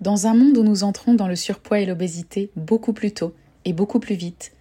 Dans 0.00 0.26
un 0.26 0.32
monde 0.32 0.56
où 0.56 0.62
nous 0.62 0.82
entrons 0.82 1.12
dans 1.12 1.28
le 1.28 1.36
surpoids 1.36 1.80
et 1.80 1.84
l'obésité 1.84 2.50
beaucoup 2.56 2.94
plus 2.94 3.12
tôt 3.12 3.34
et 3.66 3.74
beaucoup 3.74 4.00
plus 4.00 4.14
vite, 4.14 4.52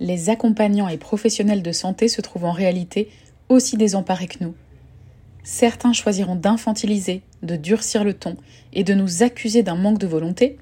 les 0.00 0.30
accompagnants 0.30 0.88
et 0.88 0.96
professionnels 0.96 1.62
de 1.62 1.72
santé 1.72 2.08
se 2.08 2.22
trouvent 2.22 2.46
en 2.46 2.52
réalité 2.52 3.10
aussi 3.50 3.76
désemparés 3.76 4.28
que 4.28 4.42
nous. 4.42 4.54
Certains 5.44 5.92
choisiront 5.92 6.36
d'infantiliser, 6.36 7.20
de 7.42 7.56
durcir 7.56 8.02
le 8.02 8.14
ton 8.14 8.36
et 8.72 8.82
de 8.82 8.94
nous 8.94 9.22
accuser 9.22 9.62
d'un 9.62 9.74
manque 9.74 9.98
de 9.98 10.06
volonté, 10.06 10.56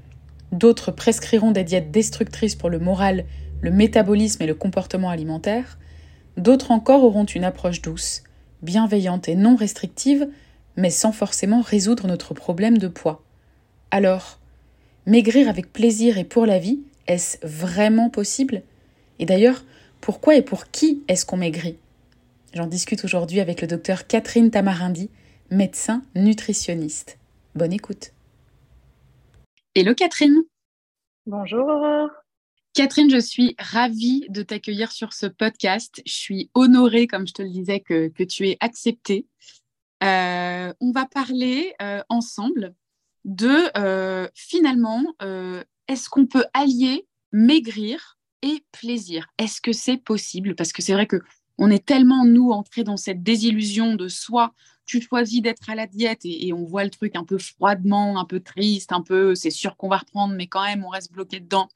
d'autres 0.51 0.91
prescriront 0.91 1.53
des 1.53 1.63
diètes 1.63 1.93
destructrices 1.93 2.57
pour 2.57 2.69
le 2.69 2.81
moral, 2.81 3.27
le 3.61 3.71
métabolisme 3.71 4.43
et 4.43 4.47
le 4.49 4.55
comportement 4.55 5.11
alimentaire, 5.11 5.79
d'autres 6.37 6.73
encore 6.73 7.05
auront 7.05 7.27
une 7.27 7.45
approche 7.45 7.81
douce, 7.81 8.25
bienveillante 8.63 9.29
et 9.29 9.37
non 9.37 9.55
restrictive, 9.55 10.29
mais 10.77 10.91
sans 10.91 11.13
forcément 11.13 11.61
résoudre 11.61 12.09
notre 12.09 12.35
problème 12.35 12.79
de 12.79 12.89
poids. 12.89 13.23
Alors, 13.91 14.39
maigrir 15.07 15.49
avec 15.49 15.73
plaisir 15.73 16.19
et 16.19 16.25
pour 16.25 16.47
la 16.47 16.59
vie, 16.59 16.81
est-ce 17.07 17.39
vraiment 17.47 18.11
possible? 18.11 18.63
Et 19.19 19.27
d'ailleurs, 19.27 19.65
pourquoi 20.01 20.37
et 20.37 20.43
pour 20.43 20.71
qui 20.71 21.03
est-ce 21.09 21.25
qu'on 21.25 21.37
maigrit? 21.37 21.79
J'en 22.53 22.67
discute 22.67 23.05
aujourd'hui 23.05 23.41
avec 23.41 23.61
le 23.61 23.67
docteur 23.67 24.07
Catherine 24.07 24.51
Tamarindi, 24.51 25.11
médecin 25.51 26.03
nutritionniste. 26.15 27.19
Bonne 27.55 27.73
écoute. 27.73 28.13
Hello 29.75 29.95
Catherine. 29.95 30.43
Bonjour. 31.27 32.11
Catherine, 32.75 33.11
je 33.11 33.21
suis 33.21 33.55
ravie 33.59 34.27
de 34.29 34.43
t'accueillir 34.43 34.93
sur 34.93 35.13
ce 35.13 35.27
podcast. 35.27 36.03
Je 36.07 36.13
suis 36.13 36.51
honorée, 36.55 37.07
comme 37.07 37.27
je 37.27 37.33
te 37.33 37.43
le 37.43 37.49
disais, 37.49 37.81
que, 37.81 38.09
tu 38.25 38.49
aies 38.49 38.57
accepté. 38.61 39.27
Euh, 40.03 40.73
on 40.81 40.93
va 40.93 41.07
parler 41.07 41.73
euh, 41.81 42.03
ensemble 42.09 42.75
de 43.27 43.77
euh, 43.77 44.29
finalement, 44.35 45.05
euh, 45.21 45.63
est-ce 45.89 46.09
qu'on 46.09 46.27
peut 46.27 46.45
allier 46.55 47.07
maigrir 47.33 48.19
et 48.41 48.65
plaisir? 48.73 49.27
Est-ce 49.37 49.61
que 49.61 49.73
c'est 49.73 49.99
possible? 49.99 50.55
Parce 50.55 50.73
que 50.73 50.81
c'est 50.81 50.95
vrai 50.95 51.07
que 51.07 51.21
on 51.59 51.71
est 51.71 51.85
tellement, 51.85 52.25
nous, 52.25 52.51
entrés 52.51 52.85
dans 52.85 52.97
cette 52.97 53.23
désillusion 53.23 53.95
de 53.95 54.09
soi. 54.09 54.55
Tu 54.85 55.01
choisis 55.01 55.43
d'être 55.43 55.69
à 55.69 55.75
la 55.75 55.87
diète 55.87 56.21
et, 56.25 56.53
on 56.53 56.65
voit 56.65 56.85
le 56.85 56.91
truc 56.91 57.17
un 57.17 57.25
peu 57.25 57.39
froidement, 57.39 58.21
un 58.21 58.25
peu 58.25 58.41
triste, 58.41 58.93
un 58.93 59.03
peu 59.03 59.35
c'est 59.35 59.51
sûr 59.51 59.77
qu'on 59.77 59.89
va 59.89 59.99
reprendre, 59.99 60.35
mais 60.35 60.47
quand 60.47 60.63
même, 60.63 60.85
on 60.85 60.89
reste 60.89 61.13
bloqué 61.13 61.41
dedans. 61.41 61.69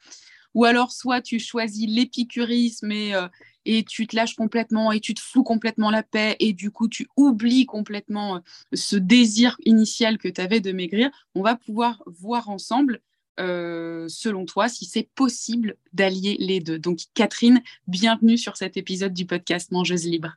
Ou 0.55 0.65
alors, 0.65 0.93
soit 0.93 1.21
tu 1.21 1.41
choisis 1.41 1.89
l'épicurisme 1.89 2.93
et, 2.93 3.15
euh, 3.15 3.27
et 3.65 3.85
tu 3.85 4.07
te 4.07 4.17
lâches 4.17 4.35
complètement 4.35 4.93
et 4.93 5.01
tu 5.01 5.15
te 5.15 5.21
fous 5.21 5.43
complètement 5.43 5.91
la 5.91 6.03
paix 6.03 6.37
et 6.41 6.53
du 6.53 6.71
coup 6.71 6.89
tu 6.89 7.09
oublies 7.17 7.67
complètement 7.67 8.37
euh, 8.37 8.41
ce 8.75 8.97
désir 8.97 9.57
initial 9.65 10.19
que 10.19 10.29
tu 10.29 10.41
avais 10.41 10.61
de 10.61 10.73
maigrir, 10.73 11.11
on 11.35 11.43
va 11.43 11.57
pouvoir 11.57 12.03
voir 12.07 12.49
ensemble, 12.49 13.01
euh, 13.39 14.07
selon 14.09 14.45
toi, 14.45 14.69
si 14.69 14.85
c'est 14.85 15.09
possible 15.15 15.77
d'allier 15.93 16.37
les 16.39 16.61
deux. 16.61 16.79
Donc 16.79 16.99
Catherine, 17.15 17.63
bienvenue 17.87 18.37
sur 18.37 18.57
cet 18.57 18.77
épisode 18.77 19.15
du 19.15 19.27
podcast 19.27 19.71
Mangeuse 19.73 20.07
Libre. 20.07 20.37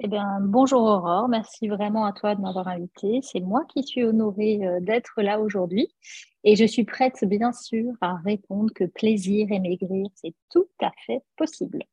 Eh 0.00 0.06
bien, 0.06 0.38
bonjour 0.40 0.82
Aurore, 0.82 1.28
merci 1.28 1.66
vraiment 1.66 2.04
à 2.04 2.12
toi 2.12 2.36
de 2.36 2.40
m'avoir 2.40 2.68
invitée. 2.68 3.20
C'est 3.22 3.40
moi 3.40 3.64
qui 3.68 3.82
suis 3.82 4.04
honorée 4.04 4.64
euh, 4.64 4.78
d'être 4.80 5.20
là 5.22 5.40
aujourd'hui 5.40 5.88
et 6.44 6.54
je 6.54 6.64
suis 6.64 6.84
prête, 6.84 7.24
bien 7.24 7.52
sûr, 7.52 7.92
à 8.00 8.14
répondre 8.16 8.72
que 8.72 8.84
plaisir 8.84 9.48
et 9.50 9.58
maigrir, 9.58 10.06
c'est 10.14 10.34
tout 10.50 10.68
à 10.80 10.92
fait 11.04 11.22
possible. 11.36 11.84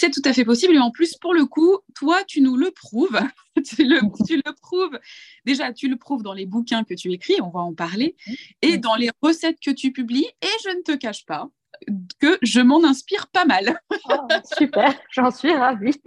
C'est 0.00 0.10
tout 0.12 0.22
à 0.26 0.32
fait 0.32 0.44
possible. 0.44 0.76
Et 0.76 0.78
en 0.78 0.92
plus, 0.92 1.16
pour 1.16 1.34
le 1.34 1.44
coup, 1.44 1.78
toi, 1.96 2.22
tu 2.22 2.40
nous 2.40 2.56
le 2.56 2.70
prouves. 2.70 3.18
tu, 3.64 3.82
le, 3.82 4.54
prouves. 4.60 4.96
Déjà, 5.44 5.72
tu 5.72 5.88
le 5.88 5.96
prouves 5.96 6.22
dans 6.22 6.34
les 6.34 6.46
bouquins 6.46 6.84
que 6.84 6.94
tu 6.94 7.12
écris, 7.12 7.40
on 7.42 7.50
va 7.50 7.58
en 7.58 7.74
parler, 7.74 8.14
et 8.62 8.78
dans 8.78 8.94
les 8.94 9.10
recettes 9.22 9.58
que 9.58 9.72
tu 9.72 9.90
publies. 9.90 10.28
Et 10.40 10.56
je 10.64 10.68
ne 10.68 10.82
te 10.82 10.94
cache 10.94 11.26
pas 11.26 11.50
que 12.20 12.38
je 12.42 12.60
m'en 12.60 12.84
inspire 12.84 13.26
pas 13.26 13.44
mal. 13.44 13.80
Oh, 14.08 14.28
super, 14.56 14.94
j'en 15.10 15.32
suis 15.32 15.52
ravie. 15.52 16.00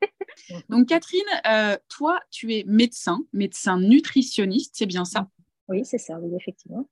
Donc, 0.68 0.88
Catherine, 0.88 1.22
euh, 1.46 1.76
toi, 1.88 2.18
tu 2.32 2.52
es 2.54 2.64
médecin, 2.66 3.20
médecin 3.32 3.78
nutritionniste, 3.78 4.74
c'est 4.76 4.86
bien 4.86 5.04
ça? 5.04 5.28
Oui, 5.68 5.84
c'est 5.84 5.98
ça, 5.98 6.18
oui, 6.18 6.34
effectivement. 6.34 6.88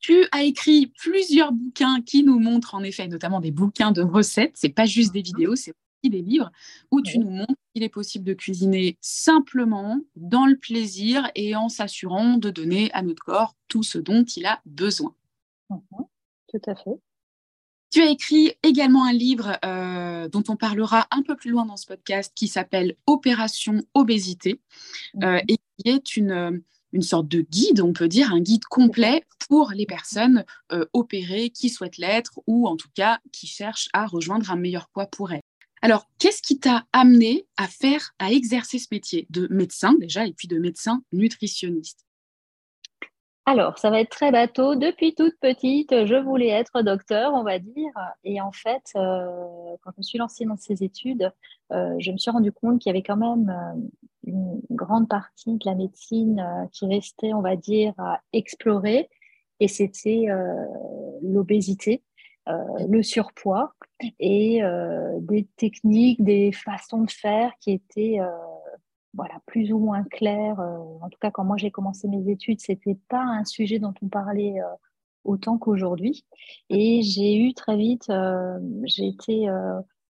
Tu 0.00 0.26
as 0.32 0.42
écrit 0.42 0.86
plusieurs 0.86 1.52
bouquins 1.52 2.00
qui 2.00 2.22
nous 2.22 2.38
montrent 2.38 2.74
en 2.74 2.82
effet, 2.82 3.06
notamment 3.06 3.40
des 3.40 3.50
bouquins 3.50 3.92
de 3.92 4.00
recettes. 4.00 4.52
C'est 4.54 4.70
pas 4.70 4.86
juste 4.86 5.12
des 5.12 5.20
vidéos, 5.20 5.56
c'est 5.56 5.72
aussi 5.72 6.10
des 6.10 6.22
livres 6.22 6.50
où 6.90 7.02
tu 7.02 7.18
nous 7.18 7.28
montres 7.28 7.54
qu'il 7.74 7.82
est 7.82 7.90
possible 7.90 8.24
de 8.24 8.32
cuisiner 8.32 8.96
simplement, 9.02 10.00
dans 10.16 10.46
le 10.46 10.56
plaisir 10.56 11.30
et 11.34 11.54
en 11.54 11.68
s'assurant 11.68 12.38
de 12.38 12.48
donner 12.50 12.90
à 12.92 13.02
notre 13.02 13.22
corps 13.22 13.54
tout 13.68 13.82
ce 13.82 13.98
dont 13.98 14.24
il 14.24 14.46
a 14.46 14.62
besoin. 14.64 15.14
Mhm. 15.68 15.80
Tout 16.48 16.70
à 16.70 16.74
fait. 16.74 16.98
Tu 17.90 18.00
as 18.00 18.08
écrit 18.08 18.52
également 18.62 19.04
un 19.04 19.12
livre 19.12 19.58
euh, 19.64 20.28
dont 20.28 20.44
on 20.48 20.56
parlera 20.56 21.08
un 21.10 21.22
peu 21.22 21.36
plus 21.36 21.50
loin 21.50 21.66
dans 21.66 21.76
ce 21.76 21.86
podcast 21.86 22.32
qui 22.34 22.46
s'appelle 22.46 22.96
Opération 23.06 23.82
Obésité 23.94 24.60
euh, 25.22 25.32
mhm. 25.32 25.40
et 25.48 25.56
qui 25.56 25.88
est 25.88 26.16
une 26.16 26.62
une 26.92 27.02
sorte 27.02 27.28
de 27.28 27.40
guide, 27.40 27.80
on 27.80 27.92
peut 27.92 28.08
dire, 28.08 28.32
un 28.32 28.40
guide 28.40 28.64
complet 28.64 29.24
pour 29.48 29.72
les 29.74 29.86
personnes 29.86 30.44
euh, 30.72 30.84
opérées 30.92 31.50
qui 31.50 31.68
souhaitent 31.68 31.98
l'être 31.98 32.40
ou 32.46 32.66
en 32.66 32.76
tout 32.76 32.88
cas 32.94 33.20
qui 33.32 33.46
cherchent 33.46 33.88
à 33.92 34.06
rejoindre 34.06 34.50
un 34.50 34.56
meilleur 34.56 34.88
poids 34.88 35.06
pour 35.06 35.32
elles. 35.32 35.40
Alors, 35.82 36.10
qu'est-ce 36.18 36.42
qui 36.42 36.58
t'a 36.58 36.86
amené 36.92 37.46
à 37.56 37.66
faire, 37.66 38.12
à 38.18 38.32
exercer 38.32 38.78
ce 38.78 38.88
métier? 38.90 39.26
De 39.30 39.48
médecin 39.50 39.94
déjà 39.94 40.26
et 40.26 40.32
puis 40.32 40.48
de 40.48 40.58
médecin 40.58 41.02
nutritionniste 41.12 42.04
alors, 43.46 43.78
ça 43.78 43.90
va 43.90 44.00
être 44.00 44.10
très 44.10 44.30
bateau. 44.30 44.76
Depuis 44.76 45.14
toute 45.14 45.34
petite, 45.40 46.06
je 46.06 46.14
voulais 46.14 46.48
être 46.48 46.82
docteur, 46.82 47.32
on 47.34 47.42
va 47.42 47.58
dire. 47.58 47.90
Et 48.22 48.40
en 48.40 48.52
fait, 48.52 48.82
euh, 48.94 49.76
quand 49.82 49.90
je 49.92 49.98
me 49.98 50.02
suis 50.02 50.18
lancée 50.18 50.44
dans 50.44 50.58
ces 50.58 50.84
études, 50.84 51.32
euh, 51.72 51.96
je 51.98 52.12
me 52.12 52.18
suis 52.18 52.30
rendu 52.30 52.52
compte 52.52 52.80
qu'il 52.80 52.90
y 52.90 52.94
avait 52.94 53.02
quand 53.02 53.16
même 53.16 53.50
une 54.24 54.60
grande 54.70 55.08
partie 55.08 55.56
de 55.56 55.64
la 55.64 55.74
médecine 55.74 56.40
euh, 56.40 56.66
qui 56.72 56.86
restait, 56.86 57.32
on 57.32 57.40
va 57.40 57.56
dire, 57.56 57.92
à 57.98 58.20
explorer, 58.32 59.08
et 59.60 59.68
c'était 59.68 60.26
euh, 60.28 60.64
l'obésité, 61.22 62.02
euh, 62.48 62.52
le 62.88 63.02
surpoids, 63.02 63.74
et 64.18 64.62
des 65.20 65.46
techniques, 65.58 66.24
des 66.24 66.52
façons 66.52 67.02
de 67.02 67.10
faire 67.10 67.52
qui 67.60 67.72
étaient 67.72 68.18
voilà, 69.14 69.40
plus 69.46 69.72
ou 69.72 69.78
moins 69.78 70.04
claires. 70.04 70.60
en 70.60 71.08
tout 71.10 71.18
cas, 71.20 71.30
quand 71.30 71.44
moi 71.44 71.56
j'ai 71.56 71.70
commencé 71.70 72.08
mes 72.08 72.30
études, 72.30 72.60
c'était 72.60 72.98
pas 73.08 73.22
un 73.22 73.44
sujet 73.44 73.78
dont 73.78 73.94
on 74.02 74.08
parlait 74.08 74.56
autant 75.24 75.58
qu'aujourd'hui. 75.58 76.24
Et 76.68 77.02
j'ai 77.02 77.36
eu 77.36 77.54
très 77.54 77.76
vite, 77.76 78.10
j'ai 78.84 79.08
été 79.08 79.48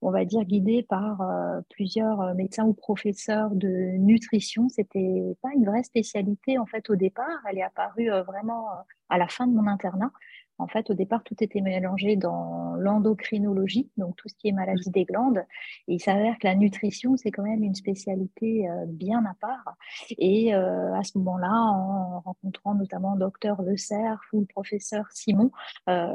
on 0.00 0.10
va 0.10 0.24
dire, 0.24 0.44
guidée 0.44 0.82
par 0.82 1.20
euh, 1.20 1.60
plusieurs 1.70 2.20
euh, 2.20 2.34
médecins 2.34 2.64
ou 2.64 2.72
professeurs 2.72 3.50
de 3.50 3.96
nutrition. 3.98 4.68
C'était 4.68 5.36
pas 5.42 5.50
une 5.54 5.64
vraie 5.64 5.82
spécialité 5.82 6.58
en 6.58 6.66
fait 6.66 6.88
au 6.90 6.96
départ. 6.96 7.40
Elle 7.50 7.58
est 7.58 7.62
apparue 7.62 8.10
euh, 8.10 8.22
vraiment 8.22 8.68
à 9.08 9.18
la 9.18 9.28
fin 9.28 9.46
de 9.46 9.52
mon 9.52 9.66
internat. 9.66 10.12
En 10.58 10.66
fait, 10.66 10.90
au 10.90 10.94
départ, 10.94 11.22
tout 11.22 11.36
était 11.40 11.60
mélangé 11.60 12.16
dans 12.16 12.74
l'endocrinologie, 12.74 13.90
donc 13.96 14.16
tout 14.16 14.28
ce 14.28 14.34
qui 14.34 14.48
est 14.48 14.52
maladie 14.52 14.90
des 14.90 15.04
glandes. 15.04 15.44
Il 15.86 16.00
s'avère 16.00 16.36
que 16.38 16.48
la 16.48 16.56
nutrition, 16.56 17.16
c'est 17.16 17.30
quand 17.30 17.44
même 17.44 17.62
une 17.62 17.76
spécialité 17.76 18.68
euh, 18.68 18.84
bien 18.86 19.24
à 19.24 19.34
part. 19.40 19.76
Et 20.10 20.54
euh, 20.54 20.92
à 20.94 21.04
ce 21.04 21.16
moment-là, 21.18 21.52
en 21.52 22.20
rencontrant 22.20 22.74
notamment 22.74 23.16
docteur 23.16 23.62
Le 23.62 23.76
Cerf 23.76 24.20
ou 24.32 24.40
le 24.40 24.46
professeur 24.46 25.06
Simon, 25.12 25.52
euh, 25.88 26.08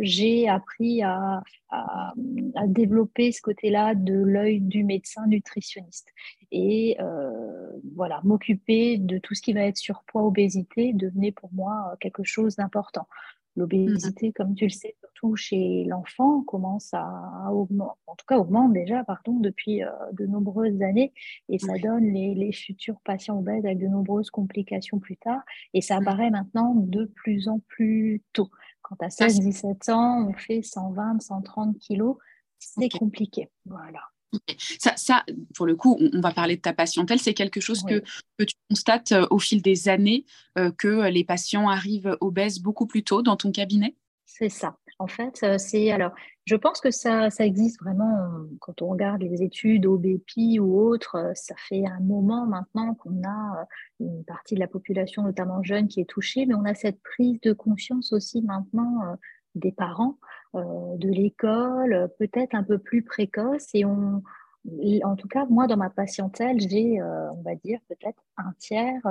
j'ai 0.00 0.48
appris 0.48 1.02
à, 1.02 1.42
développer 2.68 3.32
ce 3.32 3.42
côté-là 3.42 3.94
de 3.94 4.14
l'œil 4.14 4.60
du 4.60 4.84
médecin 4.84 5.26
nutritionniste. 5.26 6.08
Et 6.52 6.96
voilà, 7.94 8.20
m'occuper 8.24 8.98
de 8.98 9.18
tout 9.18 9.34
ce 9.34 9.42
qui 9.42 9.52
va 9.52 9.62
être 9.62 9.76
surpoids, 9.76 10.22
obésité, 10.22 10.92
devenait 10.92 11.32
pour 11.32 11.52
moi 11.52 11.96
quelque 12.00 12.22
chose 12.24 12.56
d'important. 12.56 13.08
L'obésité, 13.56 14.32
comme 14.32 14.54
tu 14.54 14.64
le 14.64 14.70
sais, 14.70 14.94
surtout 15.00 15.34
chez 15.34 15.84
l'enfant, 15.84 16.42
commence 16.42 16.92
à 16.92 17.50
augmenter, 17.50 17.98
en 18.06 18.14
tout 18.14 18.26
cas 18.26 18.38
augmente 18.38 18.72
déjà, 18.74 19.02
pardon, 19.04 19.40
depuis 19.40 19.82
euh, 19.82 19.88
de 20.12 20.26
nombreuses 20.26 20.82
années, 20.82 21.12
et 21.48 21.58
ça 21.58 21.78
donne 21.78 22.12
les, 22.12 22.52
futurs 22.52 23.00
patients 23.04 23.38
obèses 23.38 23.64
avec 23.64 23.78
de 23.78 23.86
nombreuses 23.86 24.30
complications 24.30 24.98
plus 24.98 25.16
tard, 25.16 25.42
et 25.72 25.80
ça 25.80 25.96
apparaît 25.96 26.30
maintenant 26.30 26.74
de 26.74 27.06
plus 27.06 27.48
en 27.48 27.60
plus 27.60 28.22
tôt. 28.32 28.50
Quand 28.82 28.96
à 29.00 29.08
16-17 29.08 29.90
ans, 29.90 30.28
on 30.28 30.32
fait 30.34 30.62
120, 30.62 31.20
130 31.20 31.78
kilos, 31.78 32.16
c'est 32.58 32.90
compliqué. 32.90 33.48
Voilà. 33.64 34.00
Ça, 34.96 35.24
pour 35.54 35.66
le 35.66 35.76
coup, 35.76 35.98
on, 36.00 36.20
va 36.20 36.32
parler 36.32 36.56
de 36.56 36.60
ta 36.60 36.72
patientèle. 36.72 37.18
C'est 37.18 37.34
quelque 37.34 37.60
chose 37.60 37.82
que, 37.84 38.02
tu 38.44 38.54
constates 38.68 39.12
euh, 39.12 39.26
au 39.30 39.38
fil 39.38 39.62
des 39.62 39.88
années, 39.88 40.24
euh, 40.58 40.70
que 40.76 41.08
les 41.08 41.24
patients 41.24 41.68
arrivent 41.68 42.16
obèses 42.20 42.60
beaucoup 42.60 42.86
plus 42.86 43.04
tôt 43.04 43.22
dans 43.22 43.36
ton 43.36 43.52
cabinet? 43.52 43.94
C'est 44.26 44.48
ça. 44.48 44.76
En 44.98 45.08
fait, 45.08 45.40
euh, 45.42 45.58
c'est 45.58 45.90
alors, 45.92 46.12
je 46.46 46.56
pense 46.56 46.80
que 46.80 46.90
ça, 46.90 47.28
ça 47.28 47.44
existe 47.44 47.80
vraiment 47.82 48.16
euh, 48.16 48.44
quand 48.60 48.80
on 48.80 48.88
regarde 48.88 49.22
les 49.22 49.42
études 49.42 49.84
au 49.84 49.98
BPI 49.98 50.58
ou 50.58 50.80
autres. 50.80 51.16
Euh, 51.16 51.32
ça 51.34 51.54
fait 51.68 51.84
un 51.86 52.00
moment 52.00 52.46
maintenant 52.46 52.94
qu'on 52.94 53.22
a 53.26 53.66
une 54.00 54.24
partie 54.24 54.54
de 54.54 54.60
la 54.60 54.68
population, 54.68 55.22
notamment 55.22 55.62
jeune, 55.62 55.88
qui 55.88 56.00
est 56.00 56.08
touchée, 56.08 56.46
mais 56.46 56.54
on 56.54 56.64
a 56.64 56.74
cette 56.74 57.02
prise 57.02 57.38
de 57.42 57.52
conscience 57.52 58.12
aussi 58.12 58.40
maintenant 58.42 59.16
des 59.54 59.72
parents, 59.72 60.18
de 60.54 61.08
l'école, 61.08 62.10
peut-être 62.18 62.54
un 62.54 62.62
peu 62.62 62.78
plus 62.78 63.02
précoce, 63.02 63.66
et 63.74 63.84
on, 63.84 64.22
en 65.04 65.16
tout 65.16 65.28
cas, 65.28 65.46
moi, 65.46 65.66
dans 65.66 65.76
ma 65.76 65.90
patientèle, 65.90 66.58
j'ai, 66.60 67.00
on 67.02 67.42
va 67.42 67.54
dire, 67.54 67.78
peut-être 67.88 68.22
un 68.36 68.52
tiers 68.58 69.02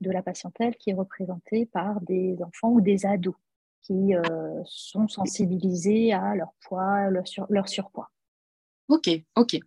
de 0.00 0.10
la 0.10 0.22
patientèle 0.22 0.76
qui 0.76 0.90
est 0.90 0.94
représentée 0.94 1.66
par 1.66 2.00
des 2.02 2.36
enfants 2.42 2.70
ou 2.70 2.80
des 2.80 3.06
ados 3.06 3.34
qui 3.82 4.14
euh, 4.14 4.62
sont 4.64 5.08
sensibilisés 5.08 6.12
à 6.12 6.34
leur 6.34 6.52
poids, 6.60 7.10
leur, 7.10 7.24
leur 7.50 7.68
surpoids. 7.68 8.10
Ok, 8.88 9.08
ok, 9.36 9.58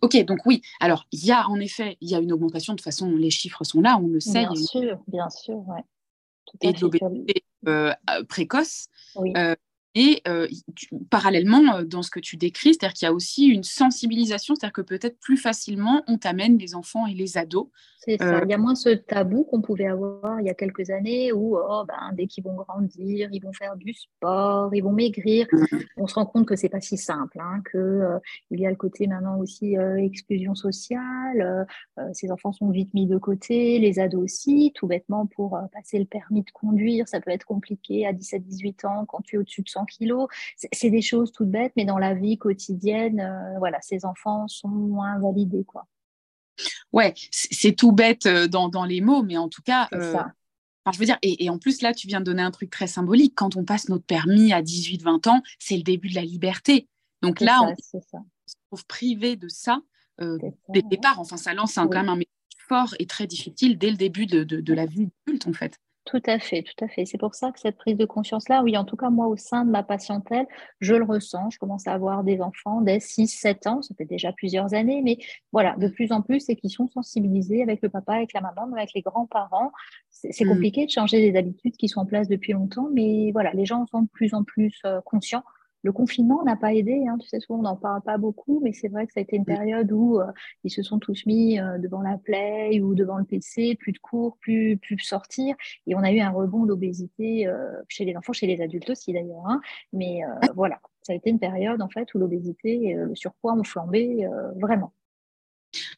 ok. 0.00 0.24
Donc 0.24 0.40
oui, 0.46 0.62
alors 0.80 1.06
il 1.12 1.24
y 1.24 1.32
a 1.32 1.48
en 1.48 1.58
effet, 1.60 1.96
il 2.00 2.10
y 2.10 2.14
a 2.14 2.18
une 2.18 2.32
augmentation. 2.32 2.72
De 2.72 2.78
toute 2.78 2.84
façon, 2.84 3.10
les 3.10 3.30
chiffres 3.30 3.64
sont 3.64 3.80
là, 3.80 3.98
on 3.98 4.08
le 4.08 4.20
sait. 4.20 4.46
Bien 4.46 4.54
sûr, 4.54 4.98
bien 5.06 5.30
sûr, 5.30 5.56
ouais. 5.68 5.82
et 6.60 6.72
de 6.72 6.80
l'obésité 6.80 7.44
euh, 7.66 7.92
précoce. 8.28 8.88
Oui. 9.16 9.32
Euh, 9.36 9.54
et 9.94 10.22
euh, 10.26 10.48
parallèlement, 11.08 11.76
euh, 11.76 11.84
dans 11.84 12.02
ce 12.02 12.10
que 12.10 12.18
tu 12.18 12.36
décris, 12.36 12.74
c'est-à-dire 12.74 12.94
qu'il 12.94 13.06
y 13.06 13.08
a 13.08 13.12
aussi 13.12 13.46
une 13.46 13.62
sensibilisation, 13.62 14.56
c'est-à-dire 14.56 14.72
que 14.72 14.82
peut-être 14.82 15.20
plus 15.20 15.36
facilement, 15.36 16.02
on 16.08 16.18
t'amène 16.18 16.58
les 16.58 16.74
enfants 16.74 17.06
et 17.06 17.14
les 17.14 17.38
ados. 17.38 17.68
C'est 17.98 18.18
ça. 18.18 18.38
Euh, 18.38 18.40
il 18.44 18.50
y 18.50 18.54
a 18.54 18.58
moins 18.58 18.74
ce 18.74 18.90
tabou 18.90 19.44
qu'on 19.44 19.62
pouvait 19.62 19.86
avoir 19.86 20.40
il 20.40 20.46
y 20.46 20.50
a 20.50 20.54
quelques 20.54 20.90
années 20.90 21.32
où, 21.32 21.56
oh, 21.56 21.84
ben, 21.86 22.12
dès 22.12 22.26
qu'ils 22.26 22.42
vont 22.42 22.54
grandir, 22.54 23.28
ils 23.32 23.40
vont 23.40 23.52
faire 23.52 23.76
du 23.76 23.94
sport, 23.94 24.74
ils 24.74 24.82
vont 24.82 24.92
maigrir. 24.92 25.46
Mmh. 25.52 25.76
On 25.96 26.06
se 26.08 26.14
rend 26.14 26.26
compte 26.26 26.46
que 26.46 26.56
c'est 26.56 26.68
pas 26.68 26.80
si 26.80 26.98
simple, 26.98 27.40
hein, 27.40 27.62
que 27.64 28.18
il 28.50 28.60
y 28.60 28.66
a 28.66 28.70
le 28.70 28.76
côté 28.76 29.06
maintenant 29.06 29.38
aussi 29.38 29.76
exclusion 29.98 30.54
sociale. 30.54 31.66
ces 32.12 32.30
enfants 32.30 32.52
sont 32.52 32.68
vite 32.70 32.92
mis 32.92 33.06
de 33.06 33.16
côté, 33.16 33.78
les 33.78 33.98
ados 33.98 34.22
aussi, 34.22 34.72
tout 34.74 34.86
bêtement 34.86 35.26
pour 35.26 35.58
passer 35.72 35.98
le 35.98 36.04
permis 36.04 36.42
de 36.42 36.50
conduire, 36.50 37.08
ça 37.08 37.20
peut 37.20 37.30
être 37.30 37.46
compliqué 37.46 38.06
à 38.06 38.12
17-18 38.12 38.86
ans 38.86 39.06
quand 39.06 39.22
tu 39.22 39.36
es 39.36 39.38
au-dessus 39.38 39.62
de 39.62 39.68
100 39.68 39.83
kilos. 39.84 40.28
C'est 40.72 40.90
des 40.90 41.02
choses 41.02 41.32
toutes 41.32 41.50
bêtes, 41.50 41.72
mais 41.76 41.84
dans 41.84 41.98
la 41.98 42.14
vie 42.14 42.38
quotidienne, 42.38 43.20
euh, 43.20 43.58
voilà, 43.58 43.80
ces 43.80 44.04
enfants 44.04 44.48
sont 44.48 44.68
moins 44.68 45.18
validés, 45.18 45.64
quoi. 45.64 45.86
Ouais, 46.92 47.14
c'est 47.30 47.74
tout 47.74 47.90
bête 47.90 48.26
euh, 48.26 48.46
dans, 48.46 48.68
dans, 48.68 48.84
les 48.84 49.00
mots, 49.00 49.22
mais 49.22 49.36
en 49.36 49.48
tout 49.48 49.62
cas, 49.62 49.88
euh, 49.92 50.12
ça. 50.12 50.32
je 50.92 50.98
veux 50.98 51.04
dire, 51.04 51.18
et, 51.22 51.50
en 51.50 51.58
plus, 51.58 51.82
là, 51.82 51.92
tu 51.92 52.06
viens 52.06 52.20
de 52.20 52.24
donner 52.24 52.42
un 52.42 52.52
truc 52.52 52.70
très 52.70 52.86
symbolique. 52.86 53.34
Quand 53.34 53.56
on 53.56 53.64
passe 53.64 53.88
notre 53.88 54.04
permis 54.04 54.52
à 54.52 54.62
18-20 54.62 55.28
ans, 55.28 55.42
c'est 55.58 55.76
le 55.76 55.82
début 55.82 56.10
de 56.10 56.14
la 56.14 56.22
liberté. 56.22 56.88
Donc 57.22 57.40
là, 57.40 57.60
on 57.62 57.74
se 57.76 58.54
trouve 58.68 58.86
privé 58.86 59.34
de 59.36 59.48
ça 59.48 59.80
dès 60.18 60.82
le 60.82 60.88
départ. 60.88 61.18
Enfin, 61.18 61.36
ça 61.36 61.54
lance 61.54 61.74
quand 61.74 61.88
même 61.88 62.08
un 62.08 62.16
message 62.16 62.28
fort 62.68 62.94
et 62.98 63.06
très 63.06 63.26
difficile 63.26 63.78
dès 63.78 63.90
le 63.90 63.96
début 63.96 64.26
de, 64.26 64.44
de, 64.44 64.60
de 64.60 64.74
la 64.74 64.86
vie 64.86 65.08
adulte, 65.26 65.48
en 65.48 65.52
fait. 65.52 65.80
Tout 66.06 66.22
à 66.26 66.38
fait, 66.38 66.62
tout 66.62 66.84
à 66.84 66.88
fait. 66.88 67.06
C'est 67.06 67.16
pour 67.16 67.34
ça 67.34 67.50
que 67.50 67.58
cette 67.58 67.78
prise 67.78 67.96
de 67.96 68.04
conscience-là, 68.04 68.62
oui, 68.62 68.76
en 68.76 68.84
tout 68.84 68.96
cas, 68.96 69.08
moi, 69.08 69.26
au 69.26 69.36
sein 69.36 69.64
de 69.64 69.70
ma 69.70 69.82
patientèle, 69.82 70.46
je 70.80 70.94
le 70.94 71.04
ressens. 71.04 71.48
Je 71.48 71.58
commence 71.58 71.86
à 71.86 71.92
avoir 71.92 72.24
des 72.24 72.42
enfants 72.42 72.82
dès 72.82 72.98
6-7 72.98 73.68
ans, 73.68 73.80
ça 73.80 73.94
fait 73.96 74.04
déjà 74.04 74.30
plusieurs 74.32 74.74
années, 74.74 75.00
mais 75.02 75.16
voilà, 75.50 75.76
de 75.78 75.88
plus 75.88 76.12
en 76.12 76.20
plus, 76.20 76.46
et 76.50 76.56
qui 76.56 76.68
sont 76.68 76.88
sensibilisés 76.88 77.62
avec 77.62 77.80
le 77.80 77.88
papa, 77.88 78.16
avec 78.16 78.34
la 78.34 78.42
maman, 78.42 78.70
avec 78.74 78.90
les 78.94 79.00
grands-parents. 79.00 79.72
C'est 80.10 80.44
mmh. 80.44 80.48
compliqué 80.48 80.84
de 80.84 80.90
changer 80.90 81.30
des 81.30 81.38
habitudes 81.38 81.76
qui 81.76 81.88
sont 81.88 82.00
en 82.00 82.06
place 82.06 82.28
depuis 82.28 82.52
longtemps, 82.52 82.88
mais 82.92 83.30
voilà, 83.32 83.52
les 83.54 83.64
gens 83.64 83.86
sont 83.86 84.02
de 84.02 84.08
plus 84.08 84.34
en 84.34 84.44
plus 84.44 84.78
euh, 84.84 85.00
conscients 85.06 85.42
le 85.84 85.92
confinement 85.92 86.42
n'a 86.44 86.56
pas 86.56 86.72
aidé, 86.72 87.04
hein, 87.06 87.18
tu 87.20 87.28
sais, 87.28 87.40
souvent 87.40 87.58
on 87.58 87.62
n'en 87.62 87.76
parle 87.76 88.00
pas 88.02 88.16
beaucoup, 88.16 88.58
mais 88.64 88.72
c'est 88.72 88.88
vrai 88.88 89.06
que 89.06 89.12
ça 89.12 89.20
a 89.20 89.22
été 89.22 89.36
une 89.36 89.44
période 89.44 89.92
où 89.92 90.18
euh, 90.18 90.24
ils 90.64 90.70
se 90.70 90.82
sont 90.82 90.98
tous 90.98 91.26
mis 91.26 91.60
euh, 91.60 91.78
devant 91.78 92.00
la 92.00 92.16
play 92.16 92.80
ou 92.80 92.94
devant 92.94 93.18
le 93.18 93.24
PC, 93.24 93.76
plus 93.76 93.92
de 93.92 93.98
cours, 93.98 94.38
plus, 94.38 94.78
plus 94.78 94.98
sortir, 94.98 95.54
et 95.86 95.94
on 95.94 95.98
a 95.98 96.10
eu 96.10 96.20
un 96.20 96.30
rebond 96.30 96.64
d'obésité 96.64 97.46
euh, 97.46 97.70
chez 97.88 98.06
les 98.06 98.16
enfants, 98.16 98.32
chez 98.32 98.46
les 98.46 98.62
adultes 98.62 98.88
aussi 98.88 99.12
d'ailleurs, 99.12 99.46
hein. 99.46 99.60
mais 99.92 100.22
voilà, 100.54 100.80
ça 101.02 101.12
a 101.12 101.16
été 101.16 101.28
une 101.28 101.38
période 101.38 101.82
en 101.82 101.88
fait 101.90 102.12
où 102.14 102.18
l'obésité 102.18 102.84
et 102.84 102.94
le 102.94 103.14
surpoids 103.14 103.52
ont 103.52 103.64
flambé 103.64 104.26
vraiment. 104.56 104.92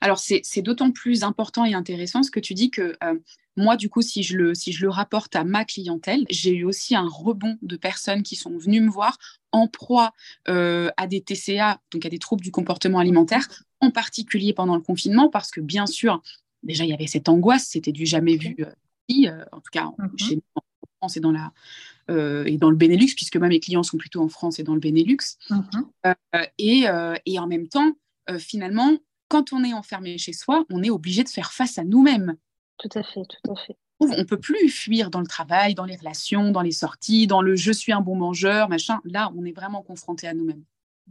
Alors, 0.01 0.19
c'est 0.19 0.63
d'autant 0.63 0.91
plus 0.91 1.23
important 1.23 1.65
et 1.65 1.75
intéressant 1.75 2.23
ce 2.23 2.31
que 2.31 2.41
tu 2.41 2.55
dis 2.55 2.71
que 2.71 2.97
euh, 3.03 3.15
moi, 3.57 3.77
du 3.77 3.89
coup, 3.89 4.03
si 4.03 4.23
je, 4.23 4.37
le, 4.37 4.55
si 4.55 4.73
je 4.73 4.83
le 4.83 4.91
rapporte 4.91 5.35
à 5.37 5.45
ma 5.45 5.65
clientèle, 5.65 6.27
j'ai 6.31 6.55
eu 6.55 6.65
aussi 6.65 6.95
un 6.95 7.09
rebond 7.09 7.57
de 7.63 7.77
personnes 7.77 8.23
qui 8.23 8.37
sont 8.37 8.57
venues 8.57 8.81
me 8.81 8.91
voir 8.91 9.19
en 9.53 9.67
proie 9.69 10.13
euh, 10.49 10.91
à 10.97 11.07
des 11.07 11.23
TCA, 11.23 11.81
donc 11.91 12.05
à 12.05 12.11
des 12.11 12.19
troubles 12.19 12.43
du 12.43 12.51
comportement 12.51 12.99
alimentaire, 12.99 13.49
en 13.81 13.91
particulier 13.91 14.53
pendant 14.53 14.77
le 14.77 14.83
confinement, 14.83 15.31
parce 15.31 15.51
que 15.51 15.61
bien 15.61 15.87
sûr, 15.87 16.23
déjà, 16.63 16.85
il 16.85 16.91
y 16.91 16.95
avait 16.95 17.07
cette 17.07 17.29
angoisse, 17.29 17.67
c'était 17.67 17.93
du 17.93 18.05
jamais 18.05 18.37
vu 18.37 18.57
euh, 18.61 19.45
en 19.53 19.61
tout 19.61 19.71
cas 19.73 19.91
mhm. 19.99 20.19
chez 20.19 20.35
nous 20.37 20.43
en 20.57 20.63
France 20.99 21.17
et 21.17 21.21
dans, 21.21 21.33
la, 21.33 21.53
et 22.09 22.59
dans 22.59 22.71
le 22.71 22.77
Benelux, 22.77 23.15
puisque 23.15 23.37
moi, 23.37 23.49
mes 23.49 23.61
clients 23.61 23.83
sont 23.83 23.97
plutôt 23.97 24.21
en 24.21 24.29
France 24.29 24.59
et 24.59 24.65
dans 24.65 24.75
le 24.75 24.81
Benelux. 24.81 25.39
Mhm. 25.49 26.15
et, 26.59 26.85
et, 27.25 27.39
en 27.39 27.47
même 27.47 27.69
temps, 27.69 27.93
finalement, 28.39 28.99
quand 29.29 29.53
on 29.53 29.65
est 29.65 29.73
enfermé 29.73 30.19
chez 30.19 30.33
soi, 30.33 30.65
on 30.71 30.83
est 30.83 30.91
obligé 30.91 31.25
de 31.25 31.29
faire 31.29 31.53
face 31.53 31.79
à 31.79 31.85
nous-mêmes. 31.85 32.37
Tout 32.79 32.91
à 32.95 33.03
fait, 33.03 33.23
tout 33.23 33.53
à 33.53 33.57
fait. 33.57 33.77
On 34.01 34.07
ne 34.07 34.23
peut 34.25 34.39
plus 34.39 34.69
fuir 34.69 35.11
dans 35.11 35.21
le 35.21 35.27
travail, 35.27 35.75
dans 35.75 35.87
les 35.87 35.97
relations, 35.97 36.51
dans 36.51 36.61
les 36.61 36.73
sorties, 36.73 37.27
dans 37.27 37.41
le 37.41 37.57
je 37.57 37.73
suis 37.73 37.93
un 37.93 38.03
bon 38.03 38.15
mangeur, 38.15 38.69
machin. 38.69 39.01
Là, 39.05 39.33
on 39.37 39.45
est 39.45 39.53
vraiment 39.57 39.83
confronté 39.83 40.29
à 40.29 40.35
nous-mêmes. 40.35 40.65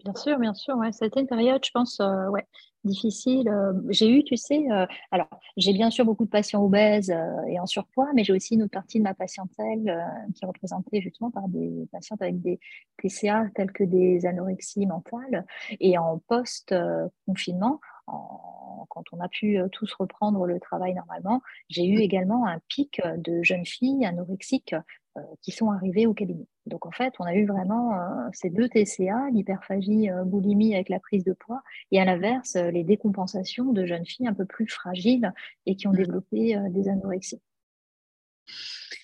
Bien 0.03 0.13
sûr, 0.13 0.37
bien 0.39 0.53
sûr. 0.53 0.75
Ouais. 0.75 0.91
Ça 0.91 1.05
a 1.05 1.07
été 1.07 1.19
une 1.19 1.27
période, 1.27 1.63
je 1.65 1.71
pense, 1.71 1.99
euh, 1.99 2.27
ouais, 2.27 2.45
difficile. 2.83 3.47
Euh, 3.47 3.73
j'ai 3.89 4.09
eu, 4.09 4.23
tu 4.23 4.35
sais, 4.35 4.69
euh, 4.69 4.85
alors 5.09 5.27
j'ai 5.57 5.73
bien 5.73 5.89
sûr 5.89 6.05
beaucoup 6.05 6.25
de 6.25 6.29
patients 6.29 6.63
obèses 6.63 7.15
et 7.47 7.59
en 7.59 7.65
surpoids, 7.65 8.09
mais 8.13 8.23
j'ai 8.23 8.33
aussi 8.33 8.55
une 8.55 8.63
autre 8.63 8.71
partie 8.71 8.99
de 8.99 9.03
ma 9.03 9.13
patientèle 9.13 10.05
qui 10.35 10.43
est 10.43 10.47
représentée 10.47 11.01
justement 11.01 11.31
par 11.31 11.47
des 11.47 11.87
patientes 11.91 12.21
avec 12.21 12.41
des 12.41 12.59
TCA 12.97 13.47
tels 13.55 13.71
que 13.71 13.83
des 13.83 14.25
anorexies 14.25 14.85
mentales. 14.85 15.45
Et 15.79 15.97
en 15.97 16.19
post-confinement, 16.27 17.79
quand 18.05 19.03
on 19.11 19.19
a 19.19 19.27
pu 19.27 19.57
euh, 19.57 19.67
tous 19.69 19.91
reprendre 19.93 20.45
le 20.45 20.59
travail 20.59 20.93
normalement, 20.93 21.41
j'ai 21.69 21.85
eu 21.85 21.99
également 21.99 22.47
un 22.47 22.59
pic 22.67 23.01
de 23.17 23.43
jeunes 23.43 23.65
filles 23.65 24.05
anorexiques 24.05 24.75
euh, 25.17 25.21
qui 25.41 25.51
sont 25.51 25.71
arrivées 25.71 26.07
au 26.07 26.13
cabinet. 26.13 26.47
Donc 26.65 26.85
en 26.85 26.91
fait, 26.91 27.13
on 27.19 27.23
a 27.25 27.35
eu 27.35 27.45
vraiment 27.45 27.93
euh, 27.93 28.29
ces 28.33 28.49
deux 28.49 28.69
TCA, 28.69 29.29
l'hyperphagie, 29.31 30.09
boulimie 30.25 30.75
avec 30.75 30.89
la 30.89 30.99
prise 30.99 31.23
de 31.23 31.33
poids, 31.33 31.61
et 31.91 31.99
à 31.99 32.05
l'inverse, 32.05 32.55
les 32.55 32.83
décompensations 32.83 33.71
de 33.71 33.85
jeunes 33.85 34.05
filles 34.05 34.27
un 34.27 34.33
peu 34.33 34.45
plus 34.45 34.67
fragiles 34.67 35.31
et 35.65 35.75
qui 35.75 35.87
ont 35.87 35.91
mmh. 35.91 35.97
développé 35.97 36.57
des 36.69 36.87
anorexies. 36.87 37.41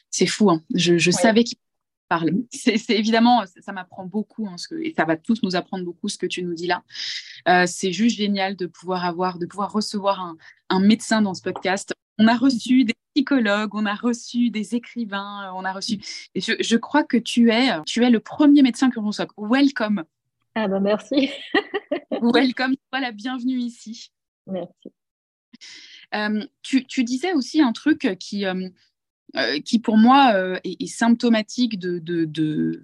C'est 0.09 0.27
fou, 0.27 0.49
hein. 0.49 0.61
je, 0.73 1.11
savais 1.11 1.43
qu'il 1.43 1.57
c'est 2.51 2.89
évidemment, 2.89 3.43
ça, 3.59 3.71
m'apprend 3.71 4.05
beaucoup, 4.05 4.47
hein, 4.47 4.55
et 4.81 4.93
ça 4.93 5.05
va 5.05 5.17
tous 5.17 5.41
nous 5.43 5.55
apprendre 5.55 5.85
beaucoup 5.85 6.09
ce 6.09 6.17
que 6.17 6.25
tu 6.25 6.43
nous 6.43 6.53
dis 6.53 6.67
là. 6.67 6.83
Euh, 7.47 7.65
c'est 7.65 7.91
juste 7.91 8.17
génial 8.17 8.55
de 8.55 8.65
pouvoir 8.65 9.05
avoir, 9.05 9.39
de 9.39 9.45
pouvoir 9.45 9.71
recevoir 9.71 10.35
un, 10.69 10.79
médecin 10.79 11.21
dans 11.21 11.33
ce 11.33 11.41
podcast. 11.41 11.93
On 12.17 12.27
a 12.27 12.35
reçu 12.35 12.83
des 12.83 12.95
psychologues, 13.13 13.73
on 13.73 13.85
a 13.85 13.95
reçu 13.95 14.49
des 14.49 14.75
écrivains, 14.75 15.47
euh, 15.47 15.51
on 15.55 15.65
a 15.65 15.73
reçu. 15.73 15.99
Et 16.35 16.41
je, 16.41 16.75
crois 16.77 17.03
que 17.03 17.17
tu 17.17 17.51
es, 17.51 17.69
tu 17.85 18.03
es 18.03 18.09
le 18.09 18.19
premier 18.19 18.61
médecin 18.61 18.89
que 18.89 18.99
l'on 18.99 19.07
reçoit. 19.07 19.27
Welcome. 19.37 20.03
Ah 20.55 20.67
ben 20.67 20.79
merci. 20.79 21.29
Welcome, 22.21 22.75
sois 22.89 22.99
la 22.99 23.11
bienvenue 23.11 23.57
ici. 23.57 24.11
Merci. 24.47 24.91
Euh, 26.13 26.45
tu, 26.61 26.85
tu, 26.85 27.03
disais 27.03 27.33
aussi 27.33 27.61
un 27.61 27.71
truc 27.71 28.17
qui, 28.19 28.45
euh, 28.45 28.69
qui 29.65 29.79
pour 29.79 29.97
moi 29.97 30.33
euh, 30.35 30.59
est, 30.63 30.87
symptomatique 30.87 31.79
de, 31.79 31.99
de, 31.99 32.25
d'où 32.25 32.79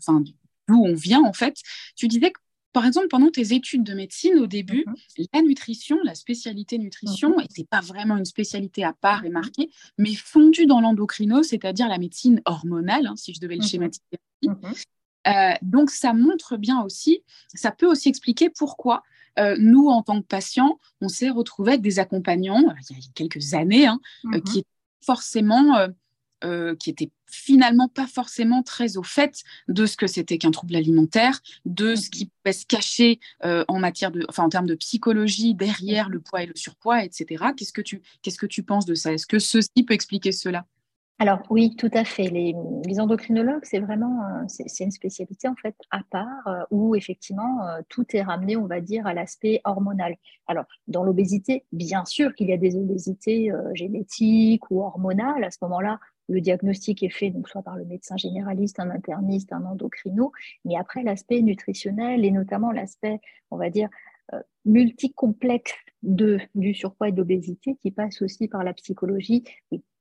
on 0.70 0.94
vient 0.94 1.24
en 1.24 1.34
fait. 1.34 1.58
Tu 1.96 2.08
disais 2.08 2.32
que 2.32 2.40
par 2.74 2.86
exemple, 2.86 3.08
pendant 3.08 3.32
tes 3.32 3.56
études 3.56 3.84
de 3.84 3.96
médecine, 3.96 4.38
au 4.38 4.46
début, 4.46 4.84
mhm. 4.86 5.26
la 5.34 5.42
nutrition, 5.42 5.98
la 6.04 6.14
spécialité 6.14 6.78
nutrition, 6.78 7.36
n'était 7.38 7.64
mhm. 7.64 7.68
pas 7.72 7.82
vraiment 7.82 8.18
une 8.18 8.26
spécialité 8.26 8.84
à 8.84 8.94
part 8.94 9.26
et 9.26 9.30
marquée, 9.30 9.72
mais 9.98 10.14
fondue 10.14 10.68
dans 10.68 10.80
l'endocrino, 10.80 11.42
c'est-à-dire 11.42 11.88
la 11.88 11.98
médecine 11.98 12.40
hormonale, 12.46 13.08
hein, 13.08 13.16
si 13.16 13.34
je 13.34 13.40
devais 13.40 13.56
le 13.56 13.62
mhm. 13.62 13.68
schématiser. 13.68 14.04
Euh, 14.46 15.54
donc, 15.64 15.90
ça 15.90 16.14
montre 16.14 16.56
bien 16.58 16.84
aussi, 16.84 17.24
ça 17.56 17.72
peut 17.72 17.88
aussi 17.88 18.10
expliquer 18.10 18.52
pourquoi 18.52 19.02
nous, 19.60 19.88
en 19.88 20.02
tant 20.02 20.20
que 20.20 20.26
patients, 20.26 20.80
on 21.00 21.10
s'est 21.10 21.30
retrouvés 21.30 21.74
avec 21.74 21.82
des 21.82 22.00
accompagnants, 22.00 22.74
il 22.90 22.96
y 22.96 23.00
a 23.00 23.04
quelques 23.14 23.54
années, 23.54 23.86
hein, 23.86 24.00
qui 24.46 24.60
étaient 24.60 24.68
forcément 25.02 25.88
euh, 26.44 26.76
qui 26.76 26.90
était 26.90 27.10
finalement 27.26 27.88
pas 27.88 28.08
forcément 28.08 28.64
très 28.64 28.98
au 28.98 29.04
fait 29.04 29.44
de 29.68 29.86
ce 29.86 29.98
que 29.98 30.08
c'était 30.08 30.38
qu'un 30.38 30.52
trouble 30.52 30.76
alimentaire, 30.76 31.42
de 31.66 31.96
ce 31.96 32.10
qui 32.10 32.28
pouvait 32.28 32.54
se 32.54 32.66
cacher 32.66 33.20
euh, 33.44 33.66
en 33.68 33.80
matière 33.80 34.12
de, 34.12 34.26
enfin 34.30 34.44
en 34.44 34.50
termes 34.50 34.68
de 34.68 34.76
psychologie 34.76 35.56
derrière 35.56 36.10
le 36.10 36.20
poids 36.20 36.44
et 36.44 36.46
le 36.46 36.56
surpoids, 36.56 37.04
etc. 37.04 37.46
Qu'est-ce 37.56 37.74
que 37.74 37.82
tu, 37.82 38.02
qu'est-ce 38.22 38.38
que 38.38 38.46
tu 38.46 38.64
penses 38.64 38.86
de 38.86 38.96
ça? 38.96 39.14
Est-ce 39.14 39.28
que 39.28 39.40
ceci 39.40 39.84
peut 39.86 39.94
expliquer 39.94 40.32
cela? 40.32 40.66
Alors 41.20 41.42
oui, 41.50 41.76
tout 41.76 41.90
à 41.94 42.04
fait. 42.04 42.30
Les, 42.30 42.54
endocrinologues, 43.00 43.64
c'est 43.64 43.80
vraiment 43.80 44.22
c'est 44.48 44.84
une 44.84 44.92
spécialité 44.92 45.48
en 45.48 45.56
fait 45.56 45.76
à 45.90 46.02
part 46.12 46.48
euh, 46.48 46.62
où 46.70 46.96
effectivement 46.96 47.62
tout 47.90 48.06
est 48.16 48.22
ramené, 48.22 48.56
on 48.56 48.68
va 48.68 48.82
dire, 48.82 49.08
à 49.08 49.16
l'aspect 49.16 49.60
hormonal. 49.64 50.16
Alors 50.46 50.66
dans 50.88 51.04
l'obésité, 51.04 51.66
bien 51.72 52.06
sûr 52.06 52.36
qu'il 52.36 52.50
y 52.50 52.54
a 52.54 52.58
des 52.58 52.76
obésités 52.76 53.52
euh, 53.52 53.74
génétiques 53.74 54.70
ou 54.70 54.84
hormonales. 54.84 55.44
À 55.44 55.50
ce 55.50 55.58
moment-là, 55.64 56.00
le 56.28 56.42
diagnostic 56.42 57.04
est 57.04 57.10
fait 57.10 57.30
donc 57.30 57.50
soit 57.50 57.62
par 57.62 57.78
le 57.78 57.86
médecin 57.86 58.18
généraliste, 58.18 58.80
un 58.80 58.90
interniste, 58.90 59.54
un 59.54 59.66
endocrino, 59.66 60.32
mais 60.66 60.76
après 60.76 61.04
l'aspect 61.04 61.42
nutritionnel 61.42 62.26
et 62.26 62.32
notamment 62.32 62.72
l'aspect, 62.72 63.20
on 63.52 63.58
va 63.58 63.70
dire, 63.70 63.90
multicomplexe 64.68 65.74
de, 66.04 66.40
du 66.54 66.74
surpoids 66.74 67.10
et 67.10 67.12
de 67.12 67.18
l'obésité 67.18 67.76
qui 67.82 67.92
passe 67.92 68.22
aussi 68.22 68.48
par 68.48 68.64
la 68.64 68.74
psychologie. 68.74 69.44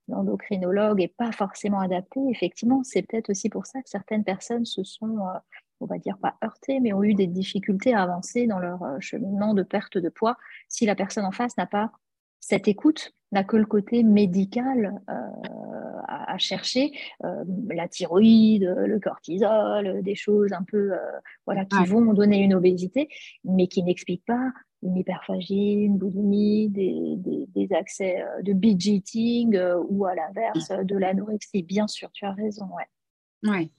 L'endocrinologue 0.09 0.99
n'est 0.99 1.09
pas 1.09 1.33
forcément 1.33 1.80
adapté, 1.80 2.21
effectivement, 2.30 2.83
c'est 2.85 3.02
peut-être 3.02 3.30
aussi 3.30 3.49
pour 3.49 3.66
ça 3.66 3.83
que 3.83 3.88
certaines 3.88 4.23
personnes 4.23 4.64
se 4.64 4.85
sont, 4.85 5.18
euh, 5.18 5.38
on 5.80 5.87
va 5.87 5.99
dire, 5.99 6.16
pas 6.18 6.37
heurtées, 6.45 6.78
mais 6.78 6.92
ont 6.92 7.02
eu 7.02 7.14
des 7.14 7.26
difficultés 7.26 7.92
à 7.92 8.02
avancer 8.02 8.47
dans 8.47 8.61
leur 8.61 8.83
euh, 8.85 9.00
cheminement 9.00 9.52
de 9.52 9.64
perte 9.64 9.99
de 9.99 10.09
poids 10.09 10.37
si 10.68 10.87
la 10.87 10.95
personne 10.95 11.25
en 11.25 11.33
face 11.33 11.56
n'a 11.56 11.66
pas 11.66 11.90
cette 12.49 12.69
écoute, 12.69 13.12
n'a 13.33 13.43
que 13.43 13.57
le 13.57 13.67
côté 13.67 14.05
médical 14.05 15.00
euh, 15.11 15.12
à, 16.07 16.38
chercher, 16.38 16.93
la 17.69 17.88
thyroïde, 17.88 18.73
le 18.87 19.00
cortisol, 19.00 20.03
des 20.03 20.15
choses 20.15 20.53
un 20.53 20.62
peu 20.62 20.93
voilà, 21.45 21.65
qui 21.65 21.85
vont 21.87 22.12
donner 22.12 22.38
une 22.38 22.55
obésité, 22.55 23.09
mais 23.45 23.67
qui 23.67 23.83
n'expliquent 23.83 24.25
pas 24.26 24.53
une 24.83 24.97
hyperphagie, 24.97 25.73
une 25.73 25.99
boulimie, 25.99 26.69
des, 26.69 27.17
des, 27.17 27.73
accès 27.75 28.23
euh, 28.23 28.43
de 28.43 28.53
binge 28.53 28.87
eating 28.87 29.57
euh, 29.57 29.83
ou 29.88 30.07
à 30.07 30.15
l'inverse 30.15 30.71
de 30.71 30.97
l'anorexie. 30.97 31.62
Bien 31.62 31.87
sûr, 31.87 32.11
tu 32.12 32.25
as 32.25 32.33
raison. 32.33 32.69
Ouais. 32.75 33.50
ouais. 33.50 33.71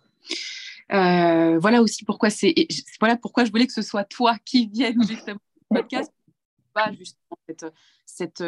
Euh, 0.94 1.60
voilà 1.60 1.82
aussi 1.82 2.06
pourquoi 2.06 2.30
c'est 2.30 2.54
voilà 3.02 3.18
pourquoi 3.18 3.44
je 3.44 3.52
voulais 3.52 3.68
que 3.68 3.74
ce 3.74 3.82
soit 3.82 4.06
toi 4.06 4.38
qui 4.46 4.68
vienne 4.68 5.02
justement 5.06 5.40
au 5.70 5.76
podcast, 5.76 6.14
pas 6.74 6.94
justement 6.94 7.38
cette, 7.46 7.66
cette, 8.08 8.44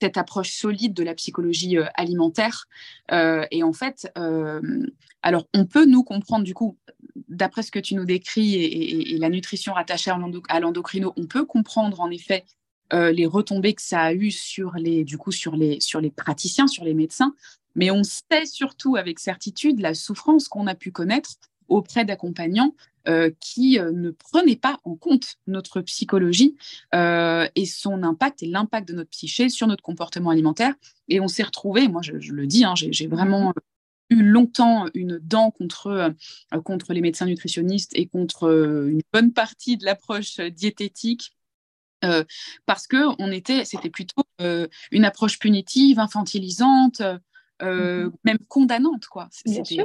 cette 0.00 0.16
approche 0.16 0.52
solide 0.52 0.94
de 0.94 1.02
la 1.02 1.14
psychologie 1.14 1.76
alimentaire. 1.94 2.66
et 3.10 3.62
en 3.62 3.72
fait, 3.72 4.10
alors 5.22 5.46
on 5.54 5.66
peut 5.66 5.84
nous 5.84 6.04
comprendre 6.04 6.44
du 6.44 6.54
coup 6.54 6.78
d'après 7.28 7.62
ce 7.62 7.70
que 7.70 7.78
tu 7.78 7.94
nous 7.94 8.04
décris 8.04 8.54
et, 8.54 9.18
la 9.18 9.28
nutrition 9.28 9.72
rattachée 9.74 10.10
à 10.10 10.60
l'endocrino, 10.60 11.12
on 11.16 11.26
peut 11.26 11.44
comprendre 11.44 12.00
en 12.00 12.10
effet 12.10 12.44
euh, 12.92 13.12
les 13.12 13.26
retombées 13.26 13.74
que 13.74 13.82
ça 13.82 14.00
a 14.00 14.12
eu 14.14 14.30
sur 14.30 14.74
les, 14.74 15.04
du 15.04 15.18
coup, 15.18 15.32
sur 15.32 15.56
les, 15.56 15.78
sur 15.80 16.00
les 16.00 16.10
praticiens, 16.10 16.66
sur 16.66 16.84
les 16.84 16.94
médecins, 16.94 17.34
mais 17.74 17.90
on 17.90 18.02
sait 18.02 18.46
surtout 18.46 18.96
avec 18.96 19.18
certitude 19.18 19.80
la 19.80 19.92
souffrance 19.92 20.48
qu'on 20.48 20.66
a 20.66 20.74
pu 20.74 20.90
connaître 20.90 21.34
auprès 21.68 22.06
d'accompagnants 22.06 22.74
euh, 22.74 22.97
qui 23.40 23.78
euh, 23.78 23.90
ne 23.92 24.10
prenaient 24.10 24.56
pas 24.56 24.80
en 24.84 24.94
compte 24.94 25.36
notre 25.46 25.80
psychologie 25.80 26.56
et 26.92 27.66
son 27.66 28.02
impact 28.02 28.42
et 28.42 28.46
l'impact 28.46 28.88
de 28.88 28.94
notre 28.94 29.10
psyché 29.10 29.48
sur 29.48 29.66
notre 29.66 29.82
comportement 29.82 30.30
alimentaire. 30.30 30.74
Et 31.08 31.20
on 31.20 31.28
s'est 31.28 31.42
retrouvé, 31.42 31.88
moi 31.88 32.02
je, 32.02 32.12
le 32.12 32.46
dis, 32.46 32.64
hein, 32.64 32.74
j'ai 32.74 33.06
vraiment 33.06 33.52
eu 34.10 34.22
longtemps 34.22 34.86
une 34.94 35.18
dent 35.18 35.50
contre, 35.50 35.86
euh, 35.88 36.60
contre 36.62 36.92
les 36.92 37.00
médecins 37.00 37.26
nutritionnistes 37.26 37.92
et 37.94 38.06
contre 38.06 38.48
euh, 38.48 38.88
une 38.88 39.02
bonne 39.12 39.32
partie 39.32 39.76
de 39.76 39.84
l'approche 39.84 40.40
diététique. 40.40 41.32
Euh, 42.04 42.22
parce 42.64 42.86
que 42.86 42.96
on 43.18 43.32
était, 43.32 43.64
c'était 43.64 43.90
plutôt 43.90 44.22
une 44.38 45.04
approche 45.04 45.40
punitive, 45.40 45.98
infantilisante, 45.98 47.02
mm-hmm. 47.60 48.12
même 48.22 48.38
condamnante, 48.46 49.06
quoi. 49.06 49.28
Bien 49.44 49.64
sûr. 49.64 49.84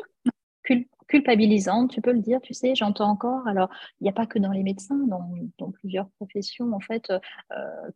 Culpabilisante, 1.07 1.91
tu 1.91 2.01
peux 2.01 2.11
le 2.11 2.19
dire, 2.19 2.41
tu 2.41 2.53
sais, 2.53 2.75
j'entends 2.75 3.09
encore. 3.09 3.47
Alors, 3.47 3.69
il 3.99 4.05
n'y 4.05 4.09
a 4.09 4.13
pas 4.13 4.25
que 4.25 4.39
dans 4.39 4.51
les 4.51 4.63
médecins, 4.63 4.99
dans, 5.07 5.29
dans 5.57 5.71
plusieurs 5.71 6.09
professions, 6.11 6.73
en 6.73 6.79
fait, 6.79 7.11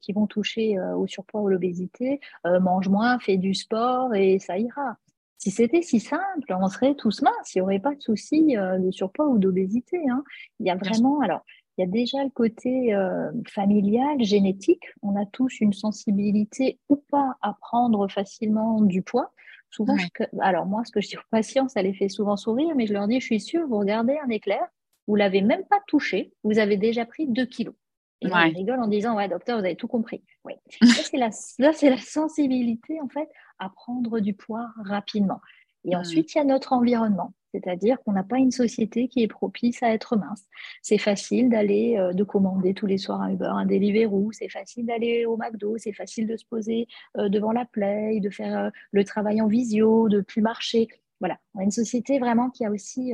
qui 0.02 0.14
vont 0.14 0.28
toucher 0.28 0.80
au 0.80 1.08
surpoids 1.08 1.42
ou 1.42 1.48
l'obésité. 1.50 2.20
mange 2.46 2.90
moins, 2.90 3.20
fais 3.20 3.38
du 3.38 3.54
sport 3.54 4.14
et 4.16 4.40
ça 4.40 4.58
ira. 4.58 4.98
Si 5.38 5.52
c'était 5.52 5.84
si 5.84 6.00
simple, 6.00 6.52
on 6.60 6.68
serait 6.68 6.96
tous 6.96 7.22
minces, 7.22 7.54
il 7.54 7.60
n'y 7.60 7.62
aurait 7.62 7.80
pas 7.80 7.94
de 7.94 8.02
souci 8.02 8.58
euh, 8.58 8.80
de 8.80 8.90
surpoids 8.90 9.28
ou 9.28 9.38
d'obésité. 9.38 9.98
Hein. 10.10 10.24
Il 10.60 10.66
y 10.66 10.72
a 10.72 10.76
vraiment, 10.76 11.22
alors, 11.22 11.42
il 11.78 11.82
y 11.82 11.84
a 11.84 11.88
déjà 11.88 12.24
le 12.24 12.32
côté 12.32 12.96
euh, 12.96 13.32
familial, 13.48 14.24
génétique. 14.24 14.84
On 15.04 15.16
a 15.16 15.28
tous 15.28 15.60
une 15.60 15.74
sensibilité 15.74 16.80
ou 16.90 16.96
pas 16.96 17.36
à 17.42 17.54
prendre 17.54 18.08
facilement 18.08 18.82
du 18.82 19.04
poids. 19.04 19.32
Souvent, 19.78 19.96
alors 20.42 20.66
moi, 20.66 20.84
ce 20.86 20.92
que 20.92 21.02
je 21.02 21.10
dis 21.10 21.18
aux 21.18 21.30
patients, 21.30 21.68
ça 21.68 21.84
les 21.84 21.94
fait 21.94 22.10
souvent 22.10 22.36
sourire, 22.36 22.74
mais 22.76 22.88
je 22.88 22.94
leur 22.94 23.08
dis, 23.08 23.20
je 23.20 23.26
suis 23.26 23.40
sûre, 23.40 23.68
vous 23.68 23.78
regardez 23.78 24.18
un 24.18 24.30
éclair, 24.30 24.66
vous 25.06 25.16
l'avez 25.16 25.44
même 25.44 25.64
pas 25.66 25.80
touché, 25.86 26.34
vous 26.44 26.58
avez 26.58 26.78
déjà 26.78 27.06
pris 27.06 27.28
2 27.28 27.46
kilos. 27.46 27.76
Et 28.22 28.28
on 28.32 28.36
rigole 28.36 28.80
en 28.80 28.88
disant, 28.88 29.16
ouais, 29.16 29.30
docteur, 29.30 29.60
vous 29.60 29.66
avez 29.66 29.76
tout 29.76 29.88
compris. 29.88 30.24
Oui. 30.46 30.54
c'est 30.82 31.18
la, 31.18 31.30
c'est 31.32 31.90
la 31.92 32.00
sensibilité, 32.00 33.00
en 33.00 33.08
fait, 33.08 33.30
à 33.60 33.70
prendre 33.70 34.20
du 34.20 34.34
poids 34.34 34.68
rapidement. 34.84 35.40
Et 35.86 35.96
ensuite, 35.96 36.34
il 36.34 36.40
y 36.40 36.42
a 36.42 36.44
notre 36.44 36.74
environnement. 36.74 37.34
C'est-à-dire 37.54 37.98
qu'on 38.04 38.14
n'a 38.14 38.24
pas 38.24 38.38
une 38.38 38.52
société 38.52 39.08
qui 39.08 39.24
est 39.24 39.28
propice 39.28 39.82
à 39.82 39.94
être 39.94 40.16
mince. 40.18 40.44
C'est 40.82 40.98
facile 40.98 41.50
d'aller, 41.50 41.98
euh, 41.98 42.14
de 42.14 42.24
commander 42.24 42.74
tous 42.74 42.86
les 42.86 42.98
soirs 42.98 43.22
un 43.22 43.32
Uber, 43.32 43.50
un 43.50 43.66
Deliveroo. 43.66 44.32
C'est 44.32 44.50
facile 44.50 44.86
d'aller 44.86 45.26
au 45.26 45.38
McDo. 45.38 45.78
C'est 45.78 45.94
facile 45.94 46.28
de 46.28 46.36
se 46.36 46.46
poser 46.46 46.88
euh, 47.18 47.30
devant 47.30 47.52
la 47.52 47.66
Play, 47.66 48.20
de 48.20 48.30
faire 48.30 48.58
euh, 48.58 48.70
le 48.92 49.04
travail 49.04 49.42
en 49.42 49.48
visio, 49.48 50.10
de 50.10 50.22
plus 50.22 50.42
marcher. 50.42 50.88
Voilà. 51.20 51.38
On 51.56 51.60
a 51.60 51.64
une 51.64 51.72
société 51.72 52.20
vraiment 52.20 52.50
qui 52.50 52.66
a 52.66 52.72
aussi 52.72 53.14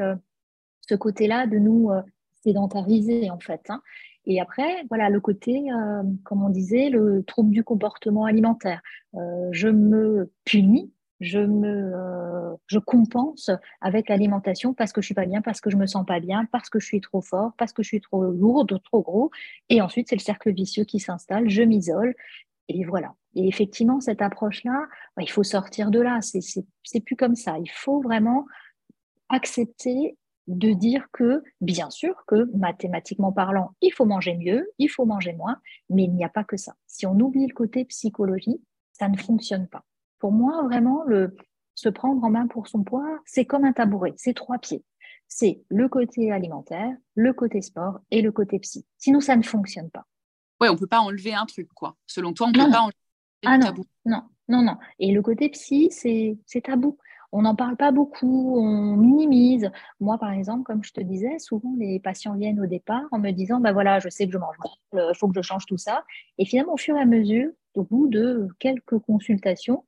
ce 0.82 0.96
côté-là 0.96 1.48
de 1.48 1.58
nous 1.58 1.90
sédentariser, 2.44 3.30
en 3.30 3.40
fait. 3.40 3.62
Hein. 3.70 3.82
Et 4.26 4.42
après, 4.42 4.84
voilà, 4.90 5.10
le 5.10 5.22
côté, 5.22 5.68
comme 6.26 6.44
on 6.44 6.50
disait, 6.50 6.90
le 6.90 7.24
trouble 7.24 7.52
du 7.52 7.64
comportement 7.64 8.26
alimentaire. 8.26 8.82
Je 9.52 9.70
me 9.70 10.34
punis, 10.44 10.92
je 11.24 11.40
me, 11.40 11.94
euh, 11.96 12.80
compense 12.86 13.50
avec 13.82 14.10
l'alimentation 14.10 14.74
parce 14.74 14.92
que 14.92 15.02
je 15.02 15.06
suis 15.08 15.16
pas 15.16 15.26
bien, 15.26 15.42
parce 15.42 15.62
que 15.62 15.70
je 15.70 15.78
me 15.78 15.86
sens 15.86 16.06
pas 16.06 16.20
bien, 16.20 16.46
parce 16.52 16.70
que 16.70 16.80
je 16.80 16.86
suis 16.86 17.02
trop 17.02 17.22
fort, 17.22 17.54
parce 17.58 17.72
que 17.72 17.82
je 17.82 17.88
suis 17.88 18.02
trop 18.02 18.24
lourde, 18.24 18.82
trop 18.84 19.02
gros. 19.02 19.32
Et 19.70 19.82
ensuite, 19.82 20.10
c'est 20.10 20.16
le 20.16 20.22
cercle 20.22 20.52
vicieux 20.52 20.84
qui 20.84 21.00
s'installe. 21.00 21.50
Je 21.50 21.64
m'isole. 21.64 22.16
Et 22.68 22.84
voilà. 22.84 23.14
Et 23.36 23.48
effectivement, 23.48 24.00
cette 24.02 24.22
approche-là, 24.22 24.86
bah, 25.16 25.24
il 25.24 25.30
faut 25.30 25.44
sortir 25.44 25.92
de 25.92 26.00
là. 26.00 26.20
C'est 26.22 27.00
plus 27.00 27.16
comme 27.16 27.36
ça. 27.36 27.58
Il 27.60 27.72
faut 27.72 28.02
vraiment 28.02 28.46
accepter 29.30 30.18
de 30.48 30.74
dire 30.74 31.08
que, 31.14 31.42
bien 31.62 31.90
sûr, 31.90 32.24
que 32.28 32.50
mathématiquement 32.56 33.32
parlant, 33.32 33.72
il 33.82 33.92
faut 33.94 34.06
manger 34.06 34.36
mieux, 34.36 34.70
il 34.78 34.90
faut 34.90 35.06
manger 35.06 35.34
moins, 35.34 35.58
mais 35.90 36.04
il 36.04 36.14
n'y 36.14 36.26
a 36.26 36.30
pas 36.30 36.44
que 36.44 36.58
ça. 36.58 36.76
Si 36.86 37.06
on 37.06 37.18
oublie 37.20 37.48
le 37.48 37.54
côté 37.54 37.86
psychologie, 37.86 38.62
ça 38.92 39.08
ne 39.08 39.18
fonctionne 39.18 39.68
pas. 39.68 39.86
Pour 40.24 40.32
moi, 40.32 40.64
vraiment, 40.64 41.04
le, 41.06 41.36
se 41.76 41.90
prendre 41.90 42.24
en 42.24 42.30
main 42.30 42.48
pour 42.48 42.70
son 42.70 42.86
poids, 42.86 43.20
c'est 43.26 43.44
comme 43.44 43.66
un 43.66 43.74
tabouret, 43.74 44.14
c'est 44.16 44.34
trois 44.34 44.58
pieds. 44.58 44.82
C'est 45.28 45.62
le 45.68 45.90
côté 45.90 46.32
alimentaire, 46.32 46.96
le 47.16 47.34
côté 47.34 47.62
sport 47.62 48.00
et 48.10 48.22
le 48.22 48.32
côté 48.32 48.58
psy. 48.60 48.86
Sinon, 48.98 49.20
ça 49.20 49.36
ne 49.36 49.44
fonctionne 49.44 49.90
pas. 49.90 50.06
Ouais, 50.62 50.70
on 50.70 50.78
peut 50.78 50.88
pas 50.88 51.02
enlever 51.02 51.34
un 51.34 51.46
truc, 51.46 51.68
quoi. 51.76 51.98
Selon 52.08 52.32
toi, 52.32 52.48
on 52.48 52.52
ne 52.52 52.54
peut 52.54 52.72
pas 52.72 52.84
enlever 52.84 52.96
ah, 53.46 53.58
non, 53.58 53.74
non, 54.06 54.22
non, 54.48 54.62
non. 54.62 54.78
Et 54.98 55.12
le 55.12 55.22
côté 55.22 55.50
psy, 55.50 55.90
c'est 55.92 56.62
tabou 56.62 56.98
on 57.34 57.42
n'en 57.42 57.56
parle 57.56 57.76
pas 57.76 57.92
beaucoup, 57.92 58.56
on 58.58 58.96
minimise. 58.96 59.72
Moi, 60.00 60.18
par 60.20 60.32
exemple, 60.32 60.64
comme 60.64 60.86
je 60.86 60.94
te 60.94 61.02
disais, 61.02 61.38
souvent 61.40 61.74
les 61.78 62.00
patients 62.00 62.36
viennent 62.36 62.62
au 62.62 62.68
départ 62.68 63.04
en 63.12 63.20
me 63.20 63.32
disant, 63.32 63.60
bah 63.60 63.74
voilà, 63.74 64.00
je 64.00 64.08
sais 64.08 64.26
que 64.26 64.32
je 64.32 64.38
mange 64.38 64.56
mal, 64.60 65.10
il 65.12 65.18
faut 65.18 65.28
que 65.28 65.34
je 65.36 65.42
change 65.42 65.66
tout 65.66 65.78
ça. 65.78 66.06
Et 66.38 66.46
finalement, 66.46 66.76
au 66.76 66.78
fur 66.78 66.96
et 66.96 67.02
à 67.02 67.06
mesure, 67.06 67.50
au 67.74 67.84
bout 67.84 68.08
de 68.08 68.48
quelques 68.60 69.00
consultations, 69.00 69.84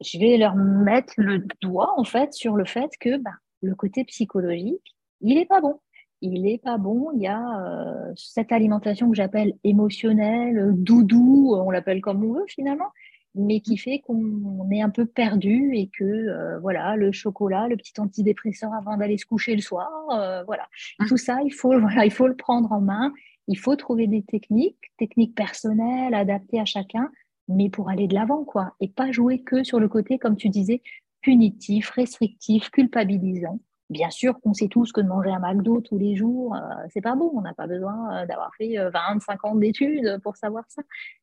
je 0.00 0.18
vais 0.18 0.36
leur 0.36 0.54
mettre 0.54 1.14
le 1.16 1.44
doigt 1.60 1.94
en 1.96 2.04
fait 2.04 2.32
sur 2.32 2.56
le 2.56 2.64
fait 2.64 2.90
que 3.00 3.16
bah, 3.18 3.34
le 3.62 3.74
côté 3.74 4.04
psychologique, 4.04 4.96
il 5.20 5.34
n'est 5.34 5.46
pas 5.46 5.60
bon. 5.60 5.80
Il 6.20 6.42
n'est 6.42 6.58
pas 6.58 6.78
bon. 6.78 7.10
Il 7.14 7.22
y 7.22 7.26
a 7.26 7.60
euh, 7.60 8.12
cette 8.16 8.50
alimentation 8.50 9.08
que 9.08 9.16
j'appelle 9.16 9.54
émotionnelle, 9.64 10.72
doudou, 10.74 11.54
on 11.54 11.70
l'appelle 11.70 12.00
comme 12.00 12.24
on 12.24 12.32
veut 12.32 12.46
finalement, 12.48 12.90
mais 13.34 13.60
qui 13.60 13.76
fait 13.76 14.00
qu'on 14.00 14.68
est 14.70 14.82
un 14.82 14.90
peu 14.90 15.06
perdu 15.06 15.70
et 15.74 15.88
que 15.96 16.04
euh, 16.04 16.58
voilà 16.58 16.96
le 16.96 17.12
chocolat, 17.12 17.68
le 17.68 17.76
petit 17.76 18.00
antidépresseur 18.00 18.72
avant 18.74 18.96
d'aller 18.96 19.16
se 19.16 19.26
coucher 19.26 19.54
le 19.54 19.62
soir, 19.62 19.90
euh, 20.12 20.42
voilà 20.44 20.66
mmh. 20.98 21.06
tout 21.06 21.16
ça 21.16 21.38
il 21.44 21.52
faut 21.52 21.78
voilà 21.80 22.04
il 22.04 22.10
faut 22.10 22.26
le 22.26 22.36
prendre 22.36 22.72
en 22.72 22.80
main, 22.80 23.12
il 23.46 23.58
faut 23.58 23.76
trouver 23.76 24.06
des 24.06 24.22
techniques, 24.22 24.92
techniques 24.98 25.36
personnelles 25.36 26.14
adaptées 26.14 26.60
à 26.60 26.64
chacun, 26.64 27.10
mais 27.48 27.70
pour 27.70 27.88
aller 27.88 28.06
de 28.06 28.14
l'avant 28.14 28.44
quoi 28.44 28.74
et 28.80 28.88
pas 28.88 29.10
jouer 29.10 29.42
que 29.42 29.64
sur 29.64 29.80
le 29.80 29.88
côté 29.88 30.18
comme 30.18 30.36
tu 30.36 30.48
disais 30.48 30.82
punitif, 31.20 31.90
restrictif, 31.90 32.70
culpabilisant. 32.70 33.60
Bien 33.90 34.10
sûr 34.10 34.38
qu'on 34.40 34.52
sait 34.52 34.68
tous 34.68 34.92
que 34.92 35.00
de 35.00 35.08
manger 35.08 35.30
un 35.30 35.40
McDo 35.40 35.80
tous 35.80 35.98
les 35.98 36.14
jours, 36.14 36.54
euh, 36.54 36.60
c'est 36.92 37.00
pas 37.00 37.14
bon. 37.14 37.30
On 37.34 37.40
n'a 37.40 37.54
pas 37.54 37.66
besoin 37.66 38.26
d'avoir 38.26 38.54
fait 38.54 38.76
20, 38.76 39.20
50 39.20 39.58
d'études 39.58 40.20
pour 40.22 40.36
savoir 40.36 40.64
ça. 40.68 40.82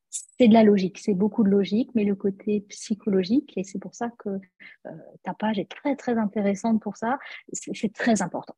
C'est 0.10 0.48
de 0.48 0.54
la 0.54 0.64
logique, 0.64 0.98
c'est 0.98 1.14
beaucoup 1.14 1.44
de 1.44 1.50
logique, 1.50 1.92
mais 1.94 2.06
le 2.06 2.16
côté 2.16 2.62
psychologique, 2.70 3.54
et 3.58 3.64
c'est 3.64 3.80
pour 3.80 3.94
ça 3.96 4.10
que 4.18 4.40
ta 5.24 5.34
page 5.34 5.60
est 5.60 5.70
très, 5.70 5.96
très 5.96 6.18
intéressante 6.18 6.82
pour 6.82 6.96
ça, 6.96 7.20
c'est 7.52 7.94
très 7.94 8.22
important. 8.22 8.56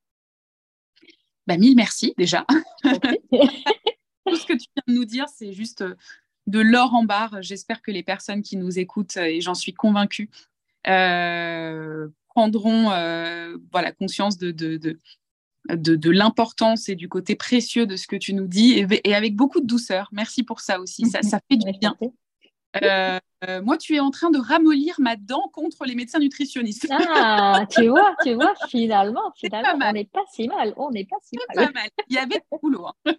Bah, 1.48 1.58
mille 1.58 1.76
merci 1.76 2.14
déjà. 2.18 2.46
Tout 2.84 4.36
ce 4.36 4.46
que 4.46 4.54
tu 4.54 4.68
viens 4.76 4.84
de 4.88 4.94
nous 4.94 5.06
dire, 5.06 5.28
c'est 5.30 5.54
juste 5.54 5.84
de 6.48 6.60
l'or 6.60 6.94
en 6.94 7.04
barre. 7.04 7.42
J'espère 7.42 7.82
que 7.82 7.92
les 7.92 8.04
personnes 8.04 8.42
qui 8.42 8.58
nous 8.58 8.80
écoutent, 8.80 9.18
et 9.18 9.42
j'en 9.42 9.54
suis 9.54 9.74
convaincue, 9.74 10.30
euh, 10.88 12.08
prendront 12.30 12.92
euh, 12.92 13.58
voilà, 13.72 13.92
conscience 13.92 14.38
de, 14.38 14.52
de, 14.52 14.78
de, 15.70 16.10
l'importance 16.10 16.90
et 16.90 16.96
du 16.96 17.10
côté 17.10 17.36
précieux 17.36 17.86
de 17.86 17.96
ce 17.96 18.08
que 18.08 18.16
tu 18.16 18.34
nous 18.34 18.48
dis, 18.48 18.86
et, 19.04 19.14
avec 19.14 19.36
beaucoup 19.36 19.60
de 19.60 19.68
douceur. 19.68 20.10
Merci 20.12 20.44
pour 20.44 20.62
ça 20.62 20.80
aussi, 20.80 21.06
ça, 21.06 21.22
ça 21.22 21.40
fait 21.50 21.58
du 21.58 21.72
bien. 21.80 21.96
Euh, 22.84 23.20
moi, 23.62 23.78
tu 23.78 23.96
es 23.96 24.00
en 24.00 24.12
train 24.12 24.30
de 24.30 24.40
ramollir 24.40 24.96
ma 25.00 25.16
dent 25.16 25.50
contre 25.54 25.86
les 25.86 25.96
médecins 25.96 26.20
nutritionnistes. 26.20 26.88
Ah, 26.92 27.66
tu 27.70 27.88
vois, 27.88 28.16
tu 28.24 28.34
vois, 28.34 28.54
finalement, 28.70 29.32
finalement 29.36 29.86
on 29.90 29.92
n'est 29.94 30.06
pas 30.06 30.24
si 30.32 30.48
mal. 30.48 30.74
On 30.78 30.92
n'est 30.92 31.06
pas 31.06 31.18
si 31.22 31.38
mal. 31.56 31.70
Il 32.08 32.16
y 32.16 32.20
avait 32.20 32.40
du 32.40 32.60
boulot. 32.62 32.88
Hein. 33.06 33.14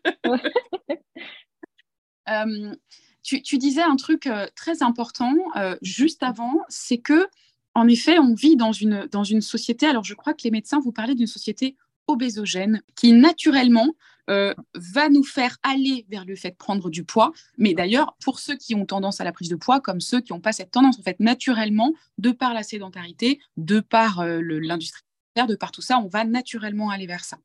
tu, 3.29 3.43
tu, 3.43 3.59
disais 3.59 3.83
un 3.83 3.97
truc 3.97 4.29
très 4.55 4.83
important 4.83 5.35
juste 5.83 6.23
avant, 6.23 6.61
c'est 6.69 6.99
que 6.99 7.29
en 7.75 7.87
effet, 7.87 8.19
on 8.19 8.35
vit 8.35 8.57
dans 8.57 8.73
une, 8.73 9.07
dans 9.13 9.25
une 9.25 9.41
société, 9.41 9.87
alors 9.87 10.03
je 10.03 10.15
crois 10.15 10.35
que 10.35 10.43
les 10.43 10.51
médecins, 10.51 10.81
vous 10.81 10.93
parlez 10.93 11.15
d'une 11.15 11.29
société 11.29 11.77
obésogène 12.09 12.83
qui 12.97 13.13
naturellement 13.13 13.95
euh, 14.31 14.53
va 14.75 15.09
nous 15.09 15.23
faire 15.23 15.57
aller 15.63 16.05
vers 16.09 16.25
le 16.25 16.35
fait 16.35 16.51
de 16.51 16.57
prendre 16.57 16.91
du 16.91 17.05
poids. 17.05 17.33
Mais 17.57 17.75
d'ailleurs, 17.75 18.17
pour 18.23 18.41
ceux 18.41 18.57
qui 18.57 18.75
ont 18.75 18.85
tendance 18.85 19.21
à 19.21 19.25
la 19.25 19.33
prise 19.33 19.49
de 19.49 19.57
poids, 19.57 19.81
comme 19.81 20.01
ceux 20.01 20.21
qui 20.21 20.33
n'ont 20.33 20.41
pas 20.41 20.53
cette 20.53 20.71
tendance, 20.71 20.99
en 20.99 21.03
fait, 21.03 21.21
naturellement, 21.21 21.93
de 22.19 22.33
par 22.33 22.53
la 22.53 22.63
sédentarité, 22.63 23.41
de 23.57 23.81
par 23.81 24.21
euh, 24.21 24.41
l'industrie, 24.43 25.03
de 25.37 25.55
par 25.55 25.71
tout 25.71 25.83
ça, 25.83 25.99
on 25.99 26.09
va 26.09 26.25
naturellement 26.25 26.91
aller 26.91 27.07
vers 27.07 27.25
ça. 27.25 27.39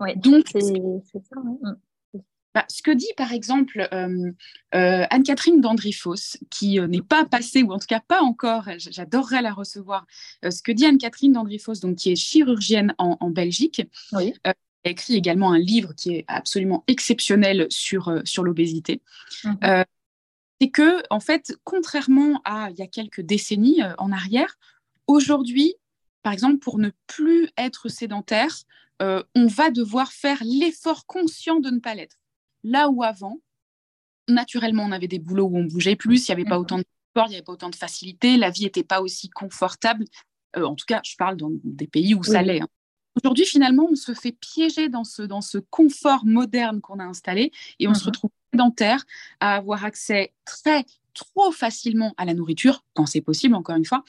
Oui, 0.00 0.16
donc 0.16 0.46
c'est 0.52 0.60
ça. 0.62 1.40
Mm. 1.40 1.76
Bah, 2.58 2.64
ce 2.68 2.82
que 2.82 2.90
dit 2.90 3.12
par 3.16 3.32
exemple 3.32 3.88
euh, 3.92 4.32
euh, 4.74 5.06
Anne-Catherine 5.10 5.60
Dandrifos, 5.60 6.38
qui 6.50 6.80
euh, 6.80 6.88
n'est 6.88 7.02
pas 7.02 7.24
passée, 7.24 7.62
ou 7.62 7.70
en 7.72 7.78
tout 7.78 7.86
cas 7.86 8.00
pas 8.00 8.20
encore, 8.20 8.64
j'adorerais 8.78 9.42
la 9.42 9.52
recevoir, 9.52 10.08
ce 10.42 10.60
que 10.60 10.72
dit 10.72 10.84
Anne-Catherine 10.84 11.34
Dandrifos, 11.34 11.74
donc, 11.74 11.94
qui 11.94 12.10
est 12.10 12.16
chirurgienne 12.16 12.96
en, 12.98 13.30
Belgique, 13.30 13.82
oui. 14.10 14.34
a 14.42 14.54
écrit 14.82 15.14
également 15.14 15.52
un 15.52 15.58
livre 15.60 15.92
qui 15.94 16.16
est 16.16 16.24
absolument 16.26 16.82
exceptionnel 16.88 17.68
sur, 17.70 18.22
sur 18.24 18.42
l'obésité. 18.42 19.02
Mhm. 19.44 19.84
c'est 20.60 20.70
que, 20.70 21.00
en 21.10 21.20
fait, 21.20 21.56
contrairement 21.62 22.40
à 22.44 22.70
il 22.70 22.78
y 22.80 22.82
a 22.82 22.88
quelques 22.88 23.20
décennies 23.20 23.82
en 23.98 24.10
arrière, 24.10 24.58
aujourd'hui, 25.06 25.76
par 26.24 26.32
exemple, 26.32 26.58
pour 26.58 26.78
ne 26.78 26.90
plus 27.06 27.50
être 27.56 27.88
sédentaire, 27.88 28.64
on 28.98 29.46
va 29.46 29.70
devoir 29.70 30.10
faire 30.10 30.42
l'effort 30.42 31.06
conscient 31.06 31.60
de 31.60 31.70
ne 31.70 31.78
pas 31.78 31.94
l'être. 31.94 32.16
Là 32.64 32.88
où 32.88 33.02
avant, 33.02 33.38
naturellement, 34.28 34.84
on 34.84 34.92
avait 34.92 35.08
des 35.08 35.18
boulots 35.18 35.46
où 35.46 35.56
on 35.56 35.64
bougeait 35.64 35.96
plus, 35.96 36.28
il 36.28 36.30
n'y 36.30 36.40
avait 36.40 36.48
pas 36.48 36.58
autant 36.58 36.78
de 36.78 36.84
sport, 37.10 37.26
il 37.26 37.30
n'y 37.30 37.36
avait 37.36 37.44
pas 37.44 37.52
autant 37.52 37.70
de 37.70 37.76
facilité, 37.76 38.36
la 38.36 38.50
vie 38.50 38.64
n'était 38.64 38.84
pas 38.84 39.00
aussi 39.00 39.28
confortable. 39.28 40.04
Euh, 40.56 40.64
en 40.64 40.74
tout 40.74 40.86
cas, 40.86 41.00
je 41.04 41.16
parle 41.16 41.36
dans 41.36 41.50
des 41.64 41.86
pays 41.86 42.14
où 42.14 42.22
ça 42.22 42.42
l'est. 42.42 42.60
Hein. 42.60 42.68
Aujourd'hui, 43.16 43.44
finalement, 43.44 43.88
on 43.90 43.96
se 43.96 44.14
fait 44.14 44.32
piéger 44.32 44.88
dans 44.88 45.04
ce, 45.04 45.22
dans 45.22 45.40
ce 45.40 45.58
confort 45.58 46.24
moderne 46.24 46.80
qu'on 46.80 47.00
a 47.00 47.04
installé 47.04 47.52
et 47.78 47.88
on 47.88 47.94
se 47.94 48.02
mhm. 48.02 48.06
retrouve 48.06 48.30
sédentaire 48.52 49.04
à 49.40 49.56
avoir 49.56 49.84
accès 49.84 50.32
très, 50.44 50.84
trop 51.14 51.50
facilement 51.50 52.14
à 52.16 52.24
la 52.24 52.34
nourriture, 52.34 52.84
quand 52.94 53.06
c'est 53.06 53.20
possible, 53.20 53.54
encore 53.54 53.76
une 53.76 53.84
fois. 53.84 54.04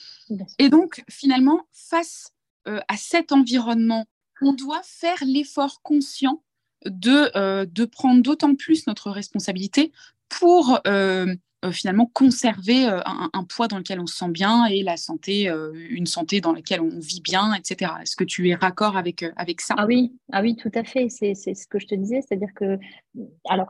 Et 0.59 0.69
donc, 0.69 1.03
finalement, 1.09 1.67
face 1.71 2.33
euh, 2.67 2.79
à 2.87 2.97
cet 2.97 3.31
environnement, 3.31 4.05
on 4.41 4.53
doit 4.53 4.81
faire 4.83 5.17
l'effort 5.21 5.81
conscient 5.81 6.43
de, 6.85 7.35
euh, 7.37 7.65
de 7.65 7.85
prendre 7.85 8.21
d'autant 8.21 8.55
plus 8.55 8.87
notre 8.87 9.11
responsabilité 9.11 9.91
pour 10.29 10.79
euh, 10.87 11.33
euh, 11.65 11.71
finalement 11.71 12.09
conserver 12.13 12.85
un, 12.85 13.43
poids 13.43 13.67
dans 13.67 13.77
lequel 13.77 13.99
on 13.99 14.07
se 14.07 14.15
sent 14.15 14.29
bien 14.29 14.65
et 14.65 14.83
la 14.83 14.95
santé, 14.95 15.51
une 15.89 16.05
santé 16.05 16.39
dans 16.39 16.53
laquelle 16.53 16.81
on 16.81 16.99
vit 16.99 17.21
bien, 17.21 17.53
etc. 17.53 17.91
Est-ce 18.01 18.15
que 18.15 18.23
tu 18.23 18.49
es 18.49 18.55
raccord 18.55 18.95
avec, 18.95 19.25
avec 19.35 19.59
ça? 19.59 19.75
Ah 19.77 19.85
oui, 19.85 20.13
ah 20.31 20.41
oui, 20.41 20.55
tout 20.55 20.71
à 20.73 20.83
fait. 20.83 21.09
C'est 21.09 21.33
ce 21.33 21.67
que 21.67 21.79
je 21.79 21.87
te 21.87 21.95
disais, 21.95 22.21
c'est-à-dire 22.21 22.53
que 22.55 22.77
alors 23.49 23.67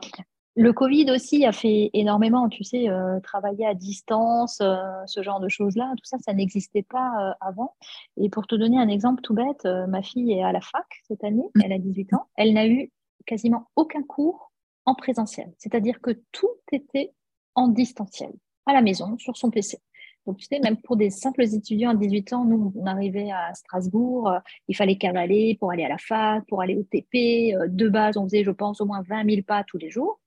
le 0.56 0.72
Covid 0.72 1.10
aussi 1.10 1.44
a 1.46 1.52
fait 1.52 1.90
énormément, 1.92 2.48
tu 2.48 2.62
sais, 2.62 2.86
travailler 3.24 3.66
à 3.66 3.74
distance, 3.74 4.62
ce 5.06 5.22
genre 5.22 5.40
de 5.40 5.48
choses-là, 5.48 5.92
tout 5.96 6.04
ça, 6.04 6.18
ça 6.18 6.32
n'existait 6.32 6.82
pas 6.82 7.34
avant. 7.40 7.74
Et 8.18 8.28
pour 8.28 8.46
te 8.46 8.54
donner 8.54 8.78
un 8.78 8.88
exemple 8.88 9.22
tout 9.22 9.34
bête, 9.34 9.66
ma 9.88 10.02
fille 10.02 10.32
est 10.32 10.44
à 10.44 10.52
la 10.52 10.60
fac 10.60 10.86
cette 11.08 11.24
année, 11.24 11.48
mmh. 11.56 11.60
elle 11.64 11.72
a 11.72 11.78
18 11.78 12.14
ans, 12.14 12.28
elle 12.36 12.52
n'a 12.52 12.68
eu 12.68 12.92
quasiment 13.26 13.68
aucun 13.76 14.02
cours 14.02 14.52
en 14.86 14.94
présentiel. 14.94 15.52
C'est-à-dire 15.58 16.00
que 16.00 16.12
tout 16.32 16.50
était 16.72 17.12
en 17.54 17.68
distanciel, 17.68 18.32
à 18.66 18.72
la 18.72 18.82
maison, 18.82 19.16
sur 19.18 19.36
son 19.36 19.50
PC. 19.50 19.78
Donc, 20.26 20.36
tu 20.36 20.46
sais, 20.46 20.60
même 20.60 20.76
pour 20.76 20.96
des 20.96 21.10
simples 21.10 21.42
étudiants 21.42 21.90
à 21.90 21.94
18 21.94 22.32
ans, 22.34 22.44
nous, 22.44 22.72
on 22.76 22.86
arrivait 22.86 23.30
à 23.30 23.54
Strasbourg, 23.54 24.28
euh, 24.28 24.38
il 24.68 24.76
fallait 24.76 24.96
cavaler 24.96 25.56
pour 25.58 25.72
aller 25.72 25.84
à 25.84 25.88
la 25.88 25.98
fac, 25.98 26.44
pour 26.46 26.60
aller 26.60 26.76
au 26.76 26.82
TP. 26.82 27.54
Euh, 27.54 27.66
de 27.68 27.88
base, 27.88 28.16
on 28.16 28.24
faisait, 28.24 28.44
je 28.44 28.50
pense, 28.50 28.80
au 28.80 28.86
moins 28.86 29.02
20 29.02 29.28
000 29.28 29.42
pas 29.42 29.64
tous 29.64 29.78
les 29.78 29.90
jours. 29.90 30.20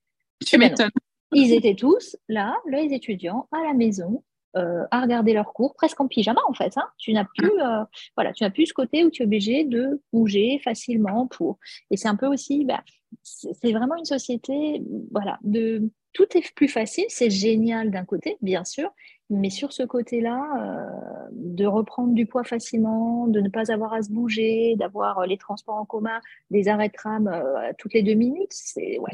Tu 0.46 0.58
m'étonnes. 0.58 0.90
Ils 1.32 1.54
étaient 1.54 1.76
tous 1.76 2.18
là, 2.28 2.56
les 2.70 2.94
étudiants, 2.94 3.48
à 3.52 3.64
la 3.64 3.74
maison, 3.74 4.24
euh, 4.56 4.86
à 4.92 5.02
regarder 5.02 5.34
leurs 5.34 5.52
cours, 5.52 5.74
presque 5.74 6.00
en 6.00 6.08
pyjama 6.08 6.42
en 6.48 6.54
fait. 6.54 6.78
Hein. 6.78 6.88
Tu 6.98 7.12
n'as 7.12 7.26
plus, 7.26 7.60
euh, 7.60 7.84
voilà, 8.16 8.34
tu 8.34 8.44
n'as 8.44 8.52
plus 8.52 8.68
ce 8.68 8.74
côté 8.74 9.04
où 9.04 9.10
tu 9.10 9.24
es 9.24 9.26
obligé 9.26 9.64
de 9.64 10.00
bouger 10.12 10.60
facilement 10.64 11.26
pour. 11.26 11.58
Et 11.90 11.98
c'est 11.98 12.08
un 12.08 12.16
peu 12.16 12.28
aussi, 12.28 12.64
bah, 12.64 12.84
c'est 13.24 13.72
vraiment 13.72 13.96
une 13.96 14.06
société, 14.06 14.84
voilà, 15.12 15.40
de 15.44 15.90
tout 16.14 16.38
est 16.38 16.54
plus 16.54 16.68
facile. 16.68 17.06
C'est 17.10 17.32
génial 17.32 17.90
d'un 17.90 18.06
côté, 18.06 18.38
bien 18.42 18.64
sûr, 18.64 18.92
mais 19.32 19.50
sur 19.50 19.74
ce 19.74 19.82
côté-là, 19.82 20.44
euh, 20.60 21.28
de 21.32 21.66
reprendre 21.66 22.14
du 22.14 22.28
poids 22.28 22.44
facilement, 22.44 23.28
de 23.28 23.42
ne 23.42 23.50
pas 23.50 23.72
avoir 23.72 23.94
à 23.94 24.04
se 24.04 24.12
bouger, 24.12 24.76
d'avoir 24.76 25.26
les 25.26 25.38
transports 25.38 25.78
en 25.78 25.86
commun, 25.86 26.22
des 26.52 26.68
arrêts 26.68 26.90
de 26.90 26.94
tram 26.94 27.44
toutes 27.80 27.94
les 27.94 28.04
deux 28.04 28.14
minutes, 28.14 28.52
c'est 28.52 29.00
ouais, 29.00 29.14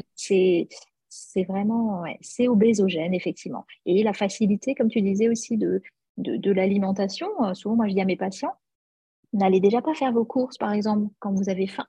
c'est 1.10 1.44
vraiment, 1.44 2.04
c'est 2.22 2.48
obésogène, 2.48 3.12
effectivement. 3.12 3.66
Et 3.84 4.02
la 4.02 4.14
facilité, 4.14 4.74
comme 4.74 4.88
tu 4.88 5.02
disais 5.02 5.28
aussi, 5.28 5.58
de, 5.58 5.82
de, 6.16 6.52
l'alimentation. 6.52 7.28
Euh, 7.44 7.54
souvent, 7.54 7.76
moi, 7.76 7.88
je 7.88 7.94
dis 7.94 8.00
à 8.00 8.04
mes 8.04 8.16
patients, 8.16 8.52
n'allez 9.32 9.60
déjà 9.60 9.82
pas 9.82 9.94
faire 9.94 10.12
vos 10.12 10.24
courses, 10.24 10.58
par 10.58 10.72
exemple, 10.72 11.08
quand 11.18 11.32
vous 11.32 11.48
avez 11.48 11.66
faim. 11.66 11.86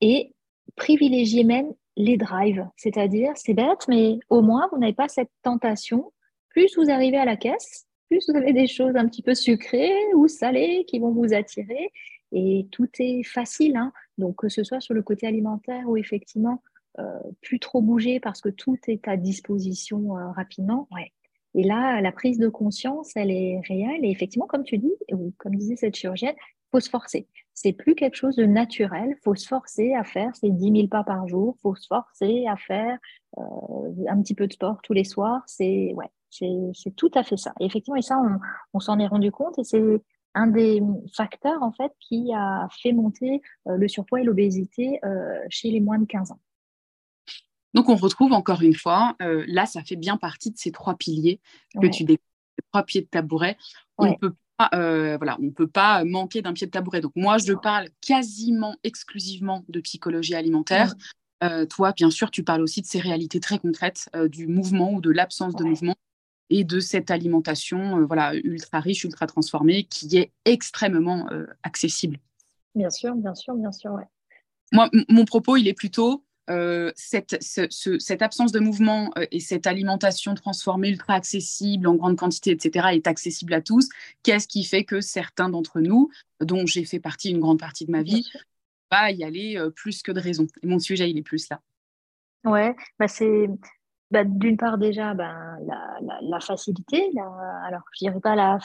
Et 0.00 0.34
privilégiez 0.76 1.44
même 1.44 1.72
les 1.96 2.16
drives. 2.16 2.68
C'est-à-dire, 2.76 3.32
c'est 3.34 3.54
bête, 3.54 3.86
mais 3.88 4.18
au 4.28 4.42
moins, 4.42 4.68
vous 4.72 4.78
n'avez 4.78 4.92
pas 4.92 5.08
cette 5.08 5.30
tentation. 5.42 6.12
Plus 6.50 6.76
vous 6.76 6.90
arrivez 6.90 7.16
à 7.16 7.24
la 7.24 7.36
caisse, 7.36 7.86
plus 8.08 8.28
vous 8.28 8.36
avez 8.36 8.52
des 8.52 8.66
choses 8.66 8.96
un 8.96 9.06
petit 9.08 9.22
peu 9.22 9.34
sucrées 9.34 9.94
ou 10.14 10.28
salées 10.28 10.84
qui 10.86 10.98
vont 10.98 11.12
vous 11.12 11.32
attirer. 11.32 11.92
Et 12.32 12.66
tout 12.70 12.88
est 12.98 13.22
facile. 13.24 13.76
Hein. 13.76 13.92
Donc, 14.18 14.36
que 14.36 14.48
ce 14.48 14.64
soit 14.64 14.80
sur 14.80 14.94
le 14.94 15.02
côté 15.02 15.26
alimentaire 15.26 15.88
ou 15.88 15.96
effectivement 15.96 16.62
plus 17.42 17.58
trop 17.58 17.82
bouger 17.82 18.20
parce 18.20 18.40
que 18.40 18.48
tout 18.48 18.76
est 18.88 19.06
à 19.08 19.16
disposition 19.16 20.16
euh, 20.16 20.30
rapidement. 20.32 20.88
Ouais. 20.90 21.12
Et 21.54 21.64
là, 21.64 22.00
la 22.00 22.12
prise 22.12 22.38
de 22.38 22.48
conscience, 22.48 23.10
elle 23.16 23.30
est 23.30 23.60
réelle. 23.68 24.04
Et 24.04 24.10
effectivement, 24.10 24.46
comme 24.46 24.64
tu 24.64 24.78
dis, 24.78 24.92
ou 25.12 25.32
comme 25.38 25.56
disait 25.56 25.76
cette 25.76 25.96
chirurgienne, 25.96 26.34
faut 26.70 26.80
se 26.80 26.88
forcer. 26.88 27.26
C'est 27.54 27.72
plus 27.72 27.94
quelque 27.96 28.14
chose 28.14 28.36
de 28.36 28.44
naturel. 28.44 29.16
faut 29.24 29.34
se 29.34 29.48
forcer 29.48 29.94
à 29.94 30.04
faire 30.04 30.34
ces 30.36 30.50
10 30.50 30.72
000 30.72 30.88
pas 30.88 31.02
par 31.02 31.26
jour. 31.26 31.56
faut 31.60 31.74
se 31.74 31.88
forcer 31.88 32.46
à 32.46 32.56
faire 32.56 32.96
euh, 33.38 33.42
un 34.08 34.22
petit 34.22 34.34
peu 34.34 34.46
de 34.46 34.52
sport 34.52 34.80
tous 34.82 34.92
les 34.92 35.04
soirs. 35.04 35.42
C'est 35.46 35.92
ouais, 35.94 36.10
c'est 36.30 36.94
tout 36.94 37.10
à 37.14 37.24
fait 37.24 37.36
ça. 37.36 37.52
Et 37.58 37.64
effectivement, 37.64 37.96
et 37.96 38.02
ça, 38.02 38.18
on, 38.18 38.38
on 38.74 38.80
s'en 38.80 39.00
est 39.00 39.08
rendu 39.08 39.32
compte. 39.32 39.58
Et 39.58 39.64
c'est 39.64 39.82
un 40.34 40.46
des 40.46 40.80
facteurs 41.16 41.60
en 41.64 41.72
fait 41.72 41.90
qui 41.98 42.32
a 42.32 42.68
fait 42.80 42.92
monter 42.92 43.42
le 43.66 43.88
surpoids 43.88 44.20
et 44.20 44.24
l'obésité 44.24 45.00
chez 45.48 45.72
les 45.72 45.80
moins 45.80 45.98
de 45.98 46.04
15 46.04 46.30
ans. 46.30 46.40
Donc, 47.74 47.88
on 47.88 47.96
retrouve 47.96 48.32
encore 48.32 48.62
une 48.62 48.74
fois, 48.74 49.16
euh, 49.22 49.44
là, 49.46 49.66
ça 49.66 49.82
fait 49.82 49.96
bien 49.96 50.16
partie 50.16 50.50
de 50.50 50.58
ces 50.58 50.72
trois 50.72 50.96
piliers 50.96 51.40
que 51.80 51.86
tu 51.86 52.04
décris, 52.04 52.24
les 52.58 52.64
trois 52.72 52.82
pieds 52.82 53.02
de 53.02 53.06
tabouret. 53.06 53.56
On 53.98 54.06
ne 54.06 54.16
peut 54.16 54.34
pas, 54.56 54.70
euh, 54.74 55.16
voilà, 55.16 55.38
on 55.40 55.50
peut 55.50 55.68
pas 55.68 56.04
manquer 56.04 56.42
d'un 56.42 56.52
pied 56.52 56.66
de 56.66 56.72
tabouret. 56.72 57.00
Donc, 57.00 57.12
moi, 57.14 57.38
je 57.38 57.52
parle 57.52 57.88
quasiment 58.00 58.76
exclusivement 58.82 59.64
de 59.68 59.80
psychologie 59.80 60.34
alimentaire. 60.34 60.94
Euh, 61.42 61.64
toi, 61.64 61.92
bien 61.92 62.10
sûr, 62.10 62.30
tu 62.30 62.42
parles 62.42 62.60
aussi 62.60 62.82
de 62.82 62.86
ces 62.86 63.00
réalités 63.00 63.40
très 63.40 63.58
concrètes 63.58 64.10
du 64.28 64.46
mouvement 64.46 64.92
ou 64.92 65.00
de 65.00 65.10
l'absence 65.10 65.54
de 65.54 65.64
mouvement 65.64 65.94
et 66.52 66.64
de 66.64 66.80
cette 66.80 67.12
alimentation 67.12 68.04
voilà, 68.04 68.34
ultra 68.34 68.80
riche, 68.80 69.04
ultra 69.04 69.26
transformée 69.26 69.84
qui 69.84 70.16
est 70.16 70.32
extrêmement 70.44 71.28
accessible. 71.62 72.18
Bien 72.74 72.90
sûr, 72.90 73.14
bien 73.14 73.34
sûr, 73.34 73.54
bien 73.54 73.72
sûr, 73.72 73.96
Moi, 74.72 74.90
mon 75.08 75.24
propos, 75.24 75.56
il 75.56 75.66
est 75.68 75.74
plutôt 75.74 76.24
euh, 76.48 76.90
cette, 76.96 77.36
cette, 77.40 78.22
absence 78.22 78.50
de 78.50 78.58
mouvement 78.58 79.10
euh, 79.16 79.26
et 79.30 79.40
cette 79.40 79.66
alimentation 79.66 80.34
transformée, 80.34 80.88
ultra 80.88 81.14
accessible, 81.14 81.86
en 81.86 81.94
grande 81.94 82.16
quantité, 82.16 82.50
etc., 82.50 82.88
est 82.92 83.06
accessible 83.06 83.54
à 83.54 83.60
tous. 83.60 83.88
Qu'est-ce 84.22 84.48
qui 84.48 84.64
fait 84.64 84.84
que 84.84 85.00
certains 85.00 85.48
d'entre 85.48 85.80
nous, 85.80 86.10
dont 86.40 86.66
j'ai 86.66 86.84
fait 86.84 86.98
partie 86.98 87.30
une 87.30 87.40
grande 87.40 87.60
partie 87.60 87.86
de 87.86 87.92
ma 87.92 88.02
vie, 88.02 88.28
va 88.90 89.10
y 89.12 89.22
aller 89.22 89.56
euh, 89.56 89.70
plus 89.70 90.02
que 90.02 90.10
de 90.10 90.20
raison 90.20 90.46
Et 90.62 90.66
mon 90.66 90.78
sujet, 90.78 91.08
il 91.10 91.18
est 91.18 91.22
plus 91.22 91.48
là. 91.50 91.60
Ouais, 92.44 92.74
bah 92.98 93.06
c'est 93.06 93.48
bah, 94.10 94.24
d'une 94.24 94.56
part 94.56 94.78
déjà 94.78 95.14
ben, 95.14 95.58
la, 96.22 96.40
facilité, 96.40 97.12
alors 97.64 97.82
je 97.92 98.06
dirais 98.06 98.20
pas 98.20 98.34
la 98.34 98.58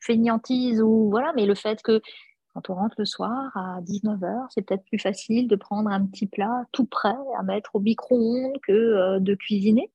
fainéantise 0.00 0.80
ou 0.82 1.10
voilà, 1.10 1.32
mais 1.36 1.46
le 1.46 1.54
fait 1.54 1.82
que 1.82 2.00
quand 2.54 2.70
on 2.70 2.74
rentre 2.74 2.94
le 2.98 3.04
soir 3.04 3.50
à 3.56 3.80
19h, 3.82 4.46
c'est 4.50 4.62
peut-être 4.62 4.84
plus 4.84 4.98
facile 4.98 5.48
de 5.48 5.56
prendre 5.56 5.90
un 5.90 6.06
petit 6.06 6.26
plat 6.26 6.64
tout 6.72 6.86
prêt 6.86 7.16
à 7.38 7.42
mettre 7.42 7.74
au 7.74 7.80
micro-ondes 7.80 8.58
que 8.62 8.72
euh, 8.72 9.18
de 9.20 9.34
cuisiner 9.34 9.90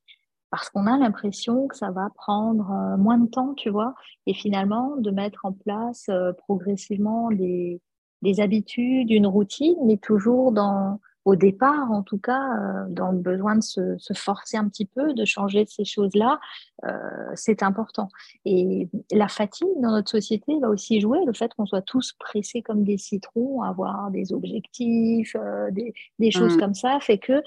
parce 0.52 0.70
qu'on 0.70 0.88
a 0.88 0.98
l'impression 0.98 1.68
que 1.68 1.78
ça 1.78 1.92
va 1.92 2.10
prendre 2.16 2.72
euh, 2.72 2.98
moins 2.98 3.18
de 3.18 3.28
temps, 3.28 3.54
tu 3.54 3.70
vois, 3.70 3.94
et 4.26 4.34
finalement 4.34 4.96
de 4.98 5.12
mettre 5.12 5.46
en 5.46 5.54
place 5.54 6.08
euh, 6.10 6.34
progressivement 6.34 7.30
des, 7.32 7.82
des 8.22 8.40
habitudes, 8.42 9.12
une 9.12 9.28
routine, 9.28 9.78
mais 9.86 9.98
toujours 9.98 10.52
dans 10.52 11.00
au 11.30 11.36
départ, 11.36 11.92
en 11.92 12.02
tout 12.02 12.18
cas, 12.18 12.42
euh, 12.42 12.86
dans 12.90 13.12
le 13.12 13.20
besoin 13.20 13.56
de 13.56 13.62
se, 13.62 13.98
forcer 14.16 14.58
un 14.58 14.68
petit 14.68 14.86
peu, 14.86 15.14
de 15.14 15.26
changer 15.26 15.64
ces 15.68 15.86
choses-là, 15.86 16.40
euh, 16.86 16.90
c'est 17.36 17.62
important. 17.62 18.10
Et 18.46 18.90
la 19.12 19.28
fatigue 19.28 19.68
dans 19.80 19.92
notre 19.92 20.10
société 20.10 20.58
va 20.60 20.70
aussi 20.70 21.00
jouer, 21.00 21.20
le 21.28 21.34
fait 21.34 21.54
qu'on 21.54 21.68
soit 21.68 21.84
tous 21.84 22.14
pressés 22.14 22.64
comme 22.64 22.84
des 22.84 22.98
citrons, 22.98 23.62
avoir 23.62 24.10
des 24.10 24.34
objectifs, 24.34 25.36
euh, 25.36 25.70
des, 25.70 26.32
choses 26.32 26.56
mmh. 26.56 26.60
comme 26.60 26.74
ça, 26.74 27.00
fait 27.00 27.20
que 27.20 27.44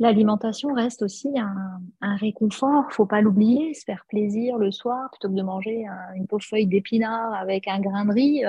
L'alimentation 0.00 0.72
reste 0.74 1.02
aussi 1.02 1.36
un, 1.40 1.80
un 2.02 2.14
réconfort, 2.14 2.84
faut 2.92 3.04
pas 3.04 3.20
l'oublier, 3.20 3.74
se 3.74 3.82
faire 3.82 4.04
plaisir 4.08 4.56
le 4.56 4.70
soir 4.70 5.10
plutôt 5.10 5.28
que 5.28 5.34
de 5.34 5.42
manger 5.42 5.86
une 6.14 6.28
pauvre 6.28 6.44
feuille 6.44 6.68
d'épinard 6.68 7.34
avec 7.34 7.66
un 7.66 7.80
grain 7.80 8.04
de 8.04 8.12
riz. 8.12 8.44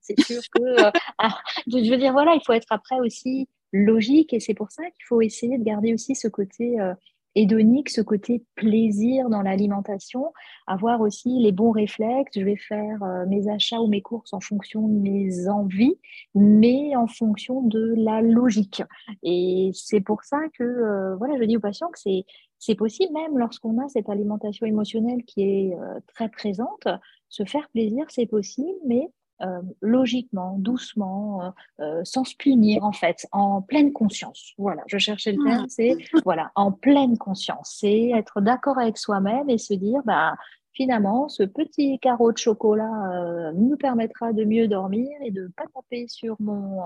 c'est 0.00 0.20
sûr 0.20 0.42
que, 0.52 0.60
je 1.68 1.88
veux 1.88 1.98
dire, 1.98 2.12
voilà, 2.12 2.34
il 2.34 2.40
faut 2.44 2.52
être 2.52 2.66
après 2.70 2.98
aussi 2.98 3.46
logique 3.72 4.32
et 4.32 4.40
c'est 4.40 4.54
pour 4.54 4.70
ça 4.70 4.84
qu'il 4.84 5.04
faut 5.06 5.20
essayer 5.20 5.58
de 5.58 5.64
garder 5.64 5.94
aussi 5.94 6.14
ce 6.14 6.28
côté 6.28 6.80
euh, 6.80 6.94
hédonique, 7.34 7.90
ce 7.90 8.00
côté 8.00 8.44
plaisir 8.54 9.28
dans 9.28 9.42
l'alimentation, 9.42 10.32
avoir 10.66 11.00
aussi 11.00 11.38
les 11.40 11.52
bons 11.52 11.70
réflexes. 11.70 12.32
Je 12.34 12.44
vais 12.44 12.56
faire 12.56 13.02
euh, 13.02 13.26
mes 13.26 13.48
achats 13.48 13.80
ou 13.80 13.86
mes 13.86 14.02
courses 14.02 14.32
en 14.32 14.40
fonction 14.40 14.88
de 14.88 14.94
mes 14.94 15.48
envies, 15.48 15.98
mais 16.34 16.96
en 16.96 17.06
fonction 17.06 17.62
de 17.62 17.94
la 17.96 18.22
logique. 18.22 18.82
Et 19.22 19.70
c'est 19.74 20.00
pour 20.00 20.24
ça 20.24 20.40
que 20.58 20.64
euh, 20.64 21.16
voilà, 21.16 21.36
je 21.38 21.44
dis 21.44 21.56
aux 21.56 21.60
patients 21.60 21.90
que 21.90 21.98
c'est 21.98 22.24
c'est 22.60 22.74
possible 22.74 23.12
même 23.12 23.38
lorsqu'on 23.38 23.78
a 23.80 23.88
cette 23.88 24.08
alimentation 24.08 24.66
émotionnelle 24.66 25.22
qui 25.22 25.42
est 25.42 25.76
très 26.08 26.28
présente, 26.28 26.88
se 27.28 27.44
faire 27.44 27.68
plaisir, 27.70 28.04
c'est 28.08 28.26
possible, 28.26 28.76
mais 28.84 29.08
euh, 29.40 29.62
logiquement, 29.80 30.56
doucement, 30.58 31.42
euh, 31.42 31.50
euh, 31.80 32.00
sans 32.02 32.24
se 32.24 32.34
punir 32.34 32.82
en 32.82 32.90
fait, 32.90 33.24
en 33.30 33.62
pleine 33.62 33.92
conscience. 33.92 34.52
Voilà, 34.58 34.82
je 34.88 34.98
cherchais 34.98 35.30
le 35.30 35.44
terme, 35.44 35.66
c'est 35.68 35.96
voilà, 36.24 36.50
en 36.56 36.72
pleine 36.72 37.16
conscience, 37.16 37.76
c'est 37.78 38.10
être 38.10 38.40
d'accord 38.40 38.78
avec 38.78 38.98
soi-même 38.98 39.48
et 39.48 39.58
se 39.58 39.74
dire, 39.74 40.00
bah 40.04 40.34
finalement, 40.72 41.28
ce 41.28 41.44
petit 41.44 42.00
carreau 42.00 42.32
de 42.32 42.38
chocolat 42.38 43.52
nous 43.54 43.76
permettra 43.76 44.32
de 44.32 44.44
mieux 44.44 44.66
dormir 44.66 45.08
et 45.24 45.30
de 45.30 45.48
pas 45.56 45.64
taper 45.72 46.06
sur 46.08 46.36
mon 46.40 46.80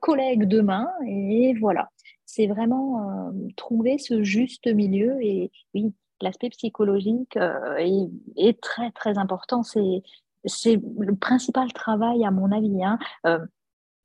collègue 0.00 0.44
demain. 0.46 0.88
Et 1.06 1.54
voilà, 1.60 1.88
c'est 2.24 2.46
vraiment 2.46 3.32
trouver 3.56 3.98
ce 3.98 4.22
juste 4.24 4.66
milieu. 4.66 5.16
Et 5.22 5.52
oui, 5.74 5.92
l'aspect 6.20 6.50
psychologique 6.50 7.36
est, 7.36 8.10
est, 8.36 8.60
très, 8.60 8.90
très 8.90 9.16
important. 9.16 9.62
C'est 9.62 10.02
c'est 10.44 10.80
le 10.98 11.14
principal 11.14 11.72
travail, 11.72 12.24
à 12.24 12.30
mon 12.30 12.50
avis. 12.52 12.82
Hein. 12.84 12.98
Euh, 13.26 13.38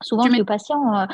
souvent, 0.01 0.25
je 0.27 0.33
dis 0.33 0.41
aux 0.41 0.45
patients, 0.45 0.99
euh, 0.99 1.05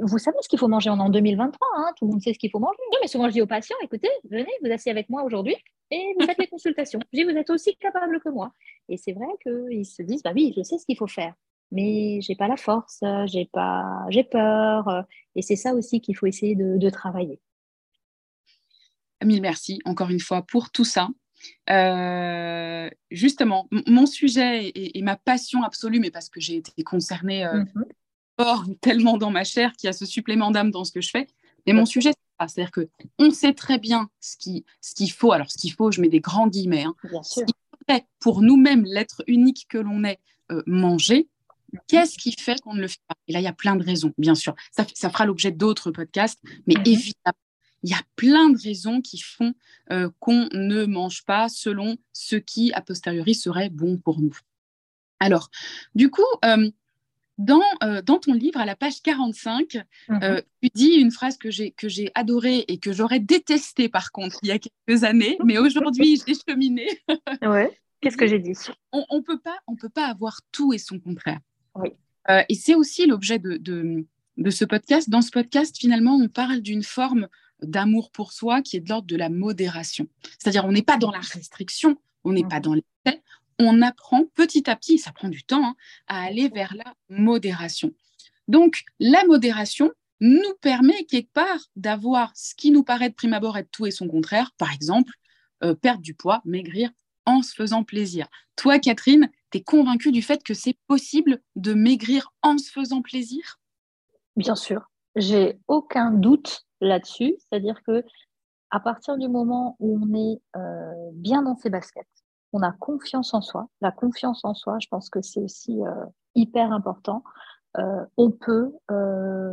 vous 0.00 0.18
savez 0.18 0.36
ce 0.40 0.48
qu'il 0.48 0.58
faut 0.58 0.68
manger 0.68 0.90
en 0.90 1.08
2023, 1.08 1.68
hein, 1.76 1.92
tout 1.96 2.06
le 2.06 2.12
monde 2.12 2.22
sait 2.22 2.32
ce 2.32 2.38
qu'il 2.38 2.50
faut 2.50 2.58
manger. 2.58 2.78
mais 3.00 3.08
souvent, 3.08 3.28
je 3.28 3.32
dis 3.32 3.42
aux 3.42 3.46
patients, 3.46 3.76
écoutez, 3.82 4.10
venez, 4.30 4.46
vous 4.62 4.70
asseyez 4.70 4.92
avec 4.92 5.08
moi 5.08 5.22
aujourd'hui 5.24 5.56
et 5.90 6.14
vous 6.18 6.26
faites 6.26 6.38
les 6.38 6.48
consultations. 6.48 7.00
Je 7.12 7.18
dis, 7.18 7.24
vous 7.24 7.36
êtes 7.36 7.50
aussi 7.50 7.76
capable 7.76 8.20
que 8.20 8.28
moi. 8.28 8.52
Et 8.88 8.96
c'est 8.96 9.12
vrai 9.12 9.28
qu'ils 9.42 9.86
se 9.86 10.02
disent, 10.02 10.22
bah 10.22 10.32
oui, 10.34 10.52
je 10.56 10.62
sais 10.62 10.78
ce 10.78 10.86
qu'il 10.86 10.96
faut 10.96 11.06
faire, 11.06 11.34
mais 11.72 12.20
j'ai 12.20 12.36
pas 12.36 12.48
la 12.48 12.56
force, 12.56 13.00
j'ai 13.26 13.48
pas, 13.52 14.04
j'ai 14.10 14.24
peur. 14.24 15.04
Et 15.34 15.42
c'est 15.42 15.56
ça 15.56 15.74
aussi 15.74 16.00
qu'il 16.00 16.16
faut 16.16 16.26
essayer 16.26 16.54
de, 16.54 16.76
de 16.76 16.90
travailler. 16.90 17.40
Mille 19.24 19.42
merci 19.42 19.80
encore 19.84 20.10
une 20.10 20.20
fois 20.20 20.42
pour 20.42 20.70
tout 20.70 20.84
ça. 20.84 21.08
Euh, 21.70 22.88
justement, 23.10 23.68
mon 23.86 24.06
sujet 24.06 24.72
et, 24.74 25.02
ma 25.02 25.16
passion 25.16 25.62
absolue, 25.62 26.00
mais 26.00 26.10
parce 26.10 26.28
que 26.28 26.40
j'ai 26.40 26.56
été 26.56 26.82
concernée 26.82 27.44
euh, 27.44 27.64
mhm. 28.38 28.76
tellement 28.80 29.18
dans 29.18 29.30
ma 29.30 29.44
chair 29.44 29.72
qu'il 29.72 29.88
y 29.88 29.90
a 29.90 29.92
ce 29.92 30.06
supplément 30.06 30.50
d'âme 30.50 30.70
dans 30.70 30.84
ce 30.84 30.92
que 30.92 31.00
je 31.00 31.10
fais. 31.10 31.26
Mais 31.66 31.72
mon 31.72 31.84
sujet, 31.84 32.12
c'est 32.12 32.48
C'est-à-dire 32.48 32.70
que 32.70 32.88
on 33.18 33.30
sait 33.30 33.52
très 33.52 33.78
bien 33.78 34.08
ce 34.20 34.36
qu'il 34.36 34.62
ce 34.80 34.94
qu'il 34.94 35.10
faut. 35.10 35.32
Alors, 35.32 35.50
ce 35.50 35.58
qu'il 35.58 35.72
faut, 35.72 35.90
je 35.90 36.00
mets 36.00 36.08
des 36.08 36.20
grands 36.20 36.46
guillemets. 36.46 36.84
Hein, 36.84 36.94
ce 37.22 37.40
qu'il 37.40 37.54
faudrait 37.78 38.06
pour 38.20 38.40
nous-mêmes, 38.42 38.84
l'être 38.84 39.22
unique 39.26 39.66
que 39.68 39.78
l'on 39.78 40.04
est, 40.04 40.18
euh, 40.50 40.62
manger. 40.66 41.28
Mhm. 41.72 41.80
Qu'est-ce 41.88 42.16
qui 42.16 42.32
fait 42.32 42.58
qu'on 42.62 42.74
ne 42.74 42.80
le 42.80 42.88
fait 42.88 43.00
pas? 43.06 43.16
Et 43.26 43.32
là, 43.32 43.40
il 43.40 43.44
y 43.44 43.48
a 43.48 43.52
plein 43.52 43.76
de 43.76 43.84
raisons, 43.84 44.14
bien 44.16 44.34
sûr. 44.34 44.54
Ça, 44.70 44.86
ça 44.94 45.10
fera 45.10 45.26
l'objet 45.26 45.50
d'autres 45.50 45.90
podcasts, 45.90 46.40
mais 46.66 46.74
mhm. 46.76 46.82
évidemment, 46.86 47.47
il 47.82 47.90
y 47.90 47.94
a 47.94 48.02
plein 48.16 48.50
de 48.50 48.58
raisons 48.58 49.00
qui 49.00 49.18
font 49.18 49.54
euh, 49.90 50.10
qu'on 50.18 50.48
ne 50.52 50.84
mange 50.84 51.24
pas 51.24 51.48
selon 51.48 51.96
ce 52.12 52.36
qui, 52.36 52.72
a 52.72 52.80
posteriori, 52.80 53.34
serait 53.34 53.70
bon 53.70 53.96
pour 53.98 54.20
nous. 54.20 54.36
Alors, 55.20 55.50
du 55.94 56.10
coup, 56.10 56.26
euh, 56.44 56.70
dans, 57.38 57.62
euh, 57.82 58.02
dans, 58.02 58.18
ton 58.18 58.34
livre, 58.34 58.60
à 58.60 58.66
la 58.66 58.76
page 58.76 59.00
45, 59.02 59.78
mhm. 60.08 60.42
tu 60.62 60.70
dis 60.74 60.94
une 60.94 61.10
phrase 61.10 61.38
que 61.38 61.50
j'ai, 61.50 61.70
que 61.70 61.88
j'ai 61.88 62.10
adorée 62.14 62.64
et 62.68 62.78
que 62.78 62.92
j'aurais 62.92 63.20
détestée, 63.20 63.88
par 63.88 64.12
contre, 64.12 64.38
il 64.42 64.48
y 64.48 64.52
a 64.52 64.58
quelques 64.58 65.04
années, 65.04 65.38
mais 65.44 65.58
aujourd'hui, 65.58 66.20
j'ai 66.26 66.34
cheminé. 66.34 66.88
ouais. 67.42 67.78
Qu'est-ce 68.00 68.16
que 68.16 68.28
j'ai 68.28 68.38
dit? 68.38 68.54
On 68.92 69.04
ne 69.10 69.20
peut, 69.22 69.38
pas, 69.38 69.58
on 69.66 69.74
peut 69.74 69.88
pas 69.88 70.06
avoir 70.06 70.40
tout 70.52 70.72
et 70.72 70.78
son 70.78 71.00
contraire. 71.00 71.40
Oui. 71.74 71.90
et 72.48 72.54
c'est 72.54 72.74
aussi 72.74 73.06
l'objet 73.06 73.38
de, 73.38 73.56
de, 73.56 74.04
de 74.36 74.50
ce 74.50 74.64
podcast. 74.64 75.10
Dans 75.10 75.20
ce 75.20 75.30
podcast, 75.30 75.76
finalement, 75.78 76.14
on 76.14 76.28
parle 76.28 76.60
d'une 76.60 76.84
forme 76.84 77.28
d'amour 77.62 78.10
pour 78.10 78.32
soi 78.32 78.62
qui 78.62 78.76
est 78.76 78.80
de 78.80 78.88
l'ordre 78.88 79.06
de 79.06 79.16
la 79.16 79.28
modération. 79.28 80.08
C'est-à-dire, 80.38 80.64
on 80.64 80.72
n'est 80.72 80.82
pas 80.82 80.96
dans 80.96 81.10
la 81.10 81.20
restriction, 81.20 81.96
on 82.24 82.32
n'est 82.32 82.46
pas 82.46 82.60
dans 82.60 82.74
l'excès, 82.74 83.22
on 83.58 83.82
apprend 83.82 84.24
petit 84.34 84.68
à 84.70 84.76
petit, 84.76 84.98
ça 84.98 85.12
prend 85.12 85.28
du 85.28 85.42
temps, 85.42 85.64
hein, 85.64 85.76
à 86.06 86.22
aller 86.22 86.48
vers 86.48 86.74
la 86.74 86.94
modération. 87.08 87.92
Donc, 88.46 88.82
la 88.98 89.24
modération 89.26 89.90
nous 90.20 90.54
permet 90.60 91.04
quelque 91.04 91.32
part 91.32 91.60
d'avoir 91.76 92.32
ce 92.36 92.54
qui 92.54 92.70
nous 92.70 92.82
paraît 92.82 93.10
de 93.10 93.14
prime 93.14 93.34
abord 93.34 93.56
être 93.56 93.70
tout 93.70 93.86
et 93.86 93.90
son 93.90 94.08
contraire, 94.08 94.52
par 94.58 94.72
exemple, 94.72 95.12
euh, 95.64 95.74
perdre 95.74 96.02
du 96.02 96.14
poids, 96.14 96.40
maigrir 96.44 96.90
en 97.26 97.42
se 97.42 97.54
faisant 97.54 97.84
plaisir. 97.84 98.28
Toi, 98.56 98.78
Catherine, 98.78 99.30
tu 99.50 99.58
es 99.58 99.62
convaincue 99.62 100.12
du 100.12 100.22
fait 100.22 100.42
que 100.42 100.54
c'est 100.54 100.76
possible 100.86 101.40
de 101.56 101.74
maigrir 101.74 102.32
en 102.42 102.58
se 102.58 102.70
faisant 102.70 103.02
plaisir? 103.02 103.60
Bien 104.36 104.54
sûr, 104.54 104.90
j'ai 105.14 105.58
aucun 105.68 106.10
doute 106.10 106.67
là-dessus, 106.80 107.36
c'est-à-dire 107.38 107.82
que 107.82 108.04
à 108.70 108.80
partir 108.80 109.16
du 109.16 109.28
moment 109.28 109.76
où 109.78 109.98
on 110.02 110.14
est 110.14 110.40
euh, 110.56 111.10
bien 111.12 111.42
dans 111.42 111.56
ses 111.56 111.70
baskets, 111.70 112.06
on 112.52 112.62
a 112.62 112.72
confiance 112.72 113.34
en 113.34 113.40
soi. 113.40 113.68
La 113.80 113.92
confiance 113.92 114.44
en 114.44 114.54
soi, 114.54 114.78
je 114.80 114.88
pense 114.88 115.10
que 115.10 115.22
c'est 115.22 115.40
aussi 115.40 115.82
euh, 115.82 116.04
hyper 116.34 116.72
important. 116.72 117.22
Euh, 117.76 118.04
on 118.16 118.30
peut 118.30 118.72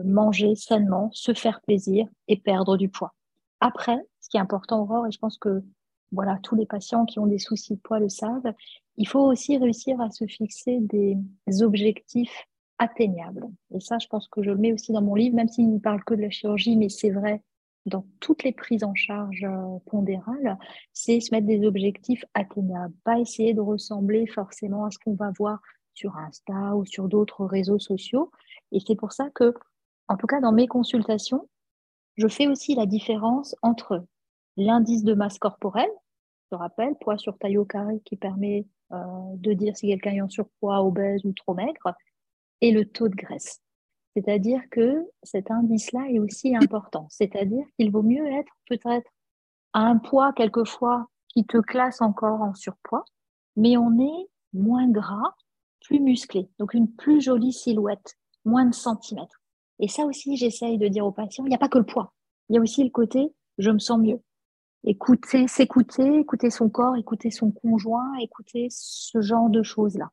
manger 0.05 0.55
sainement, 0.55 1.09
se 1.13 1.33
faire 1.33 1.61
plaisir 1.61 2.07
et 2.27 2.37
perdre 2.37 2.77
du 2.77 2.89
poids. 2.89 3.13
Après, 3.59 3.97
ce 4.21 4.29
qui 4.29 4.37
est 4.37 4.39
important, 4.39 4.81
Aurore, 4.81 5.07
et 5.07 5.11
je 5.11 5.19
pense 5.19 5.37
que 5.37 5.63
voilà, 6.11 6.39
tous 6.41 6.55
les 6.55 6.65
patients 6.65 7.05
qui 7.05 7.19
ont 7.19 7.27
des 7.27 7.39
soucis 7.39 7.75
de 7.75 7.81
poids 7.81 7.99
le 7.99 8.09
savent, 8.09 8.53
il 8.97 9.07
faut 9.07 9.19
aussi 9.19 9.57
réussir 9.57 9.99
à 9.99 10.09
se 10.11 10.25
fixer 10.25 10.79
des 10.79 11.17
objectifs 11.61 12.47
atteignable. 12.77 13.47
Et 13.73 13.79
ça, 13.79 13.97
je 13.99 14.07
pense 14.07 14.27
que 14.27 14.43
je 14.43 14.51
le 14.51 14.57
mets 14.57 14.73
aussi 14.73 14.91
dans 14.91 15.01
mon 15.01 15.15
livre, 15.15 15.35
même 15.35 15.47
s'il 15.47 15.71
ne 15.71 15.79
parle 15.79 16.03
que 16.03 16.13
de 16.13 16.21
la 16.21 16.29
chirurgie, 16.29 16.75
mais 16.75 16.89
c'est 16.89 17.11
vrai 17.11 17.41
dans 17.85 18.05
toutes 18.19 18.43
les 18.43 18.51
prises 18.51 18.83
en 18.83 18.95
charge 18.95 19.43
euh, 19.43 19.77
pondérales, 19.85 20.57
c'est 20.93 21.19
se 21.19 21.33
mettre 21.33 21.47
des 21.47 21.65
objectifs 21.65 22.25
atteignables, 22.33 22.93
pas 23.03 23.19
essayer 23.19 23.53
de 23.53 23.61
ressembler 23.61 24.25
forcément 24.27 24.85
à 24.85 24.91
ce 24.91 24.97
qu'on 24.99 25.13
va 25.13 25.31
voir 25.37 25.59
sur 25.93 26.17
Insta 26.17 26.75
ou 26.75 26.85
sur 26.85 27.07
d'autres 27.07 27.45
réseaux 27.45 27.79
sociaux. 27.79 28.31
Et 28.71 28.79
c'est 28.85 28.95
pour 28.95 29.13
ça 29.13 29.29
que, 29.29 29.53
en 30.07 30.17
tout 30.17 30.27
cas, 30.27 30.41
dans 30.41 30.51
mes 30.51 30.67
consultations, 30.67 31.47
je 32.15 32.27
fais 32.27 32.47
aussi 32.47 32.75
la 32.75 32.85
différence 32.85 33.55
entre 33.61 34.03
l'indice 34.57 35.03
de 35.03 35.13
masse 35.13 35.37
corporelle, 35.37 35.91
je 36.51 36.57
rappelle, 36.57 36.95
poids 36.95 37.17
sur 37.17 37.37
taille 37.37 37.57
au 37.57 37.65
carré 37.65 38.01
qui 38.05 38.15
permet 38.15 38.65
euh, 38.91 38.97
de 39.35 39.53
dire 39.53 39.75
si 39.77 39.87
quelqu'un 39.87 40.11
est 40.11 40.21
en 40.21 40.29
surpoids, 40.29 40.83
obèse 40.83 41.23
ou 41.25 41.33
trop 41.33 41.53
maigre, 41.53 41.93
et 42.61 42.71
le 42.71 42.85
taux 42.85 43.09
de 43.09 43.15
graisse. 43.15 43.61
C'est-à-dire 44.15 44.61
que 44.71 45.05
cet 45.23 45.51
indice-là 45.51 46.07
est 46.09 46.19
aussi 46.19 46.55
important. 46.55 47.07
C'est-à-dire 47.09 47.65
qu'il 47.77 47.91
vaut 47.91 48.03
mieux 48.03 48.25
être 48.27 48.51
peut-être 48.67 49.09
à 49.73 49.81
un 49.81 49.97
poids 49.97 50.31
quelquefois 50.33 51.07
qui 51.27 51.45
te 51.45 51.57
classe 51.57 52.01
encore 52.01 52.41
en 52.41 52.53
surpoids, 52.53 53.03
mais 53.57 53.75
on 53.75 53.99
est 53.99 54.29
moins 54.53 54.89
gras, 54.89 55.35
plus 55.81 55.99
musclé, 55.99 56.49
donc 56.59 56.73
une 56.73 56.89
plus 56.89 57.21
jolie 57.21 57.51
silhouette, 57.51 58.15
moins 58.45 58.65
de 58.65 58.73
centimètres. 58.73 59.41
Et 59.79 59.89
ça 59.89 60.05
aussi, 60.05 60.37
j'essaye 60.37 60.77
de 60.77 60.87
dire 60.87 61.05
aux 61.05 61.11
patients, 61.11 61.45
il 61.45 61.49
n'y 61.49 61.55
a 61.55 61.59
pas 61.59 61.67
que 61.67 61.77
le 61.77 61.85
poids, 61.85 62.13
il 62.49 62.55
y 62.55 62.57
a 62.57 62.61
aussi 62.61 62.83
le 62.83 62.89
côté 62.89 63.33
je 63.57 63.71
me 63.71 63.79
sens 63.79 63.99
mieux. 63.99 64.21
Écouter, 64.83 65.47
s'écouter, 65.47 66.19
écouter 66.19 66.49
son 66.49 66.69
corps, 66.69 66.95
écouter 66.95 67.31
son 67.31 67.51
conjoint, 67.51 68.13
écouter 68.17 68.67
ce 68.69 69.21
genre 69.21 69.49
de 69.49 69.63
choses-là. 69.63 70.11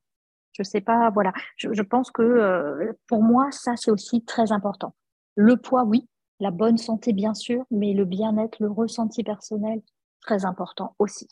Je 0.53 0.63
sais 0.63 0.81
pas, 0.81 1.11
voilà. 1.11 1.33
Je, 1.57 1.83
pense 1.83 2.11
que 2.11 2.23
euh, 2.23 2.93
pour 3.07 3.23
moi, 3.23 3.51
ça, 3.51 3.75
c'est 3.77 3.91
aussi 3.91 4.23
très 4.23 4.53
important. 4.53 4.95
Le 5.35 5.57
poids, 5.57 5.85
oui. 5.85 6.09
La 6.41 6.51
bonne 6.51 6.77
santé, 6.77 7.13
bien 7.13 7.35
sûr, 7.35 7.65
mais 7.71 7.95
le 7.95 8.05
bien-être, 8.05 8.57
le 8.61 8.71
ressenti 8.71 9.23
personnel, 9.23 9.81
très 10.21 10.45
important 10.45 10.95
aussi. 10.99 11.29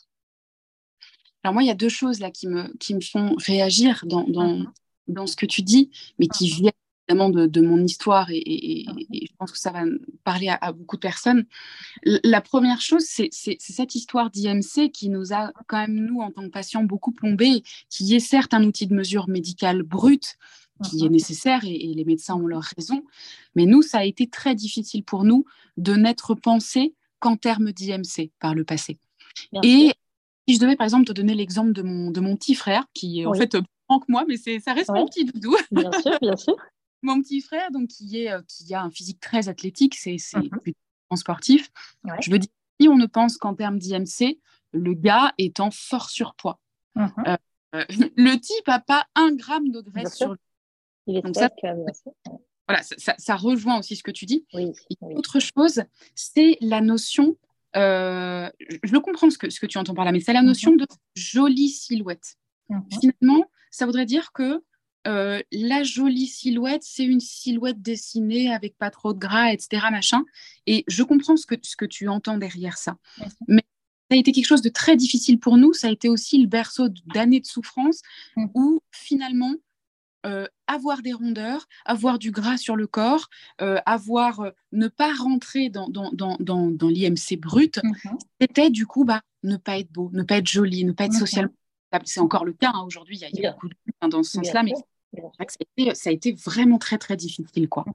Alors 1.43 1.53
moi, 1.53 1.63
il 1.63 1.67
y 1.67 1.71
a 1.71 1.75
deux 1.75 1.89
choses 1.89 2.19
là 2.19 2.31
qui 2.31 2.47
me, 2.47 2.75
qui 2.77 2.95
me 2.95 3.01
font 3.01 3.35
réagir 3.37 4.03
dans, 4.05 4.23
dans, 4.23 4.53
mm-hmm. 4.53 4.71
dans 5.07 5.27
ce 5.27 5.35
que 5.35 5.45
tu 5.45 5.63
dis, 5.63 5.91
mais 6.19 6.27
qui 6.27 6.49
mm-hmm. 6.49 6.71
Viennent 7.13 7.47
de, 7.47 7.61
mon 7.61 7.83
histoire 7.83 8.29
et, 8.31 8.85
je 9.11 9.33
pense 9.37 9.51
que 9.51 9.59
ça 9.59 9.71
va 9.71 9.83
parler 10.23 10.49
à, 10.49 10.71
beaucoup 10.71 10.95
de 10.95 11.01
personnes. 11.01 11.45
La 12.03 12.41
première 12.41 12.81
chose, 12.81 13.03
c'est 13.05 13.29
cette 13.31 13.95
histoire 13.95 14.29
d'IMC 14.29 14.91
qui 14.91 15.09
nous 15.09 15.33
a 15.33 15.51
quand 15.67 15.77
même, 15.77 15.95
nous, 15.95 16.21
en 16.21 16.31
tant 16.31 16.43
que 16.43 16.49
patients, 16.49 16.83
beaucoup 16.83 17.11
plombé, 17.11 17.63
qui 17.89 18.15
est 18.15 18.19
certes 18.19 18.53
un 18.53 18.63
outil 18.63 18.87
de 18.87 18.93
mesure 18.93 19.27
médicale 19.27 19.83
brut, 19.83 20.37
qui 20.83 21.01
est 21.01 21.05
mhm. 21.05 21.13
nécessaire 21.13 21.61
et, 21.63 21.93
les 21.93 22.05
médecins 22.05 22.35
ont 22.35 22.47
leur 22.47 22.63
raison, 22.77 23.03
mais 23.55 23.65
nous, 23.65 23.81
ça 23.81 23.99
a 23.99 24.05
été 24.05 24.27
très 24.27 24.55
difficile 24.55 25.03
pour 25.03 25.23
nous 25.23 25.45
de 25.77 25.93
n'être 25.93 26.35
pensé 26.35 26.95
qu'en 27.19 27.35
termes 27.35 27.71
d'IMC 27.71 28.31
par 28.39 28.55
le 28.55 28.63
passé. 28.63 28.97
et 29.63 29.91
si 30.47 30.55
je 30.55 30.59
devais, 30.59 30.75
par 30.75 30.85
exemple, 30.85 31.05
te 31.05 31.11
donner 31.11 31.35
l'exemple 31.35 31.71
de 31.71 31.81
mon, 31.81 32.11
de 32.11 32.19
mon 32.19 32.35
petit 32.35 32.55
frère, 32.55 32.85
qui 32.93 33.21
est 33.21 33.25
en 33.25 33.33
fait 33.33 33.51
plus 33.51 33.63
grand 33.87 33.99
que 33.99 34.05
moi, 34.09 34.25
mais 34.27 34.37
ça 34.37 34.73
reste 34.73 34.89
mon 34.89 35.05
petit 35.05 35.25
doudou. 35.25 35.55
Bien 35.71 35.91
sûr, 35.91 36.17
bien 36.21 36.35
sûr. 36.35 36.55
Mon 37.03 37.21
petit 37.21 37.41
frère, 37.41 37.71
donc, 37.71 37.87
qui, 37.87 38.21
est, 38.21 38.31
euh, 38.31 38.41
qui 38.47 38.73
a 38.73 38.83
un 38.83 38.91
physique 38.91 39.19
très 39.19 39.49
athlétique, 39.49 39.95
c'est 39.95 40.17
mmh 40.35 40.49
plutôt 40.61 41.15
sportif. 41.15 41.69
Je 42.21 42.31
veux 42.31 42.39
dire, 42.39 42.49
si 42.79 42.87
on 42.87 42.95
ne 42.95 43.05
pense 43.05 43.37
qu'en 43.37 43.55
termes 43.55 43.79
d'IMC, 43.79 44.39
le 44.71 44.93
gars 44.93 45.33
est 45.37 45.59
en 45.59 45.71
fort 45.71 46.09
surpoids. 46.09 46.59
Mmh 46.95 47.07
euh, 47.27 47.37
euh, 47.75 47.85
le 48.17 48.39
type 48.39 48.67
n'a 48.67 48.79
pas 48.79 49.05
un 49.15 49.33
gramme 49.33 49.69
de 49.69 49.81
graisse 49.81 50.15
sur 50.15 50.31
lui. 50.31 50.39
Il 51.07 51.17
est 51.17 51.21
donc 51.21 51.35
ça, 51.35 51.49
voilà, 52.67 52.83
ça, 52.83 53.35
rejoint 53.35 53.79
aussi 53.79 53.95
ce 53.95 54.03
que 54.03 54.11
tu 54.11 54.25
dis. 54.25 54.45
Autre 55.01 55.39
chose, 55.39 55.83
c'est 56.13 56.57
la 56.61 56.79
notion, 56.79 57.35
je 57.73 58.51
le 58.91 58.99
comprends 58.99 59.29
ce 59.31 59.37
que, 59.37 59.49
ce 59.49 59.59
que 59.59 59.65
tu 59.65 59.79
entends 59.79 59.95
par 59.95 60.05
là, 60.05 60.11
mais 60.11 60.19
c'est 60.19 60.33
la 60.33 60.43
mmh 60.43 60.45
notion 60.45 60.75
de 60.75 60.85
jolie 61.15 61.69
silhouette. 61.69 62.35
Finalement, 62.91 63.45
ça 63.71 63.85
voudrait 63.85 64.05
dire 64.05 64.31
que 64.31 64.63
euh, 65.07 65.41
la 65.51 65.83
jolie 65.83 66.27
silhouette, 66.27 66.83
c'est 66.83 67.03
une 67.03 67.19
silhouette 67.19 67.81
dessinée 67.81 68.53
avec 68.53 68.77
pas 68.77 68.91
trop 68.91 69.13
de 69.13 69.19
gras, 69.19 69.51
etc. 69.51 69.87
Machin. 69.91 70.23
Et 70.67 70.83
je 70.87 71.03
comprends 71.03 71.37
ce 71.37 71.45
que, 71.45 71.55
ce 71.61 71.75
que 71.75 71.85
tu 71.85 72.07
entends 72.07 72.37
derrière 72.37 72.77
ça. 72.77 72.97
Mais 73.47 73.63
ça 74.09 74.15
a 74.15 74.19
été 74.19 74.31
quelque 74.31 74.45
chose 74.45 74.61
de 74.61 74.69
très 74.69 74.95
difficile 74.95 75.39
pour 75.39 75.57
nous. 75.57 75.73
Ça 75.73 75.87
a 75.87 75.91
été 75.91 76.09
aussi 76.09 76.39
le 76.39 76.47
berceau 76.47 76.89
d'années 77.13 77.39
de 77.39 77.45
souffrance 77.47 78.01
mm. 78.35 78.47
où 78.53 78.81
finalement, 78.91 79.55
euh, 80.27 80.45
avoir 80.67 81.01
des 81.01 81.13
rondeurs, 81.13 81.67
avoir 81.85 82.19
du 82.19 82.29
gras 82.29 82.57
sur 82.57 82.75
le 82.75 82.85
corps, 82.85 83.27
euh, 83.61 83.79
avoir 83.87 84.51
ne 84.71 84.87
pas 84.87 85.15
rentrer 85.15 85.69
dans, 85.69 85.89
dans, 85.89 86.11
dans, 86.11 86.37
dans, 86.39 86.87
l'IMC 86.87 87.39
brut, 87.39 87.77
mm-hmm. 87.77 88.19
c'était 88.39 88.69
du 88.69 88.85
coup 88.85 89.03
bah, 89.03 89.21
ne 89.41 89.57
pas 89.57 89.79
être 89.79 89.91
beau, 89.91 90.11
ne 90.13 90.21
pas 90.21 90.37
être 90.37 90.47
joli, 90.47 90.85
ne 90.85 90.91
pas 90.91 91.05
être 91.05 91.13
socialement 91.13 91.53
c'est 92.05 92.19
encore 92.19 92.45
le 92.45 92.53
cas 92.53 92.71
hein. 92.73 92.83
aujourd'hui, 92.85 93.17
il 93.17 93.39
y 93.39 93.45
a, 93.45 93.51
beaucoup 93.51 93.67
de 93.67 93.75
dans 94.09 94.23
ce 94.23 94.31
sens-là, 94.31 94.63
mais 94.63 94.73
ça 95.13 96.09
a, 96.09 96.11
été, 96.11 96.31
vraiment 96.33 96.77
très, 96.77 96.97
très 96.97 97.15
difficile. 97.15 97.67
Quoi. 97.69 97.85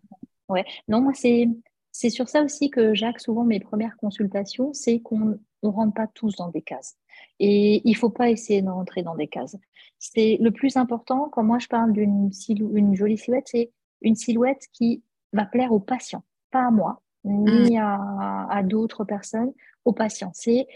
Ouais, 0.49 0.65
non, 0.89 1.01
moi, 1.01 1.13
c'est, 1.15 1.49
c'est 1.93 2.11
sur 2.11 2.29
ça 2.29 2.43
aussi 2.43 2.71
que 2.71 2.95
Jacques, 2.95 3.21
souvent, 3.21 3.45
mes 3.45 3.61
premières 3.61 3.97
consultations, 3.97 4.73
c'est 4.73 5.01
qu'on 5.01 5.39
ne 5.63 5.69
rentre 5.69 5.95
pas 5.95 6.07
tous 6.07 6.37
dans 6.37 6.49
des 6.49 6.63
cases. 6.63 6.97
Et 7.39 7.83
il 7.85 7.93
ne 7.93 7.97
faut 7.97 8.11
pas 8.11 8.31
essayer 8.31 8.63
de 8.63 8.69
rentrer 8.69 9.03
dans 9.03 9.15
des 9.15 9.29
cases. 9.29 9.57
C'est 9.99 10.39
le 10.41 10.51
plus 10.51 10.77
important, 10.77 11.29
quand 11.31 11.43
moi 11.43 11.59
je 11.59 11.69
parle 11.69 11.93
d'une 11.93 12.31
une 12.75 12.95
jolie 12.95 13.19
silhouette, 13.19 13.49
c'est 13.51 13.71
une 14.03 14.15
silhouette 14.15 14.67
qui 14.73 15.03
va 15.33 15.47
plaire 15.47 15.73
aux 15.73 15.81
patients, 15.81 16.23
pas 16.51 16.67
à 16.67 16.71
moi, 16.71 17.03
ni 17.25 17.77
mmh. 17.77 17.81
à, 17.81 18.47
à 18.51 18.63
d'autres 18.63 19.05
personnes, 19.05 19.53
aux 19.85 19.93
patients. 19.93 20.33
C'est 20.35 20.67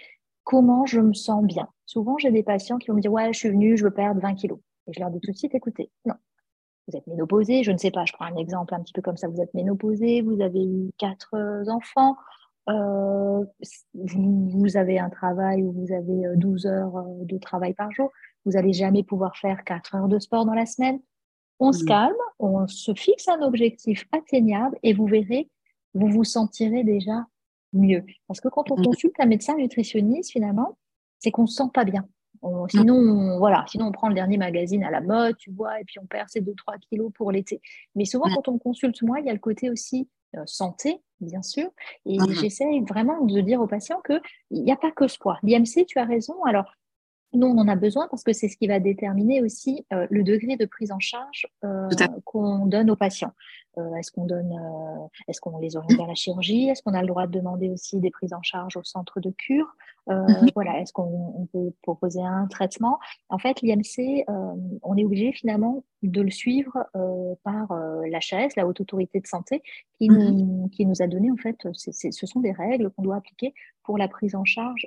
comment 0.44 0.86
je 0.86 1.00
me 1.00 1.12
sens 1.12 1.44
bien. 1.44 1.68
Souvent, 1.86 2.18
j'ai 2.18 2.30
des 2.30 2.42
patients 2.42 2.78
qui 2.78 2.88
vont 2.88 2.96
me 2.96 3.00
dire 3.00 3.12
Ouais, 3.12 3.32
je 3.32 3.38
suis 3.38 3.50
venue, 3.50 3.76
je 3.76 3.84
veux 3.84 3.90
perdre 3.90 4.20
20 4.20 4.34
kilos. 4.34 4.58
Et 4.86 4.92
je 4.92 5.00
leur 5.00 5.10
dis 5.10 5.20
tout 5.20 5.32
de 5.32 5.36
suite 5.36 5.54
Écoutez, 5.54 5.90
non, 6.06 6.14
vous 6.90 6.96
êtes 6.96 7.06
ménopausé, 7.06 7.62
je 7.62 7.72
ne 7.72 7.78
sais 7.78 7.90
pas, 7.90 8.04
je 8.04 8.12
prends 8.12 8.24
un 8.24 8.36
exemple 8.36 8.74
un 8.74 8.80
petit 8.80 8.92
peu 8.92 9.02
comme 9.02 9.16
ça, 9.16 9.28
vous 9.28 9.40
êtes 9.40 9.54
ménopausé, 9.54 10.22
vous 10.22 10.40
avez 10.40 10.64
eu 10.64 10.90
quatre 10.98 11.34
euh, 11.34 11.64
enfants, 11.68 12.16
euh, 12.68 13.44
vous, 13.94 14.76
avez 14.76 14.98
un 14.98 15.10
travail 15.10 15.62
où 15.62 15.72
vous 15.72 15.92
avez 15.92 16.36
12 16.36 16.66
euh, 16.66 16.70
heures 16.70 17.04
de 17.22 17.38
travail 17.38 17.74
par 17.74 17.90
jour, 17.92 18.10
vous 18.44 18.52
n'allez 18.52 18.72
jamais 18.72 19.02
pouvoir 19.02 19.36
faire 19.36 19.64
4 19.64 19.94
heures 19.94 20.08
de 20.08 20.18
sport 20.18 20.44
dans 20.44 20.54
la 20.54 20.66
semaine. 20.66 21.00
On 21.58 21.72
se 21.72 21.84
mmh. 21.84 21.88
calme, 21.88 22.14
on 22.38 22.66
se 22.66 22.94
fixe 22.94 23.28
un 23.28 23.42
objectif 23.42 24.06
atteignable 24.12 24.78
et 24.82 24.94
vous 24.94 25.06
verrez, 25.06 25.50
vous 25.94 26.08
vous 26.08 26.24
sentirez 26.24 26.84
déjà 26.84 27.26
mieux. 27.72 28.04
Parce 28.28 28.40
que 28.40 28.48
quand 28.48 28.70
on 28.70 28.78
mmh. 28.78 28.84
consulte 28.84 29.20
un 29.20 29.26
médecin 29.26 29.56
nutritionniste, 29.56 30.32
finalement, 30.32 30.78
c'est 31.18 31.30
qu'on 31.30 31.42
ne 31.42 31.46
se 31.46 31.56
sent 31.56 31.70
pas 31.72 31.84
bien 31.84 32.06
sinon, 32.68 32.94
on, 32.94 33.38
voilà, 33.38 33.64
sinon, 33.68 33.86
on 33.86 33.92
prend 33.92 34.08
le 34.08 34.14
dernier 34.14 34.38
magazine 34.38 34.84
à 34.84 34.90
la 34.90 35.00
mode, 35.00 35.36
tu 35.36 35.50
vois, 35.50 35.80
et 35.80 35.84
puis 35.84 35.98
on 35.98 36.06
perd 36.06 36.28
ses 36.28 36.40
2-3 36.40 36.78
kilos 36.88 37.12
pour 37.14 37.32
l'été. 37.32 37.60
Mais 37.94 38.04
souvent, 38.04 38.28
quand 38.34 38.48
on 38.48 38.58
consulte 38.58 39.02
moi, 39.02 39.20
il 39.20 39.26
y 39.26 39.30
a 39.30 39.32
le 39.32 39.38
côté 39.38 39.70
aussi 39.70 40.08
euh, 40.36 40.42
santé, 40.46 41.00
bien 41.20 41.42
sûr. 41.42 41.70
Et 42.06 42.18
mmh 42.18 42.32
j'essaye 42.34 42.80
vraiment 42.80 43.24
de 43.24 43.40
dire 43.40 43.60
aux 43.60 43.66
patients 43.66 44.00
qu'il 44.00 44.62
n'y 44.62 44.72
a 44.72 44.76
pas 44.76 44.90
que 44.90 45.08
ce 45.08 45.18
poids. 45.18 45.38
L'IMC, 45.42 45.86
tu 45.86 45.98
as 45.98 46.04
raison. 46.04 46.42
Alors, 46.44 46.72
nous, 47.32 47.46
on 47.46 47.58
en 47.58 47.68
a 47.68 47.76
besoin 47.76 48.08
parce 48.08 48.24
que 48.24 48.32
c'est 48.32 48.48
ce 48.48 48.56
qui 48.56 48.66
va 48.66 48.80
déterminer 48.80 49.40
aussi 49.40 49.86
euh, 49.92 50.06
le 50.10 50.24
degré 50.24 50.56
de 50.56 50.66
prise 50.66 50.90
en 50.90 50.98
charge 50.98 51.46
euh, 51.64 51.88
qu'on 52.24 52.66
donne 52.66 52.90
aux 52.90 52.96
patients. 52.96 53.32
Euh, 53.78 53.94
est-ce 53.94 54.10
qu'on 54.10 54.26
donne, 54.26 54.52
est-ce 55.28 55.40
qu'on 55.40 55.56
les 55.58 55.76
oriente 55.76 55.96
vers 55.96 56.08
la 56.08 56.14
chirurgie? 56.14 56.68
Est-ce 56.68 56.82
qu'on 56.82 56.94
a 56.94 57.00
le 57.00 57.06
droit 57.06 57.28
de 57.28 57.32
demander 57.32 57.70
aussi 57.70 58.00
des 58.00 58.10
prises 58.10 58.32
en 58.32 58.42
charge 58.42 58.76
au 58.76 58.82
centre 58.82 59.20
de 59.20 59.30
cure? 59.30 59.76
Mhm. 60.10 60.50
Voilà, 60.54 60.80
est-ce 60.80 60.92
qu'on 60.92 61.48
peut 61.52 61.72
proposer 61.82 62.22
un 62.22 62.46
traitement? 62.48 62.98
En 63.28 63.38
fait, 63.38 63.62
l'IMC, 63.62 64.24
on 64.82 64.96
est 64.96 65.04
obligé 65.04 65.32
finalement 65.32 65.84
de 66.02 66.22
le 66.22 66.30
suivre 66.30 66.86
par 67.44 67.72
l'HAS, 68.06 68.56
la 68.56 68.66
Haute 68.66 68.80
Autorité 68.80 69.20
de 69.20 69.26
Santé, 69.26 69.62
qui, 69.98 70.08
mhm. 70.08 70.30
nous, 70.30 70.68
qui 70.68 70.86
nous 70.86 71.02
a 71.02 71.06
donné 71.06 71.30
en 71.30 71.36
fait, 71.36 71.56
ce 71.72 72.26
sont 72.26 72.40
des 72.40 72.52
règles 72.52 72.90
qu'on 72.90 73.02
doit 73.02 73.16
appliquer 73.16 73.54
pour 73.84 73.98
la 73.98 74.08
prise 74.08 74.34
en 74.34 74.44
charge 74.44 74.86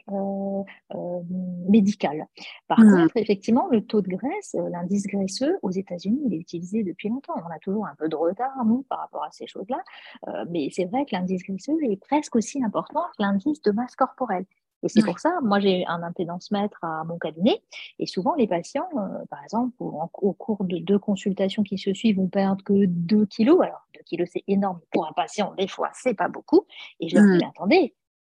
médicale. 1.69 2.27
Par 2.67 2.79
mmh. 2.79 2.91
contre, 2.91 3.17
effectivement, 3.17 3.67
le 3.71 3.85
taux 3.85 4.01
de 4.01 4.09
graisse, 4.09 4.55
euh, 4.55 4.69
l'indice 4.69 5.07
graisseux, 5.07 5.57
aux 5.61 5.71
États-Unis, 5.71 6.21
il 6.25 6.33
est 6.33 6.37
utilisé 6.37 6.83
depuis 6.83 7.09
longtemps. 7.09 7.33
On 7.35 7.53
a 7.53 7.59
toujours 7.59 7.85
un 7.85 7.95
peu 7.95 8.09
de 8.09 8.15
retard, 8.15 8.51
nous, 8.65 8.83
par 8.83 8.99
rapport 8.99 9.23
à 9.23 9.31
ces 9.31 9.47
choses-là. 9.47 9.81
Euh, 10.27 10.45
mais 10.49 10.69
c'est 10.71 10.85
vrai 10.85 11.05
que 11.05 11.15
l'indice 11.15 11.43
graisseux 11.43 11.77
est 11.83 11.97
presque 11.97 12.35
aussi 12.35 12.63
important 12.63 13.01
que 13.17 13.23
l'indice 13.23 13.61
de 13.61 13.71
masse 13.71 13.95
corporelle. 13.95 14.45
Et 14.83 14.89
c'est 14.89 15.03
pour 15.03 15.19
ça, 15.19 15.39
moi 15.41 15.59
j'ai 15.59 15.85
un 15.87 16.03
impédance 16.03 16.51
mètre 16.51 16.83
à 16.83 17.03
mon 17.05 17.17
cabinet, 17.17 17.61
et 17.99 18.05
souvent 18.05 18.35
les 18.35 18.47
patients, 18.47 18.89
euh, 18.97 19.25
par 19.29 19.43
exemple, 19.43 19.73
au, 19.79 20.33
cours 20.33 20.63
de 20.65 20.77
deux 20.77 20.99
consultations 20.99 21.63
qui 21.63 21.77
se 21.77 21.93
suivent, 21.93 22.17
vont 22.17 22.27
perdre 22.27 22.63
que 22.63 22.85
2 22.85 23.25
kilos. 23.25 23.61
Alors 23.61 23.87
2 23.95 24.01
kilos 24.05 24.29
c'est 24.31 24.43
énorme 24.47 24.79
pour 24.91 25.07
un 25.07 25.13
patient, 25.13 25.53
des 25.57 25.67
fois 25.67 25.89
c'est 25.93 26.13
pas 26.13 26.27
beaucoup. 26.27 26.65
Et 26.99 27.07
je 27.07 27.15
leur 27.15 27.25
dis, 27.25 27.45
mmh. 27.45 27.49
attendez, 27.49 27.95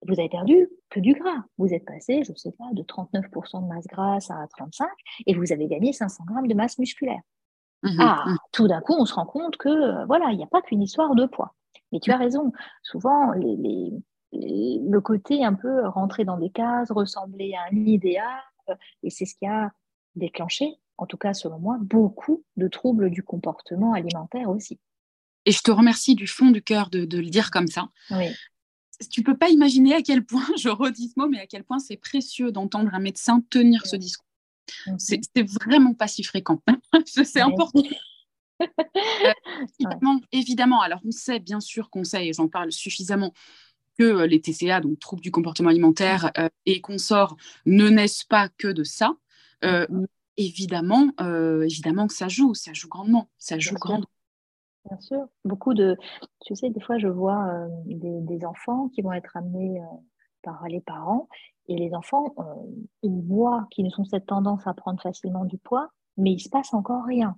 vous 0.07 0.19
avez 0.19 0.29
perdu 0.29 0.69
que 0.89 0.99
du 0.99 1.13
gras. 1.13 1.43
Vous 1.57 1.73
êtes 1.73 1.85
passé, 1.85 2.23
je 2.23 2.31
ne 2.31 2.37
sais 2.37 2.51
pas, 2.51 2.69
de 2.73 2.83
39% 2.83 3.63
de 3.63 3.67
masse 3.67 3.87
grasse 3.87 4.29
à 4.29 4.45
35 4.55 4.87
et 5.25 5.33
vous 5.33 5.51
avez 5.51 5.67
gagné 5.67 5.93
500 5.93 6.23
grammes 6.25 6.47
de 6.47 6.53
masse 6.53 6.77
musculaire. 6.77 7.21
Mmh 7.83 7.97
ah, 7.99 8.23
mmh. 8.25 8.37
tout 8.51 8.67
d'un 8.67 8.81
coup, 8.81 8.95
on 8.97 9.05
se 9.05 9.13
rend 9.13 9.25
compte 9.25 9.57
que 9.57 9.69
euh, 9.69 10.05
voilà, 10.05 10.27
il 10.31 10.37
n'y 10.37 10.43
a 10.43 10.47
pas 10.47 10.61
qu'une 10.61 10.81
histoire 10.81 11.15
de 11.15 11.25
poids. 11.25 11.53
Mais 11.91 11.99
tu 11.99 12.11
as 12.11 12.17
raison. 12.17 12.51
Souvent, 12.83 13.33
le 14.35 14.99
côté 14.99 15.43
un 15.43 15.53
peu 15.53 15.87
rentrer 15.87 16.25
dans 16.25 16.37
des 16.37 16.49
cases, 16.49 16.91
ressembler 16.91 17.53
à 17.53 17.63
un 17.71 17.75
idéal, 17.75 18.41
euh, 18.69 18.75
et 19.03 19.09
c'est 19.09 19.25
ce 19.25 19.35
qui 19.35 19.45
a 19.45 19.71
déclenché, 20.15 20.75
en 20.97 21.05
tout 21.05 21.17
cas 21.17 21.33
selon 21.33 21.59
moi, 21.59 21.77
beaucoup 21.81 22.43
de 22.57 22.67
troubles 22.67 23.09
du 23.09 23.23
comportement 23.23 23.93
alimentaire 23.93 24.49
aussi. 24.49 24.79
Et 25.45 25.51
je 25.51 25.61
te 25.61 25.71
remercie 25.71 26.15
du 26.15 26.27
fond 26.27 26.49
du 26.49 26.61
cœur 26.61 26.89
de, 26.89 27.05
de 27.05 27.19
le 27.19 27.29
dire 27.29 27.51
comme 27.51 27.67
ça. 27.67 27.89
Oui 28.11 28.27
tu 29.09 29.23
peux 29.23 29.37
pas 29.37 29.49
imaginer 29.49 29.93
à 29.93 30.01
quel 30.01 30.25
point, 30.25 30.45
je 30.57 30.69
redis 30.69 31.09
ce 31.09 31.19
mot, 31.19 31.27
mais 31.27 31.39
à 31.39 31.47
quel 31.47 31.63
point 31.63 31.79
c'est 31.79 31.97
précieux 31.97 32.51
d'entendre 32.51 32.93
un 32.93 32.99
médecin 32.99 33.41
tenir 33.49 33.85
ce 33.85 33.95
discours. 33.95 34.25
Mhm. 34.87 34.99
C'est 34.99 35.49
vraiment 35.63 35.93
pas 35.93 36.07
si 36.07 36.23
fréquent. 36.23 36.61
c'est 37.05 37.41
important. 37.41 37.83
évidemment, 39.79 40.21
évidemment. 40.31 40.81
Alors, 40.81 41.01
on 41.05 41.11
sait, 41.11 41.39
bien 41.39 41.59
sûr 41.59 41.89
qu'on 41.89 42.03
sait, 42.03 42.27
et 42.27 42.33
j'en 42.33 42.47
parle 42.47 42.71
suffisamment, 42.71 43.33
que 43.97 44.25
les 44.25 44.41
TCA, 44.41 44.81
donc 44.81 44.99
troubles 44.99 45.21
du 45.21 45.31
comportement 45.31 45.69
alimentaire 45.69 46.31
et 46.65 46.81
consorts, 46.81 47.35
ne 47.65 47.89
naissent 47.89 48.23
pas 48.23 48.49
que 48.49 48.67
de 48.67 48.83
ça. 48.83 49.15
évidemment, 50.37 51.11
évidemment 51.63 52.07
que 52.07 52.13
ça 52.13 52.27
joue, 52.27 52.53
ça 52.53 52.73
joue 52.73 52.89
grandement, 52.89 53.29
ça 53.37 53.59
joue 53.59 53.75
grandement. 53.75 54.07
Bien 54.87 54.99
sûr, 54.99 55.27
beaucoup 55.43 55.73
de, 55.73 55.97
tu 56.45 56.55
sais, 56.55 56.69
des 56.69 56.79
fois 56.79 56.99
je 56.99 57.07
vois 57.07 57.67
des, 57.85 58.45
enfants 58.45 58.89
qui 58.89 59.01
vont 59.01 59.13
être 59.13 59.35
amenés 59.35 59.81
par 60.43 60.67
les 60.67 60.81
parents 60.81 61.27
et 61.67 61.75
les 61.75 61.93
enfants, 61.93 62.35
ils 63.01 63.21
voient 63.23 63.67
qu'ils 63.71 63.91
ont 63.97 64.05
cette 64.05 64.27
tendance 64.27 64.67
à 64.67 64.73
prendre 64.73 65.01
facilement 65.01 65.45
du 65.45 65.57
poids, 65.57 65.89
mais 66.17 66.33
il 66.33 66.39
se 66.39 66.49
passe 66.49 66.73
encore 66.73 67.05
rien. 67.05 67.35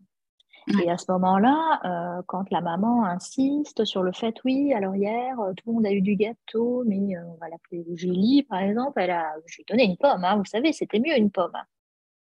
Et 0.83 0.89
à 0.89 0.97
ce 0.97 1.09
moment-là, 1.11 1.79
euh, 1.85 2.21
quand 2.27 2.49
la 2.51 2.61
maman 2.61 3.05
insiste 3.05 3.85
sur 3.85 4.03
le 4.03 4.11
fait, 4.11 4.35
oui, 4.43 4.73
alors 4.73 4.95
hier, 4.95 5.39
euh, 5.39 5.53
tout 5.53 5.63
le 5.67 5.73
monde 5.73 5.85
a 5.85 5.91
eu 5.91 6.01
du 6.01 6.15
gâteau, 6.15 6.83
mais 6.85 7.15
euh, 7.15 7.21
on 7.25 7.35
va 7.35 7.47
l'appeler 7.47 7.85
Julie, 7.95 8.43
par 8.43 8.59
exemple, 8.59 8.99
elle 8.99 9.11
a, 9.11 9.33
je 9.45 9.55
lui 9.55 9.61
ai 9.61 9.65
donné 9.71 9.85
une 9.85 9.97
pomme, 9.97 10.23
hein, 10.25 10.35
vous 10.35 10.45
savez, 10.45 10.73
c'était 10.73 10.99
mieux 10.99 11.17
une 11.17 11.31
pomme. 11.31 11.57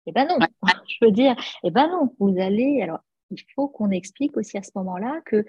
Eh 0.07 0.11
ben 0.11 0.27
non, 0.27 0.39
je 0.87 1.05
veux 1.05 1.11
dire, 1.11 1.35
eh 1.63 1.69
ben 1.69 1.87
non, 1.87 2.15
vous 2.19 2.39
allez, 2.39 2.81
alors 2.81 3.01
il 3.29 3.41
faut 3.55 3.67
qu'on 3.67 3.91
explique 3.91 4.35
aussi 4.37 4.57
à 4.57 4.63
ce 4.63 4.71
moment-là 4.75 5.21
que 5.25 5.45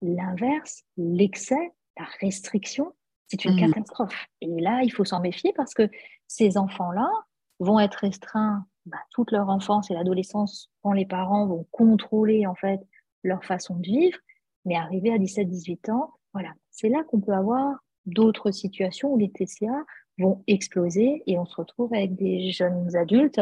l'inverse, 0.00 0.82
l'excès, 0.96 1.72
la 1.98 2.06
restriction, 2.20 2.94
c'est 3.28 3.44
une 3.44 3.54
mmh. 3.54 3.72
catastrophe. 3.72 4.26
Et 4.40 4.60
là, 4.60 4.80
il 4.82 4.90
faut 4.90 5.04
s'en 5.04 5.20
méfier 5.20 5.52
parce 5.54 5.74
que 5.74 5.88
ces 6.26 6.56
enfants-là 6.56 7.10
vont 7.58 7.78
être 7.78 7.96
restreints 7.96 8.64
bah, 8.86 8.98
toute 9.10 9.30
leur 9.30 9.48
enfance 9.48 9.90
et 9.90 9.94
l'adolescence 9.94 10.70
quand 10.82 10.92
les 10.92 11.06
parents 11.06 11.46
vont 11.46 11.66
contrôler 11.70 12.46
en 12.46 12.54
fait 12.54 12.80
leur 13.22 13.44
façon 13.44 13.76
de 13.76 13.86
vivre, 13.86 14.18
mais 14.64 14.76
arrivé 14.76 15.12
à 15.12 15.18
17-18 15.18 15.90
ans, 15.90 16.14
voilà, 16.32 16.52
c'est 16.70 16.88
là 16.88 17.02
qu'on 17.04 17.20
peut 17.20 17.34
avoir 17.34 17.76
d'autres 18.06 18.50
situations 18.50 19.12
où 19.12 19.18
les 19.18 19.30
TCA 19.30 19.84
vont 20.18 20.42
exploser 20.46 21.22
et 21.26 21.38
on 21.38 21.44
se 21.44 21.56
retrouve 21.56 21.92
avec 21.94 22.14
des 22.14 22.50
jeunes 22.52 22.94
adultes 22.96 23.40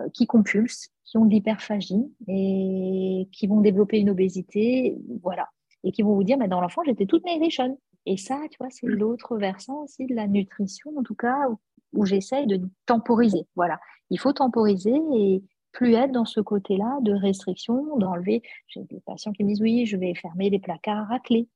euh, 0.00 0.08
qui 0.14 0.26
compulsent, 0.26 0.90
qui 1.04 1.16
ont 1.16 1.24
de 1.24 1.30
l'hyperphagie 1.30 2.12
et 2.26 3.28
qui 3.32 3.46
vont 3.46 3.60
développer 3.60 3.98
une 3.98 4.10
obésité, 4.10 4.96
voilà, 5.22 5.48
et 5.84 5.92
qui 5.92 6.02
vont 6.02 6.14
vous 6.14 6.24
dire, 6.24 6.38
mais 6.38 6.48
dans 6.48 6.60
l'enfant, 6.60 6.82
j'étais 6.84 7.06
toute 7.06 7.24
maigrichonne. 7.24 7.76
Et 8.06 8.16
ça, 8.16 8.40
tu 8.50 8.56
vois, 8.58 8.68
c'est 8.70 8.86
mmh. 8.86 8.90
l'autre 8.90 9.36
versant 9.36 9.82
aussi 9.82 10.06
de 10.06 10.14
la 10.14 10.26
nutrition, 10.26 10.92
en 10.96 11.02
tout 11.02 11.14
cas, 11.14 11.46
où 11.92 12.04
j'essaye 12.04 12.46
de 12.46 12.60
temporiser. 12.86 13.46
Voilà, 13.56 13.80
il 14.10 14.18
faut 14.18 14.32
temporiser 14.32 14.94
et 15.14 15.42
plus 15.72 15.94
être 15.94 16.12
dans 16.12 16.24
ce 16.24 16.40
côté-là 16.40 16.98
de 17.02 17.12
restriction, 17.12 17.96
d'enlever. 17.98 18.42
J'ai 18.66 18.84
des 18.84 19.00
patients 19.00 19.32
qui 19.32 19.44
me 19.44 19.48
disent 19.48 19.62
oui, 19.62 19.86
je 19.86 19.96
vais 19.96 20.14
fermer 20.14 20.50
les 20.50 20.58
placards 20.58 21.10
à 21.12 21.20
clé. 21.20 21.48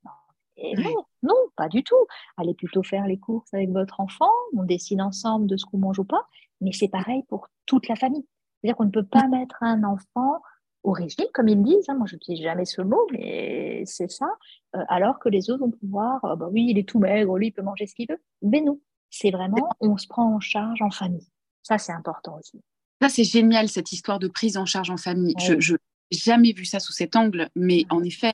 Et 0.57 0.75
non, 0.77 1.05
non, 1.23 1.35
pas 1.57 1.69
du 1.69 1.83
tout. 1.83 2.07
Allez 2.37 2.55
plutôt 2.55 2.83
faire 2.83 3.07
les 3.07 3.19
courses 3.19 3.53
avec 3.55 3.71
votre 3.71 4.01
enfant, 4.01 4.31
on 4.55 4.65
décide 4.65 5.01
ensemble 5.01 5.47
de 5.47 5.57
ce 5.57 5.65
qu'on 5.65 5.79
mange 5.79 5.99
ou 5.99 6.05
pas, 6.05 6.27
mais 6.61 6.73
c'est 6.73 6.89
pareil 6.89 7.23
pour 7.29 7.49
toute 7.67 7.89
la 7.89 7.97
famille. 7.97 8.27
C'est-à-dire 8.61 8.77
qu'on 8.77 8.85
ne 8.85 8.91
peut 8.91 9.07
pas 9.07 9.27
mettre 9.29 9.57
un 9.63 9.83
enfant 9.83 10.41
au 10.85 10.93
régime, 10.93 11.27
comme 11.33 11.49
ils 11.49 11.59
me 11.59 11.65
disent, 11.65 11.89
hein. 11.89 11.95
moi 11.95 12.07
je 12.07 12.17
n'utilise 12.17 12.43
jamais 12.43 12.65
ce 12.65 12.83
mot, 12.83 13.07
mais 13.13 13.85
c'est 13.87 14.11
ça, 14.11 14.27
euh, 14.75 14.83
alors 14.89 15.21
que 15.21 15.29
les 15.29 15.51
autres 15.51 15.65
vont 15.65 15.71
pouvoir, 15.71 16.25
euh, 16.25 16.37
bah 16.37 16.49
oui, 16.51 16.67
il 16.71 16.79
est 16.79 16.89
tout 16.89 16.99
maigre, 16.99 17.39
lui 17.39 17.49
il 17.49 17.53
peut 17.53 17.63
manger 17.63 17.87
ce 17.87 17.95
qu'il 17.95 18.09
veut. 18.09 18.21
Mais 18.43 18.61
non, 18.61 18.81
c'est 19.13 19.31
vraiment, 19.31 19.69
on 19.81 19.97
se 19.97 20.09
prend 20.09 20.35
en 20.35 20.41
charge 20.41 20.83
en 20.83 20.91
famille. 20.91 21.29
Ça, 21.63 21.79
c'est 21.79 21.93
important 21.93 22.39
aussi. 22.41 22.61
Ça, 23.01 23.09
c'est 23.09 23.25
génial, 23.25 23.69
cette 23.69 23.93
histoire 23.93 24.19
de 24.19 24.27
prise 24.27 24.57
en 24.57 24.67
charge 24.67 24.91
en 24.91 24.97
famille. 24.97 25.35
Je 25.39 25.75
n'ai 25.75 25.79
jamais 26.11 26.53
vu 26.53 26.65
ça 26.65 26.81
sous 26.81 26.93
cet 26.93 27.15
angle, 27.15 27.51
mais 27.55 27.85
en 27.91 28.03
effet, 28.03 28.33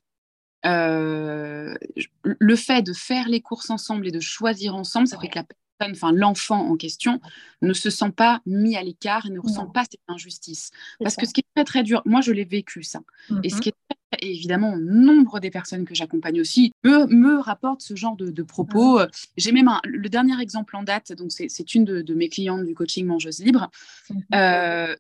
euh, 0.67 1.75
le 2.23 2.57
fait 2.57 2.83
de 2.83 2.93
faire 2.93 3.29
les 3.29 3.41
courses 3.41 3.71
ensemble 3.71 4.07
et 4.07 4.11
de 4.13 4.21
choisir 4.21 4.75
ensemble, 4.75 5.09
ça 5.09 5.19
fait 5.19 5.29
que 5.29 5.39
la 5.39 5.45
personne, 5.79 5.97
enfin 5.97 6.13
l'enfant 6.13 6.69
en 6.69 6.77
question, 6.77 7.21
ne 7.61 7.73
se 7.73 7.91
sent 7.91 8.11
pas 8.11 8.41
mis 8.47 8.77
à 8.77 8.83
l'écart 8.83 9.27
et 9.27 9.31
ne 9.31 9.41
ressent 9.41 9.67
pas 9.67 9.85
cette 9.91 10.01
injustice. 10.07 10.71
Parce 11.01 11.17
que 11.17 11.27
ce 11.27 11.33
qui 11.33 11.41
est 11.41 11.55
très 11.55 11.65
très 11.65 11.83
dur, 11.83 12.03
moi 12.05 12.21
je 12.21 12.33
l'ai 12.33 12.45
vécu 12.45 12.83
ça, 12.83 13.01
et 13.43 13.51
ce 13.51 13.57
mmh 13.57 13.61
qui 13.61 13.69
est 13.71 13.75
et 14.21 14.31
évidemment, 14.31 14.77
nombre 14.77 15.41
des 15.41 15.51
personnes 15.51 15.85
que 15.85 15.95
j'accompagne 15.95 16.41
aussi 16.41 16.73
me, 16.85 17.07
me, 17.07 17.39
rapportent 17.39 17.83
ce 17.83 17.95
genre 17.95 18.17
de, 18.17 18.43
propos. 18.43 19.01
J'ai 19.37 19.53
même 19.53 19.71
le 19.85 20.09
dernier 20.09 20.41
exemple 20.41 20.77
en 20.77 20.83
date, 20.83 21.13
donc 21.13 21.33
c'est 21.33 21.75
une 21.75 21.85
de, 21.85 22.15
mes 22.15 22.29
clientes 22.29 22.65
du 22.65 22.75
coaching 22.75 23.07
mangeuse 23.07 23.41
libre. 23.41 23.71
Mhm. 24.11 24.23
Euh, 24.35 24.97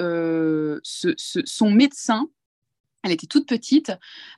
euh, 0.00 0.80
ce, 0.82 1.14
son 1.16 1.70
médecin, 1.70 2.28
elle 3.02 3.12
était 3.12 3.26
toute 3.26 3.46
petite, 3.46 3.92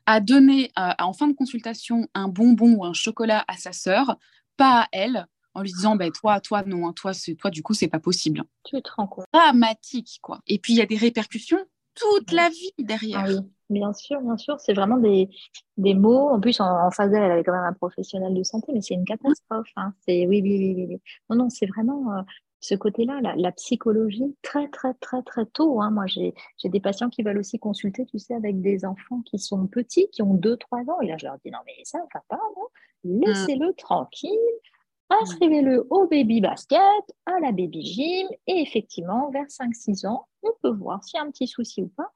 a 0.07 0.21
donné 0.21 0.73
en 0.77 1.13
fin 1.13 1.29
de 1.29 1.35
consultation 1.35 2.09
un 2.15 2.29
bonbon 2.29 2.75
ou 2.75 2.85
un 2.85 2.93
chocolat 2.93 3.45
à 3.49 3.57
sa 3.57 3.73
sœur, 3.73 4.19
pas 4.57 4.83
à 4.83 4.89
elle, 4.93 5.27
en 5.55 5.63
lui 5.63 5.73
disant 5.73 5.97
ben 5.97 6.11
toi 6.13 6.41
toi 6.41 6.63
non 6.67 6.87
hein, 6.87 6.93
toi 6.93 7.13
toi 7.39 7.51
du 7.51 7.63
coup 7.63 7.75
c'est 7.75 7.89
pas 7.89 8.01
possible. 8.01 8.45
Tu 8.65 8.81
te 8.83 8.91
rends 8.97 9.07
compte. 9.07 9.25
Dramatique 9.33 10.19
quoi. 10.21 10.41
Et 10.47 10.59
puis 10.59 10.75
il 10.75 10.77
y 10.77 10.83
a 10.83 10.87
des 10.87 10.97
répercussions 10.97 11.65
toute 11.97 12.33
la 12.33 12.49
vie 12.49 12.73
derrière. 12.79 13.25
Ah 13.27 13.43
Bien 13.69 13.93
sûr, 13.93 14.21
bien 14.21 14.37
sûr, 14.37 14.61
c'est 14.61 14.75
vraiment 14.75 14.97
des, 14.97 15.29
des 15.77 15.95
mots. 15.95 16.29
En 16.29 16.41
plus, 16.41 16.61
en, 16.61 16.91
face 16.91 17.11
d'elle, 17.11 17.23
elle 17.25 17.33
avait 17.33 17.45
quand 17.45 17.53
même 17.53 17.65
un 17.65 17.73
professionnel 17.73 18.33
de 18.33 18.43
santé, 18.45 18.73
mais 18.73 18.81
c'est 18.81 18.95
une 18.95 19.05
catastrophe. 19.05 19.71
Hein. 19.77 19.93
C'est 20.07 20.27
oui, 20.27 20.41
oui, 20.43 20.75
oui, 20.77 20.87
oui, 20.89 21.01
Non, 21.29 21.37
non, 21.37 21.51
c'est 21.51 21.67
vraiment 21.67 22.13
euh, 22.13 22.23
ce 22.61 22.75
côté-là, 22.75 23.21
la, 23.37 23.53
psychologie, 23.53 24.37
très, 24.43 24.69
très, 24.69 24.95
très, 24.95 25.23
très 25.23 25.47
tôt. 25.47 25.81
Hein. 25.81 25.91
Moi, 25.91 26.07
j'ai 26.07 26.35
des 26.65 26.81
patients 26.81 27.09
qui 27.09 27.23
veulent 27.23 27.39
aussi 27.39 27.59
consulter, 27.59 28.07
tu 28.07 28.19
sais, 28.19 28.35
avec 28.35 28.61
des 28.61 28.85
enfants 28.85 29.21
qui 29.25 29.39
sont 29.39 29.67
petits, 29.67 30.09
qui 30.13 30.23
ont 30.23 30.35
2-3 30.35 30.91
ans. 30.91 31.01
Et 31.01 31.09
là, 31.09 31.17
je 31.19 31.27
leur 31.27 31.39
dis, 31.45 31.51
non, 31.51 31.59
mais 31.67 31.75
ça 31.85 31.99
ne 31.99 32.05
va 32.15 32.23
pas, 32.29 32.41
non 32.57 32.69
Laissez-le 33.05 33.73
tranquille. 33.75 34.31
Inscrivez-le 35.09 35.87
au 35.91 36.09
baby 36.09 36.41
basket, 36.41 36.81
à 37.27 37.39
la 37.41 37.53
baby 37.53 37.85
gym, 37.85 38.29
et 38.49 38.61
effectivement, 38.61 39.31
vers 39.31 39.47
5-6 39.47 40.07
ans, 40.07 40.27
on 40.43 40.51
peut 40.63 40.77
voir 40.77 41.05
s'il 41.05 41.19
y 41.19 41.21
a 41.21 41.25
un 41.25 41.31
petit 41.31 41.47
souci 41.47 41.83
ou 41.83 41.89
pas 41.89 42.11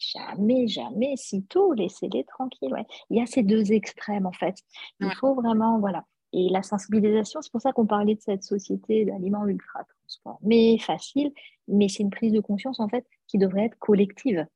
jamais, 0.00 0.66
jamais, 0.66 1.14
si 1.16 1.44
tôt, 1.44 1.72
laissez-les 1.72 2.24
tranquilles. 2.24 2.72
Ouais. 2.72 2.86
Il 3.10 3.18
y 3.18 3.22
a 3.22 3.26
ces 3.26 3.42
deux 3.42 3.72
extrêmes, 3.72 4.26
en 4.26 4.32
fait. 4.32 4.56
Il 5.00 5.10
faut 5.20 5.34
vraiment, 5.34 5.78
voilà. 5.78 6.04
Et 6.32 6.48
la 6.48 6.62
sensibilisation, 6.62 7.42
c'est 7.42 7.50
pour 7.50 7.60
ça 7.60 7.72
qu'on 7.72 7.86
parlait 7.86 8.14
de 8.14 8.20
cette 8.20 8.44
société 8.44 9.04
d'aliments 9.04 9.46
ultra 9.46 9.80
mais 10.42 10.78
facile, 10.78 11.32
mais 11.68 11.88
c'est 11.88 12.02
une 12.02 12.10
prise 12.10 12.32
de 12.32 12.40
conscience, 12.40 12.80
en 12.80 12.88
fait, 12.88 13.06
qui 13.26 13.38
devrait 13.38 13.66
être 13.66 13.78
collective. 13.78 14.46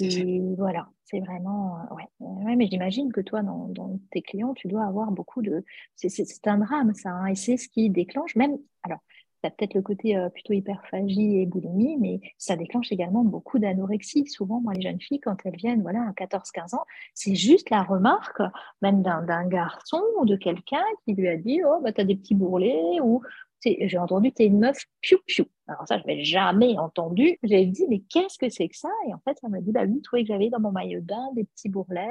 Et 0.00 0.40
voilà, 0.56 0.88
c'est 1.04 1.20
vraiment. 1.20 1.76
Euh, 1.76 1.94
ouais. 1.96 2.08
ouais. 2.20 2.56
mais 2.56 2.66
j'imagine 2.66 3.12
que 3.12 3.20
toi, 3.20 3.42
dans, 3.42 3.68
dans, 3.68 3.98
tes 4.10 4.22
clients, 4.22 4.54
tu 4.54 4.68
dois 4.68 4.84
avoir 4.84 5.10
beaucoup 5.10 5.42
de. 5.42 5.64
C'est 5.96 6.46
un 6.46 6.58
drame, 6.58 6.94
ça. 6.94 7.10
Hein, 7.10 7.26
et 7.26 7.34
c'est 7.34 7.56
ce 7.56 7.68
qui 7.68 7.90
déclenche, 7.90 8.36
même. 8.36 8.56
Alors, 8.84 9.00
ça 9.42 9.50
peut-être 9.50 9.74
le 9.74 9.82
côté 9.82 10.16
euh, 10.16 10.28
plutôt 10.28 10.52
hyperphagie 10.52 11.38
et 11.38 11.46
boulimie, 11.46 11.96
mais 11.98 12.20
ça 12.38 12.56
déclenche 12.56 12.92
également 12.92 13.24
beaucoup 13.24 13.58
d'anorexie. 13.58 14.26
Souvent, 14.26 14.60
moi, 14.60 14.72
les 14.74 14.82
jeunes 14.82 15.00
filles, 15.00 15.20
quand 15.20 15.36
elles 15.44 15.56
viennent 15.56 15.82
voilà, 15.82 16.02
à 16.02 16.12
14-15 16.12 16.76
ans, 16.76 16.84
c'est 17.14 17.34
juste 17.34 17.70
la 17.70 17.82
remarque, 17.82 18.40
même 18.82 19.02
d'un 19.02 19.46
garçon 19.48 20.02
ou 20.20 20.26
de 20.26 20.36
quelqu'un 20.36 20.84
qui 21.04 21.14
lui 21.14 21.28
a 21.28 21.36
dit 21.36 21.60
Oh, 21.66 21.80
bah, 21.82 21.92
t'as 21.92 22.04
des 22.04 22.14
petits 22.14 22.34
bourrelets, 22.34 23.00
ou 23.02 23.22
j'ai 23.64 23.98
entendu, 23.98 24.32
t'es 24.32 24.46
une 24.46 24.58
meuf, 24.58 24.84
piou, 25.00 25.18
piou. 25.26 25.44
Alors 25.68 25.86
ça, 25.86 25.98
je 25.98 26.06
n'avais 26.06 26.24
jamais 26.24 26.78
entendu. 26.78 27.38
J'ai 27.42 27.64
dit, 27.66 27.84
mais 27.88 28.00
qu'est-ce 28.00 28.38
que 28.38 28.48
c'est 28.48 28.68
que 28.68 28.76
ça? 28.76 28.90
Et 29.08 29.14
en 29.14 29.20
fait, 29.20 29.38
ça 29.40 29.48
m'a 29.48 29.60
dit, 29.60 29.72
bah 29.72 29.84
oui, 29.86 30.02
tu 30.02 30.10
que 30.10 30.26
j'avais 30.26 30.50
dans 30.50 30.60
mon 30.60 30.72
maillot 30.72 31.00
de 31.00 31.06
bain 31.06 31.30
des 31.34 31.44
petits 31.44 31.68
bourrelets. 31.68 32.08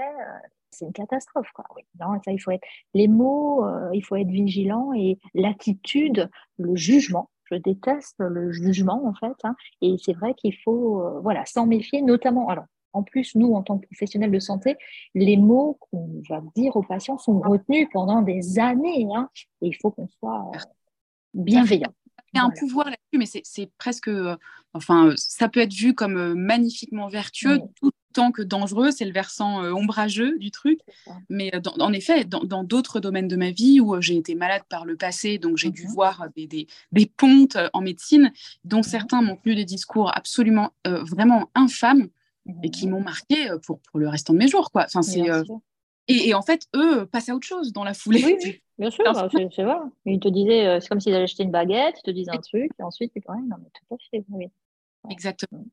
C'est 0.71 0.86
une 0.86 0.93
catastrophe, 0.93 1.49
quoi. 1.53 1.65
Oui, 1.75 1.84
non, 1.99 2.19
ça, 2.23 2.31
il 2.31 2.39
faut 2.39 2.51
être, 2.51 2.65
les 2.93 3.07
mots, 3.07 3.65
euh, 3.65 3.89
il 3.93 4.03
faut 4.03 4.15
être 4.15 4.29
vigilant 4.29 4.93
et 4.93 5.19
l'attitude, 5.34 6.29
le 6.57 6.75
jugement. 6.75 7.29
Je 7.51 7.55
déteste 7.55 8.15
le 8.19 8.51
jugement, 8.53 9.05
en 9.05 9.13
fait. 9.13 9.36
Hein, 9.43 9.55
et 9.81 9.95
c'est 10.03 10.13
vrai 10.13 10.34
qu'il 10.34 10.55
faut, 10.63 11.01
euh, 11.01 11.19
voilà, 11.19 11.45
s'en 11.45 11.65
méfier, 11.65 12.01
notamment, 12.01 12.47
alors, 12.47 12.65
en 12.93 13.03
plus, 13.03 13.36
nous, 13.36 13.53
en 13.53 13.63
tant 13.63 13.77
que 13.77 13.86
professionnels 13.86 14.31
de 14.31 14.39
santé, 14.39 14.75
les 15.13 15.38
mots 15.38 15.77
qu'on 15.79 16.21
va 16.29 16.41
dire 16.55 16.75
aux 16.75 16.84
patients 16.84 17.17
sont 17.17 17.39
retenus 17.39 17.88
pendant 17.91 18.21
des 18.21 18.60
années. 18.60 19.07
Hein, 19.13 19.29
et 19.62 19.67
il 19.67 19.73
faut 19.73 19.91
qu'on 19.91 20.07
soit 20.07 20.51
euh, 20.55 20.60
bienveillant. 21.34 21.93
Il 22.34 22.38
y 22.38 22.39
a 22.39 22.45
un 22.45 22.49
pouvoir 22.49 22.86
là-dessus, 22.86 23.17
mais 23.17 23.41
c'est 23.43 23.71
presque, 23.77 24.10
enfin, 24.73 25.13
ça 25.17 25.49
peut 25.49 25.60
être 25.60 25.73
vu 25.73 25.93
comme 25.93 26.34
magnifiquement 26.34 27.10
vertueux, 27.10 27.60
tout 27.75 27.91
tant 28.12 28.32
que 28.32 28.41
dangereux, 28.41 28.91
c'est 28.91 29.06
le 29.06 29.12
versant 29.12 29.63
euh, 29.63 29.71
ombrageux 29.71 30.38
du 30.38 30.52
truc. 30.52 30.80
Mais 31.30 31.54
euh, 31.54 31.62
en 31.80 31.93
effet, 31.93 32.26
dans 32.26 32.63
d'autres 32.63 33.00
domaines 33.00 33.28
de 33.28 33.36
ma 33.36 33.52
vie 33.52 33.80
où 33.80 33.95
euh, 33.95 34.02
j'ai 34.02 34.15
été 34.15 34.36
malade 34.36 34.63
par 34.69 34.86
le 34.86 34.95
passé, 34.95 35.38
donc 35.38 35.58
j'ai 35.58 35.69
dû 35.69 35.84
mhm. 35.84 35.93
voir 35.93 36.28
des, 36.36 36.47
des, 36.47 36.67
des, 36.91 37.06
pontes 37.06 37.58
en 37.74 37.82
médecine, 37.82 38.32
dont 38.64 38.78
mhm. 38.78 38.84
certains 38.84 39.22
m'ont 39.22 39.36
tenu 39.38 39.55
des 39.55 39.66
discours 39.66 40.16
absolument, 40.16 40.72
vraiment 40.86 41.49
infâmes 41.55 42.07
et 42.64 42.70
qui 42.70 42.88
mhm. 42.88 42.93
m'ont 42.93 43.01
marqué 43.01 43.49
pour, 43.66 43.80
pour, 43.80 43.99
le 43.99 44.07
restant 44.07 44.34
de 44.34 44.39
mes 44.39 44.47
jours. 44.47 44.72
Quoi. 44.72 44.86
Enfin, 44.86 45.01
c'est, 45.01 45.24
et, 46.07 46.34
en 46.34 46.41
fait, 46.41 46.68
eux 46.76 47.05
passent 47.05 47.30
à 47.30 47.36
autre 47.36 47.47
chose 47.47 47.72
dans 47.72 47.84
la 47.84 47.93
foulée. 47.93 48.24
Oui, 48.26 48.62
bien 48.78 48.89
sûr, 48.89 49.05
bah, 49.05 49.30
c'est 49.32 49.64
vrai. 49.64 49.76
Ils 50.05 50.20
te 50.20 50.28
disaient, 50.28 50.80
c'est 50.82 50.89
comme 50.89 50.99
s'ils 50.99 51.14
allaient 51.14 51.24
acheter 51.24 51.43
une 51.43 51.51
baguette, 51.51 51.95
ils 51.99 52.03
te 52.03 52.12
disent 52.12 52.30
un 52.30 52.38
truc, 52.38 52.72
et 52.80 52.84
ensuite, 52.84 53.12
ils 53.16 53.22
te 53.22 53.32
non, 53.32 53.55
mais 53.59 53.70
tout 53.74 53.95
à 53.95 53.97
fait, 54.12 54.26
oui. 54.30 54.47
Exactement. 55.09 55.66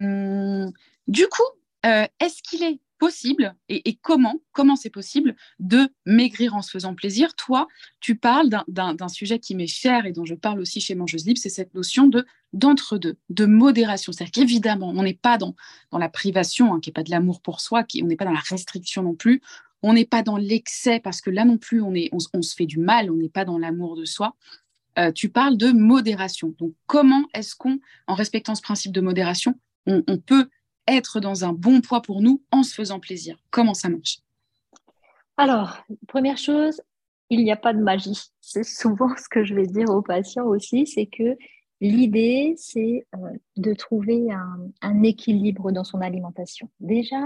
Hum, 0.00 0.72
du 1.06 1.26
coup, 1.28 1.42
euh, 1.86 2.06
est-ce 2.20 2.42
qu'il 2.42 2.62
est 2.62 2.80
possible 2.98 3.54
et, 3.68 3.98
comment, 4.02 4.40
comment 4.52 4.76
c'est 4.76 4.90
possible 4.90 5.36
de 5.58 5.88
maigrir 6.06 6.54
en 6.54 6.62
se 6.62 6.70
faisant 6.70 6.94
plaisir? 6.94 7.34
Toi, 7.34 7.68
tu 8.00 8.16
parles 8.16 8.48
d'un 8.68 9.08
sujet 9.08 9.38
qui 9.38 9.54
m'est 9.54 9.66
cher 9.66 10.06
et 10.06 10.12
dont 10.12 10.24
je 10.24 10.34
parle 10.34 10.60
aussi 10.60 10.80
chez 10.80 10.94
Mangeuse 10.94 11.26
Libre, 11.26 11.38
c'est 11.40 11.50
cette 11.50 11.74
notion 11.74 12.06
de 12.06 12.26
d'entre-deux, 12.52 13.18
de 13.28 13.44
modération. 13.44 14.12
C'est-à-dire 14.12 14.32
qu'évidemment, 14.32 14.88
on 14.88 15.02
n'est 15.02 15.14
pas 15.14 15.36
dans, 15.36 15.54
la 15.92 16.08
privation, 16.08 16.74
hein, 16.74 16.80
qui 16.80 16.88
n'est 16.88 16.94
pas 16.94 17.02
de 17.02 17.10
l'amour 17.10 17.42
pour 17.42 17.60
soi, 17.60 17.84
on 18.02 18.06
n'est 18.06 18.16
pas 18.16 18.24
dans 18.24 18.32
la 18.32 18.40
restriction 18.40 19.02
non 19.02 19.14
plus, 19.14 19.42
on 19.82 19.92
n'est 19.92 20.06
pas 20.06 20.22
dans 20.22 20.38
l'excès, 20.38 20.98
parce 20.98 21.20
que 21.20 21.30
là 21.30 21.44
non 21.44 21.58
plus, 21.58 21.82
on, 21.82 21.92
se 22.42 22.54
fait 22.54 22.66
du 22.66 22.78
mal, 22.78 23.10
on 23.10 23.16
n'est 23.16 23.28
pas 23.28 23.44
dans 23.44 23.58
l'amour 23.58 23.96
de 23.96 24.06
soi. 24.06 24.36
Euh, 24.98 25.12
tu 25.12 25.28
parles 25.28 25.58
de 25.58 25.70
modération. 25.70 26.54
Donc, 26.58 26.72
comment 26.86 27.24
est-ce 27.34 27.54
qu'on, 27.54 27.78
en 28.06 28.14
respectant 28.14 28.54
ce 28.54 28.62
principe 28.62 28.92
de 28.92 29.02
modération, 29.02 29.54
on, 29.84 30.02
on 30.06 30.16
peut 30.16 30.48
être 30.86 31.20
dans 31.20 31.44
un 31.44 31.52
bon 31.52 31.80
poids 31.80 32.02
pour 32.02 32.22
nous 32.22 32.42
en 32.50 32.62
se 32.62 32.74
faisant 32.74 33.00
plaisir 33.00 33.36
Comment 33.50 33.74
ça 33.74 33.88
marche? 33.88 34.20
Alors, 35.36 35.78
première 36.08 36.38
chose, 36.38 36.80
il 37.30 37.44
n'y 37.44 37.52
a 37.52 37.56
pas 37.56 37.72
de 37.72 37.82
magie. 37.82 38.20
C'est 38.40 38.64
souvent 38.64 39.14
ce 39.16 39.28
que 39.28 39.44
je 39.44 39.54
vais 39.54 39.66
dire 39.66 39.90
aux 39.90 40.02
patients 40.02 40.46
aussi, 40.46 40.86
c'est 40.86 41.06
que 41.06 41.36
l'idée, 41.80 42.54
c'est 42.56 43.06
euh, 43.16 43.30
de 43.56 43.74
trouver 43.74 44.28
un, 44.80 45.02
équilibre 45.02 45.72
dans 45.72 45.84
son 45.84 46.00
alimentation. 46.00 46.70
Déjà, 46.80 47.20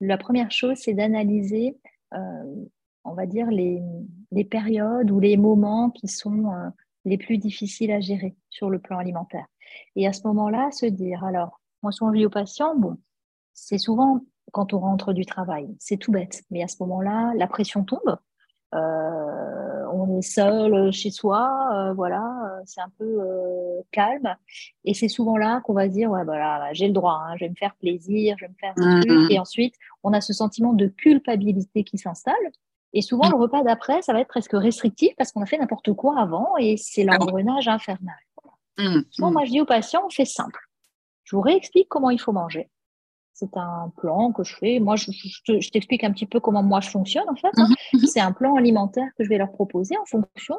la 0.00 0.18
première 0.18 0.50
chose, 0.50 0.78
c'est 0.78 0.94
d'analyser, 0.94 1.76
euh, 2.14 2.64
on 3.04 3.12
va 3.12 3.26
dire, 3.26 3.48
les, 3.50 3.80
périodes 4.50 5.10
ou 5.10 5.20
les 5.20 5.36
moments 5.36 5.90
qui 5.90 6.08
sont 6.08 6.52
euh, 6.52 6.68
les 7.04 7.18
plus 7.18 7.38
difficiles 7.38 7.92
à 7.92 8.00
gérer 8.00 8.34
sur 8.50 8.70
le 8.70 8.78
plan 8.78 8.98
alimentaire. 8.98 9.46
Et 9.94 10.06
à 10.06 10.12
ce 10.12 10.26
moment-là, 10.26 10.70
se 10.72 10.86
dire, 10.86 11.22
alors, 11.22 11.60
moi, 11.82 11.92
souvent, 11.92 12.12
je 12.12 12.18
dis 12.18 12.26
aux 12.26 12.30
patients, 12.30 12.74
bon, 12.76 12.96
c'est 13.54 13.78
souvent 13.78 14.20
quand 14.52 14.72
on 14.72 14.78
rentre 14.78 15.12
du 15.12 15.24
travail, 15.26 15.68
c'est 15.78 15.96
tout 15.96 16.12
bête, 16.12 16.42
mais 16.50 16.62
à 16.62 16.68
ce 16.68 16.76
moment-là, 16.80 17.32
la 17.36 17.46
pression 17.46 17.84
tombe. 17.84 18.18
Euh, 18.74 19.86
on 19.92 20.18
est 20.18 20.22
seul 20.22 20.92
chez 20.92 21.10
soi, 21.10 21.68
euh, 21.72 21.92
voilà, 21.94 22.22
euh, 22.22 22.62
c'est 22.64 22.80
un 22.80 22.90
peu 22.98 23.20
calme. 23.92 24.36
Et 24.84 24.94
c'est 24.94 25.08
souvent 25.08 25.36
là 25.36 25.60
qu'on 25.62 25.72
va 25.72 25.86
se 25.86 25.92
dire, 25.92 26.10
ouais, 26.10 26.24
voilà, 26.24 26.72
j'ai 26.72 26.86
le 26.86 26.92
droit, 26.92 27.22
hein, 27.26 27.34
je 27.36 27.44
vais 27.44 27.50
me 27.50 27.54
faire 27.54 27.74
plaisir, 27.76 28.36
je 28.38 28.44
vais 28.44 28.50
me 28.50 28.56
faire 28.58 28.74
un 28.76 29.00
truc. 29.00 29.10
Mmh. 29.10 29.30
Et 29.30 29.38
ensuite, 29.38 29.74
on 30.02 30.12
a 30.12 30.20
ce 30.20 30.32
sentiment 30.32 30.72
de 30.72 30.86
culpabilité 30.86 31.84
qui 31.84 31.98
s'installe. 31.98 32.34
Et 32.92 33.02
souvent, 33.02 33.28
mmh. 33.28 33.32
le 33.32 33.36
repas 33.36 33.62
d'après, 33.62 34.02
ça 34.02 34.12
va 34.12 34.20
être 34.20 34.28
presque 34.28 34.52
restrictif 34.52 35.14
parce 35.16 35.32
qu'on 35.32 35.42
a 35.42 35.46
fait 35.46 35.58
n'importe 35.58 35.92
quoi 35.92 36.18
avant 36.18 36.56
et 36.58 36.76
c'est 36.76 37.06
ah 37.08 37.16
l'engrenage 37.16 37.68
infernal. 37.68 38.16
Mmh. 38.78 39.00
Souvent, 39.10 39.30
moi, 39.30 39.44
je 39.44 39.52
dis 39.52 39.60
aux 39.60 39.66
patients, 39.66 40.02
on 40.06 40.10
fait 40.10 40.24
simple. 40.24 40.65
Je 41.26 41.36
vous 41.36 41.42
réexplique 41.42 41.88
comment 41.88 42.10
il 42.10 42.20
faut 42.20 42.32
manger. 42.32 42.70
C'est 43.34 43.54
un 43.56 43.92
plan 43.98 44.32
que 44.32 44.44
je 44.44 44.56
fais. 44.56 44.80
Moi, 44.80 44.96
je, 44.96 45.10
t'explique 45.70 46.04
un 46.04 46.12
petit 46.12 46.24
peu 46.24 46.40
comment 46.40 46.62
moi 46.62 46.80
je 46.80 46.88
fonctionne 46.88 47.28
en 47.28 47.34
fait. 47.34 47.50
Hein. 47.58 47.68
Mhm, 47.68 48.00
mhm. 48.00 48.06
C'est 48.06 48.20
un 48.20 48.32
plan 48.32 48.54
alimentaire 48.54 49.08
que 49.18 49.24
je 49.24 49.28
vais 49.28 49.36
leur 49.36 49.52
proposer 49.52 49.94
en 49.98 50.06
fonction 50.06 50.56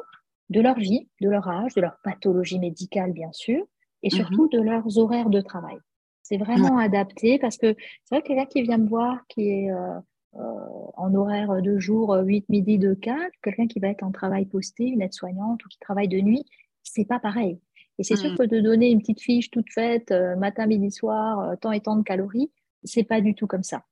de 0.50 0.60
leur 0.60 0.76
vie, 0.76 1.08
de 1.20 1.28
leur 1.28 1.48
âge, 1.48 1.74
de 1.74 1.80
leur 1.80 1.96
pathologie 2.04 2.60
médicale 2.60 3.12
bien 3.12 3.32
sûr, 3.32 3.64
et 4.02 4.10
mhm. 4.12 4.16
surtout 4.16 4.48
de 4.48 4.60
leurs 4.60 4.98
horaires 4.98 5.30
de 5.30 5.40
travail. 5.40 5.78
C'est 6.22 6.36
vraiment 6.36 6.78
adapté 6.78 7.38
parce 7.38 7.56
que 7.56 7.74
c'est 8.04 8.14
vrai 8.14 8.22
que 8.22 8.28
quelqu'un 8.28 8.46
qui 8.46 8.62
vient 8.62 8.78
me 8.78 8.88
voir 8.88 9.26
qui 9.28 9.48
est 9.48 9.70
euh, 9.72 9.98
euh, 10.34 10.40
en 10.94 11.14
horaire 11.14 11.62
de 11.62 11.78
jour 11.78 12.14
8 12.14 12.48
midi 12.50 12.78
de 12.78 12.92
4, 12.92 13.18
quelqu'un 13.42 13.66
qui 13.66 13.80
va 13.80 13.88
être 13.88 14.02
en 14.02 14.12
travail 14.12 14.44
posté, 14.44 14.84
une 14.84 15.00
aide-soignante 15.00 15.64
ou 15.64 15.68
qui 15.68 15.78
travaille 15.78 16.08
de 16.08 16.20
nuit, 16.20 16.44
c'est 16.82 17.06
pas 17.06 17.18
pareil. 17.18 17.58
Et 17.98 18.04
c'est 18.04 18.16
sûr 18.16 18.32
mmh. 18.32 18.36
que 18.36 18.42
de 18.44 18.60
donner 18.60 18.90
une 18.90 19.00
petite 19.00 19.20
fiche 19.20 19.50
toute 19.50 19.70
faite, 19.72 20.12
euh, 20.12 20.36
matin, 20.36 20.66
midi, 20.66 20.90
soir, 20.90 21.40
euh, 21.40 21.56
tant 21.56 21.72
et 21.72 21.80
tant 21.80 21.96
de 21.96 22.02
calories, 22.02 22.50
c'est 22.84 23.02
pas 23.02 23.20
du 23.20 23.34
tout 23.34 23.46
comme 23.46 23.64
ça. 23.64 23.84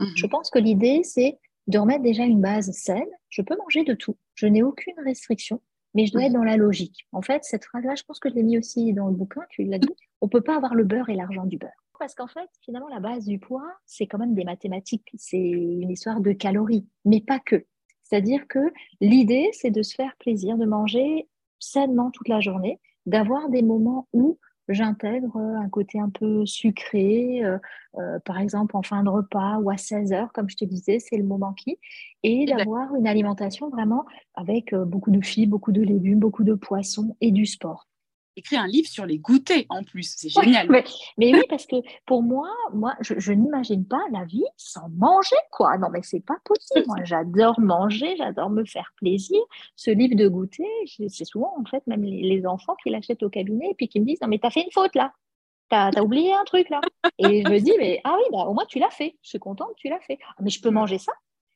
Mmh. 0.00 0.06
Je 0.16 0.26
pense 0.26 0.50
que 0.50 0.58
l'idée, 0.58 1.02
c'est 1.02 1.38
de 1.66 1.78
remettre 1.78 2.02
déjà 2.02 2.24
une 2.24 2.40
base 2.40 2.70
saine. 2.72 3.08
Je 3.30 3.40
peux 3.40 3.56
manger 3.56 3.84
de 3.84 3.94
tout. 3.94 4.16
Je 4.34 4.46
n'ai 4.46 4.62
aucune 4.62 4.94
restriction, 5.02 5.62
mais 5.94 6.06
je 6.06 6.12
dois 6.12 6.22
mmh. 6.22 6.26
être 6.26 6.32
dans 6.32 6.44
la 6.44 6.56
logique. 6.56 7.06
En 7.12 7.22
fait, 7.22 7.44
cette 7.44 7.64
phrase-là, 7.64 7.94
je 7.94 8.02
pense 8.02 8.20
que 8.20 8.28
je 8.28 8.34
l'ai 8.34 8.42
mis 8.42 8.58
aussi 8.58 8.92
dans 8.92 9.08
le 9.08 9.14
bouquin, 9.14 9.42
tu 9.48 9.64
l'as 9.64 9.78
dit. 9.78 9.94
On 10.20 10.28
peut 10.28 10.42
pas 10.42 10.56
avoir 10.56 10.74
le 10.74 10.84
beurre 10.84 11.08
et 11.08 11.14
l'argent 11.14 11.46
du 11.46 11.56
beurre. 11.56 11.70
Parce 11.98 12.14
qu'en 12.14 12.26
fait, 12.26 12.50
finalement, 12.60 12.88
la 12.88 13.00
base 13.00 13.24
du 13.24 13.38
poids, 13.38 13.72
c'est 13.86 14.06
quand 14.06 14.18
même 14.18 14.34
des 14.34 14.44
mathématiques. 14.44 15.10
C'est 15.16 15.38
une 15.38 15.90
histoire 15.90 16.20
de 16.20 16.32
calories, 16.32 16.86
mais 17.06 17.20
pas 17.20 17.38
que. 17.38 17.64
C'est-à-dire 18.02 18.46
que 18.46 18.72
l'idée, 19.00 19.48
c'est 19.52 19.70
de 19.70 19.82
se 19.82 19.94
faire 19.94 20.14
plaisir, 20.18 20.58
de 20.58 20.66
manger 20.66 21.28
sainement 21.60 22.10
toute 22.10 22.28
la 22.28 22.40
journée 22.40 22.78
d'avoir 23.06 23.48
des 23.48 23.62
moments 23.62 24.08
où 24.12 24.38
j'intègre 24.68 25.36
un 25.36 25.68
côté 25.68 25.98
un 25.98 26.08
peu 26.08 26.46
sucré, 26.46 27.44
euh, 27.44 27.58
euh, 27.98 28.18
par 28.24 28.38
exemple 28.38 28.76
en 28.76 28.82
fin 28.82 29.02
de 29.02 29.08
repas 29.08 29.58
ou 29.58 29.70
à 29.70 29.76
16 29.76 30.12
heures, 30.12 30.32
comme 30.32 30.48
je 30.48 30.56
te 30.56 30.64
disais, 30.64 30.98
c'est 30.98 31.16
le 31.16 31.24
moment 31.24 31.52
qui, 31.52 31.78
et 32.22 32.46
d'avoir 32.46 32.94
une 32.94 33.06
alimentation 33.06 33.68
vraiment 33.68 34.04
avec 34.34 34.72
euh, 34.72 34.84
beaucoup 34.84 35.10
de 35.10 35.24
fibres, 35.24 35.50
beaucoup 35.50 35.72
de 35.72 35.82
légumes, 35.82 36.18
beaucoup 36.18 36.44
de 36.44 36.54
poissons 36.54 37.16
et 37.20 37.30
du 37.30 37.46
sport 37.46 37.86
écrit 38.36 38.56
un 38.56 38.66
livre 38.66 38.88
sur 38.88 39.06
les 39.06 39.18
goûters 39.18 39.64
en 39.68 39.82
plus. 39.82 40.14
C'est 40.16 40.28
génial. 40.28 40.68
mais, 41.18 41.34
oui, 41.34 41.42
parce 41.48 41.66
que 41.66 41.76
pour 42.06 42.22
moi, 42.22 42.48
moi, 42.72 42.94
je, 43.00 43.32
n'imagine 43.32 43.86
pas 43.86 44.02
la 44.12 44.24
vie 44.24 44.44
sans 44.56 44.88
manger, 44.90 45.36
quoi. 45.50 45.76
Non, 45.78 45.88
mais 45.90 46.00
c'est 46.02 46.24
pas 46.24 46.36
possible. 46.44 46.86
Moi, 46.86 47.04
j'adore 47.04 47.60
manger, 47.60 48.16
j'adore 48.16 48.50
me 48.50 48.64
faire 48.64 48.92
plaisir. 48.96 49.40
Ce 49.76 49.90
livre 49.90 50.16
de 50.16 50.28
goûter, 50.28 50.68
c'est 51.08 51.24
souvent, 51.24 51.54
en 51.58 51.64
fait, 51.64 51.86
même 51.86 52.02
les, 52.02 52.44
enfants 52.46 52.76
qui 52.82 52.90
l'achètent 52.90 53.22
au 53.22 53.30
cabinet 53.30 53.70
et 53.70 53.74
puis 53.74 53.88
qui 53.88 54.00
me 54.00 54.04
disent, 54.04 54.20
non, 54.20 54.28
mais 54.28 54.38
t'as 54.38 54.50
fait 54.50 54.62
une 54.62 54.72
faute 54.72 54.94
là. 54.94 55.12
T'as 55.70 55.90
as 55.96 56.02
oublié 56.02 56.34
un 56.34 56.44
truc 56.44 56.68
là. 56.68 56.82
Et 57.18 57.42
je 57.42 57.50
me 57.50 57.58
dis, 57.58 57.72
mais 57.78 58.00
ah 58.04 58.16
oui, 58.18 58.24
bah, 58.30 58.44
au 58.44 58.52
moins 58.52 58.66
tu 58.68 58.78
l'as 58.78 58.90
fait. 58.90 59.16
Je 59.22 59.30
suis 59.30 59.38
contente, 59.38 59.70
tu 59.76 59.88
l'as 59.88 60.00
fait. 60.00 60.18
Ah, 60.28 60.42
mais 60.42 60.50
je 60.50 60.60
peux 60.60 60.70
mm. 60.70 60.74
manger 60.74 60.98
ça? 60.98 61.12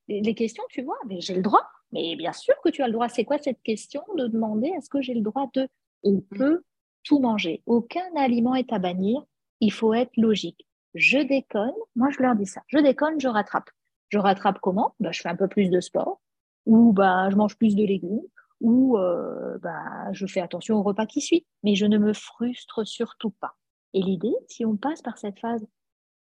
Les, 0.09 0.35
questions, 0.35 0.64
tu 0.70 0.81
vois, 0.81 0.97
mais 1.07 1.20
j'ai 1.20 1.35
le 1.35 1.43
droit. 1.43 1.61
Mais 1.93 2.16
bien 2.16 2.33
sûr 2.33 2.55
que 2.64 2.70
tu 2.70 2.83
as 2.83 2.87
le 2.87 2.95
droit. 2.95 3.11
C'est 3.11 3.24
quoi 3.24 3.37
cette 3.39 3.62
question 3.62 4.03
de 4.16 4.26
demander 4.26 4.68
est-ce 4.68 4.89
que 4.89 5.03
j'ai 5.03 5.12
le 5.12 5.20
droit 5.20 5.51
de 5.53 5.68
On 6.03 6.14
mm. 6.14 6.22
peut 6.36 6.62
tout 7.05 7.20
manger. 7.20 7.62
Aucun 7.66 8.05
aliment 8.16 8.55
est 8.55 8.72
à 8.72 8.78
bannir. 8.78 9.22
Il 9.61 9.72
faut 9.72 9.94
être 9.94 10.16
logique. 10.16 10.66
Je 10.94 11.18
déconne. 11.18 11.72
Moi, 11.96 12.09
je 12.11 12.22
leur 12.22 12.34
dis 12.34 12.46
ça. 12.46 12.62
Je 12.68 12.78
déconne, 12.78 13.20
je 13.20 13.28
rattrape. 13.28 13.70
Je 14.09 14.18
rattrape 14.18 14.59
comment? 14.61 14.94
Bah, 15.01 15.11
Je 15.12 15.20
fais 15.20 15.28
un 15.28 15.36
peu 15.36 15.49
plus 15.49 15.70
de 15.70 15.80
sport, 15.80 16.20
ou 16.66 16.92
bah, 16.92 17.28
je 17.30 17.36
mange 17.36 17.57
plus 17.57 17.76
de 17.76 17.84
légumes, 17.84 18.22
ou 18.61 18.99
euh, 18.99 19.59
bah, 19.59 20.12
je 20.12 20.26
fais 20.26 20.40
attention 20.40 20.76
au 20.76 20.82
repas 20.82 21.07
qui 21.07 21.20
suit. 21.20 21.46
Mais 21.62 21.74
je 21.74 21.86
ne 21.86 21.99
me 21.99 22.12
frustre 22.12 22.86
surtout 22.86 23.30
pas. 23.30 23.55
Et 23.94 24.03
l'idée, 24.03 24.34
si 24.49 24.64
on 24.64 24.76
passe 24.76 25.03
par 25.03 25.18
cette 25.18 25.38
phase, 25.40 25.66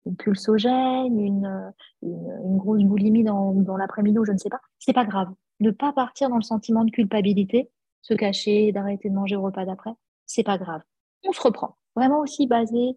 une 0.06 0.16
pulsogène, 0.16 1.18
une, 1.18 1.72
une, 2.02 2.56
grosse 2.56 2.82
boulimie 2.82 3.24
dans, 3.24 3.52
dans 3.52 3.76
l'après-midi 3.76 4.18
ou 4.18 4.24
je 4.24 4.32
ne 4.32 4.38
sais 4.38 4.48
pas, 4.48 4.60
c'est 4.78 4.92
pas 4.92 5.04
grave. 5.04 5.28
Ne 5.60 5.70
pas 5.70 5.92
partir 5.92 6.30
dans 6.30 6.36
le 6.36 6.42
sentiment 6.42 6.84
de 6.84 6.90
culpabilité, 6.90 7.70
se 8.02 8.14
cacher, 8.14 8.72
d'arrêter 8.72 9.08
de 9.08 9.14
manger 9.14 9.36
au 9.36 9.42
repas 9.42 9.64
d'après, 9.64 9.92
c'est 10.26 10.42
pas 10.42 10.58
grave. 10.58 10.82
On 11.26 11.32
se 11.32 11.40
reprend. 11.40 11.76
Vraiment 11.96 12.20
aussi 12.20 12.46
basé, 12.46 12.96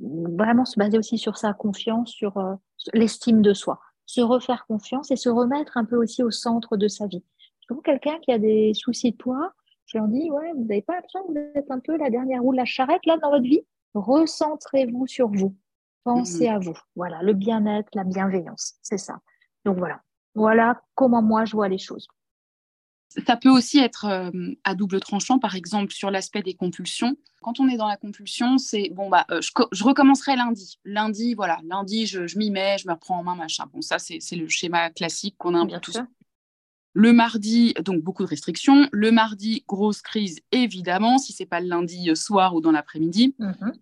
vraiment 0.00 0.64
se 0.64 0.78
baser 0.78 0.98
aussi 0.98 1.18
sur 1.18 1.36
sa 1.36 1.52
confiance, 1.52 2.10
sur 2.10 2.36
euh, 2.38 2.54
l'estime 2.92 3.42
de 3.42 3.54
soi. 3.54 3.80
Se 4.06 4.20
refaire 4.20 4.66
confiance 4.66 5.10
et 5.10 5.16
se 5.16 5.28
remettre 5.28 5.76
un 5.76 5.84
peu 5.84 5.96
aussi 5.96 6.22
au 6.22 6.30
centre 6.30 6.76
de 6.76 6.88
sa 6.88 7.06
vie. 7.06 7.24
Je 7.68 7.74
quelqu'un 7.80 8.18
qui 8.20 8.32
a 8.32 8.38
des 8.38 8.74
soucis 8.74 9.12
de 9.12 9.16
poids, 9.16 9.52
je 9.86 9.98
leur 9.98 10.08
dis, 10.08 10.30
ouais, 10.30 10.52
vous 10.54 10.64
n'avez 10.64 10.82
pas 10.82 10.94
l'impression 10.94 11.22
que 11.24 11.32
vous 11.32 11.38
êtes 11.54 11.70
un 11.70 11.78
peu 11.78 11.96
la 11.96 12.10
dernière 12.10 12.42
roue 12.42 12.52
de 12.52 12.56
la 12.56 12.64
charrette 12.64 13.04
là 13.06 13.16
dans 13.18 13.30
votre 13.30 13.44
vie? 13.44 13.64
Recentrez-vous 13.94 15.06
sur 15.06 15.28
vous. 15.28 15.54
Pensez 16.04 16.48
mmh. 16.48 16.54
à 16.54 16.58
vous. 16.58 16.76
Voilà, 16.96 17.22
le 17.22 17.32
bien-être, 17.32 17.88
la 17.94 18.04
bienveillance, 18.04 18.74
c'est 18.82 18.98
ça. 18.98 19.18
Donc 19.64 19.78
voilà. 19.78 20.00
Voilà 20.34 20.82
comment 20.94 21.22
moi 21.22 21.44
je 21.44 21.52
vois 21.52 21.68
les 21.68 21.78
choses 21.78 22.08
ça 23.26 23.36
peut 23.36 23.50
aussi 23.50 23.78
être 23.78 24.06
euh, 24.06 24.54
à 24.64 24.74
double 24.74 25.00
tranchant, 25.00 25.38
par 25.38 25.54
exemple, 25.54 25.92
sur 25.92 26.10
l'aspect 26.10 26.42
des 26.42 26.54
compulsions. 26.54 27.16
Quand 27.42 27.60
on 27.60 27.68
est 27.68 27.76
dans 27.76 27.88
la 27.88 27.96
compulsion, 27.96 28.58
c'est 28.58 28.90
bon, 28.92 29.08
bah, 29.08 29.26
euh, 29.30 29.40
je, 29.40 29.84
recommencerai 29.84 30.36
lundi. 30.36 30.78
Lundi, 30.84 31.34
voilà, 31.34 31.58
lundi, 31.64 32.06
je, 32.06 32.38
m'y 32.38 32.50
mets, 32.50 32.78
je 32.78 32.86
me 32.86 32.92
reprends 32.92 33.18
en 33.18 33.22
main, 33.22 33.34
machin. 33.34 33.64
Bon, 33.72 33.82
ça, 33.82 33.98
c'est 33.98 34.36
le 34.36 34.48
schéma 34.48 34.90
classique 34.90 35.36
qu'on 35.38 35.54
a 35.54 35.58
un 35.58 35.66
peu 35.66 35.78
tous. 35.80 35.98
Le 36.94 37.12
mardi, 37.12 37.74
donc 37.82 38.02
beaucoup 38.02 38.22
de 38.22 38.28
restrictions. 38.28 38.86
Le 38.92 39.10
mardi, 39.10 39.64
grosse 39.66 40.02
crise, 40.02 40.40
évidemment, 40.52 41.18
si 41.18 41.32
c'est 41.32 41.46
pas 41.46 41.60
le 41.60 41.68
lundi 41.68 42.10
euh, 42.10 42.14
soir 42.14 42.54
ou 42.54 42.60
dans 42.60 42.72
l'après-midi. 42.72 43.34
Mm-hmm. 43.38 43.72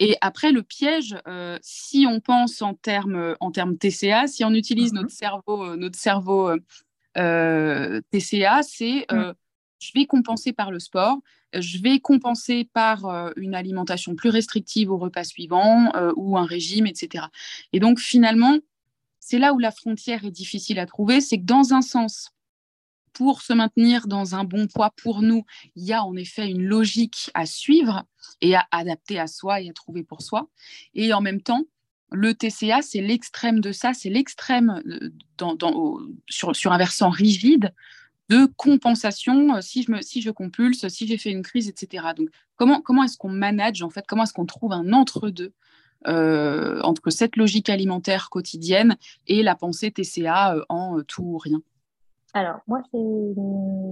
Et 0.00 0.16
après, 0.20 0.52
le 0.52 0.62
piège, 0.62 1.16
si 1.60 2.06
on 2.08 2.20
pense 2.20 2.62
en 2.62 2.74
termes 2.74 3.34
en 3.40 3.50
termes 3.50 3.76
TCA, 3.76 4.28
si 4.28 4.44
on 4.44 4.50
utilise 4.50 4.92
mm-hmm. 4.92 4.96
notre 4.96 5.10
cerveau, 5.10 5.76
notre 5.76 5.98
cerveau 5.98 6.56
TCA, 7.18 8.62
c'est 8.62 9.06
mm. 9.10 9.14
euh, 9.14 9.32
je 9.80 9.92
vais 9.94 10.06
compenser 10.06 10.52
par 10.52 10.70
le 10.70 10.78
sport, 10.78 11.18
je 11.54 11.78
vais 11.78 12.00
compenser 12.00 12.68
par 12.72 13.06
euh, 13.06 13.30
une 13.36 13.54
alimentation 13.54 14.14
plus 14.14 14.30
restrictive 14.30 14.90
au 14.90 14.98
repas 14.98 15.24
suivant 15.24 15.92
ou 16.16 16.36
un 16.36 16.44
régime, 16.44 16.86
etc. 16.86 17.26
Et 17.72 17.80
donc 17.80 18.00
finalement, 18.00 18.58
c'est 19.20 19.38
là 19.38 19.52
où 19.52 19.58
la 19.58 19.70
frontière 19.70 20.24
est 20.24 20.30
difficile 20.30 20.78
à 20.78 20.86
trouver, 20.86 21.20
c'est 21.20 21.38
que 21.38 21.44
dans 21.44 21.74
un 21.74 21.82
sens, 21.82 22.32
pour 23.12 23.42
se 23.42 23.52
maintenir 23.52 24.06
dans 24.06 24.34
un 24.34 24.44
bon 24.44 24.68
poids 24.68 24.92
pour 25.02 25.22
nous, 25.22 25.44
il 25.74 25.84
y 25.84 25.92
a 25.92 26.04
en 26.04 26.14
effet 26.14 26.48
une 26.48 26.62
logique 26.62 27.30
à 27.34 27.46
suivre 27.46 28.04
et 28.40 28.54
à 28.54 28.66
adapter 28.70 29.18
à 29.18 29.26
soi 29.26 29.60
et 29.60 29.68
à 29.68 29.72
trouver 29.72 30.04
pour 30.04 30.22
soi. 30.22 30.48
Et 30.94 31.12
en 31.12 31.20
même 31.20 31.42
temps, 31.42 31.64
le 32.10 32.34
TCA, 32.34 32.82
c'est 32.82 33.00
l'extrême 33.00 33.60
de 33.60 33.72
ça, 33.72 33.92
c'est 33.94 34.08
l'extrême 34.08 34.82
sur, 36.28 36.54
sur, 36.56 36.72
un 36.72 36.78
versant 36.78 37.10
rigide 37.10 37.72
de 38.28 38.46
compensation 38.56 39.60
si 39.60 39.82
je, 39.82 39.92
me, 39.92 40.02
si 40.02 40.20
je 40.20 40.30
compulse, 40.30 40.86
si 40.88 41.06
j'ai 41.06 41.18
fait 41.18 41.30
une 41.30 41.42
crise, 41.42 41.68
etc. 41.68 42.08
Donc, 42.16 42.28
comment, 42.56 42.80
comment 42.80 43.04
est-ce 43.04 43.16
qu'on 43.16 43.30
manage, 43.30 43.82
en 43.82 43.90
fait, 43.90 44.04
comment 44.06 44.24
est-ce 44.24 44.32
qu'on 44.32 44.46
trouve 44.46 44.72
un 44.72 44.92
entre-deux 44.92 45.52
entre 46.04 47.10
cette 47.10 47.36
logique 47.36 47.68
alimentaire 47.68 48.30
quotidienne 48.30 48.96
et 49.26 49.42
la 49.42 49.54
pensée 49.54 49.90
TCA 49.90 50.56
en 50.68 51.02
tout 51.02 51.22
ou 51.22 51.38
rien? 51.38 51.60
Alors, 52.34 52.60
moi, 52.66 52.82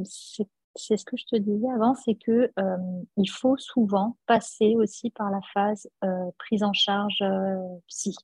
c'est 0.04 0.46
c'est 0.76 0.96
ce 0.96 1.04
que 1.04 1.16
je 1.16 1.24
te 1.24 1.36
disais 1.36 1.68
avant, 1.74 1.94
c'est 1.94 2.14
que 2.14 2.52
euh, 2.58 2.76
il 3.16 3.28
faut 3.28 3.56
souvent 3.56 4.16
passer 4.26 4.74
aussi 4.76 5.10
par 5.10 5.30
la 5.30 5.40
phase 5.52 5.88
euh, 6.04 6.30
prise 6.38 6.62
en 6.62 6.72
charge 6.72 7.18
euh, 7.22 7.56
psy. 7.88 8.16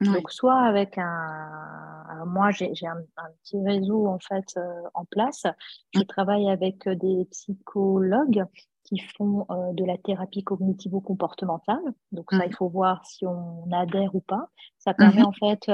Donc 0.00 0.32
soit 0.32 0.60
avec 0.60 0.98
un, 0.98 2.24
moi 2.26 2.50
j'ai 2.50 2.72
un, 2.84 2.98
un, 3.16 3.30
petit 3.44 3.62
réseau 3.64 4.08
en 4.08 4.18
fait 4.18 4.58
en 4.94 5.04
place. 5.04 5.46
Je 5.94 6.00
mmh. 6.00 6.06
travaille 6.06 6.50
avec 6.50 6.88
des 6.88 7.24
psychologues 7.30 8.44
qui 8.92 8.98
font 9.16 9.46
de 9.72 9.84
la 9.84 9.96
thérapie 9.96 10.44
cognitivo-comportementale. 10.44 11.82
Donc 12.10 12.26
ça, 12.30 12.38
mmh. 12.38 12.46
il 12.46 12.54
faut 12.54 12.68
voir 12.68 13.04
si 13.06 13.24
on 13.26 13.70
adhère 13.72 14.14
ou 14.14 14.20
pas. 14.20 14.48
Ça 14.78 14.92
permet 14.92 15.22
mmh 15.22 15.26
en 15.26 15.32
fait 15.32 15.70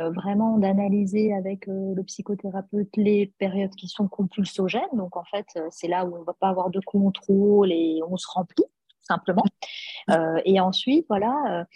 euh, 0.00 0.10
vraiment 0.10 0.58
d'analyser 0.58 1.32
avec 1.32 1.68
euh, 1.68 1.94
le 1.94 2.02
psychothérapeute 2.02 2.88
les 2.96 3.32
périodes 3.38 3.74
qui 3.76 3.86
sont 3.86 4.08
compulsogènes. 4.08 4.82
Donc, 4.94 5.16
en 5.16 5.22
fait, 5.22 5.46
euh, 5.56 5.68
c'est 5.70 5.86
là 5.86 6.04
où 6.04 6.16
on 6.16 6.20
ne 6.20 6.24
va 6.24 6.32
pas 6.32 6.48
avoir 6.48 6.70
de 6.70 6.80
contrôle 6.84 7.70
et 7.70 8.00
on 8.08 8.16
se 8.16 8.26
remplit, 8.28 8.64
simplement. 9.00 9.44
et 10.44 10.58
ensuite, 10.58 11.06
voilà, 11.08 11.66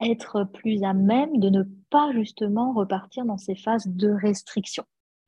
être 0.00 0.44
plus 0.44 0.84
à 0.84 0.92
même 0.92 1.38
de 1.38 1.48
ne 1.48 1.64
pas 1.90 2.12
justement 2.12 2.72
repartir 2.72 3.24
dans 3.24 3.38
ces 3.38 3.56
phases 3.56 3.88
de 3.88 4.10
restriction. 4.10 4.84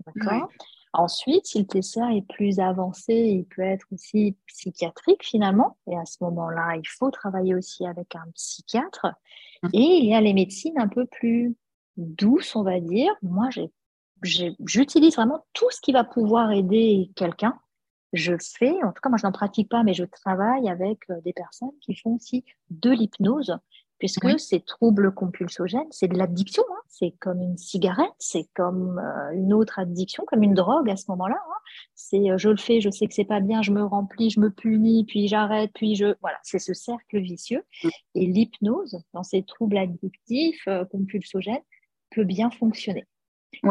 D'accord? 0.06 0.48
Ensuite, 0.92 1.46
si 1.46 1.58
le 1.60 1.66
TCA 1.66 2.14
est 2.14 2.26
plus 2.26 2.60
avancé, 2.60 3.14
il 3.14 3.44
peut 3.44 3.62
être 3.62 3.86
aussi 3.92 4.36
psychiatrique 4.46 5.24
finalement. 5.24 5.76
Et 5.86 5.96
à 5.96 6.04
ce 6.04 6.16
moment-là, 6.22 6.76
il 6.76 6.88
faut 6.88 7.10
travailler 7.10 7.54
aussi 7.54 7.86
avec 7.86 8.14
un 8.16 8.26
psychiatre. 8.34 9.06
Mmh. 9.62 9.68
Et 9.74 9.98
il 9.98 10.06
y 10.06 10.14
a 10.14 10.20
les 10.20 10.34
médecines 10.34 10.78
un 10.78 10.88
peu 10.88 11.06
plus 11.06 11.54
douce, 11.96 12.56
on 12.56 12.62
va 12.62 12.80
dire. 12.80 13.12
Moi, 13.22 13.48
j'utilise 14.22 15.16
vraiment 15.16 15.44
tout 15.52 15.70
ce 15.70 15.80
qui 15.80 15.92
va 15.92 16.04
pouvoir 16.04 16.52
aider 16.52 17.10
quelqu'un. 17.16 17.58
Je 18.14 18.34
fais, 18.40 18.72
en 18.82 18.92
tout 18.92 19.00
cas, 19.02 19.10
moi, 19.10 19.18
je 19.18 19.26
n'en 19.26 19.32
pratique 19.32 19.68
pas, 19.68 19.82
mais 19.82 19.92
je 19.92 20.04
travaille 20.04 20.68
avec 20.70 20.98
euh, 21.10 21.20
des 21.20 21.34
personnes 21.34 21.76
qui 21.82 21.94
font 21.94 22.14
aussi 22.14 22.42
de 22.70 22.90
l'hypnose, 22.90 23.58
puisque 23.98 24.38
ces 24.38 24.60
troubles 24.60 25.12
compulsogènes, 25.12 25.90
c'est 25.90 26.08
de 26.08 26.16
l'addiction. 26.16 26.62
Hein. 26.70 26.80
C'est 26.88 27.14
comme 27.20 27.40
une 27.42 27.56
cigarette, 27.56 28.14
c'est 28.18 28.48
comme 28.54 28.98
euh, 28.98 29.34
une 29.34 29.52
autre 29.52 29.78
addiction, 29.78 30.24
comme 30.26 30.42
une 30.42 30.54
drogue 30.54 30.88
à 30.90 30.96
ce 30.96 31.04
moment-là. 31.08 31.36
Hein. 31.36 31.60
C'est 31.94 32.30
euh, 32.30 32.38
je 32.38 32.48
le 32.48 32.56
fais, 32.56 32.80
je 32.80 32.90
sais 32.90 33.06
que 33.06 33.14
c'est 33.14 33.24
pas 33.24 33.40
bien, 33.40 33.62
je 33.62 33.72
me 33.72 33.84
remplis, 33.84 34.30
je 34.30 34.40
me 34.40 34.50
punis, 34.50 35.04
puis 35.04 35.28
j'arrête, 35.28 35.70
puis 35.74 35.96
je. 35.96 36.14
Voilà, 36.20 36.38
c'est 36.42 36.58
ce 36.58 36.74
cercle 36.74 37.18
vicieux. 37.18 37.64
Et 38.14 38.26
l'hypnose, 38.26 39.02
dans 39.12 39.22
ces 39.22 39.42
troubles 39.42 39.78
addictifs, 39.78 40.68
compulsogènes, 40.90 41.62
peut 42.10 42.24
bien 42.24 42.50
fonctionner. 42.50 43.06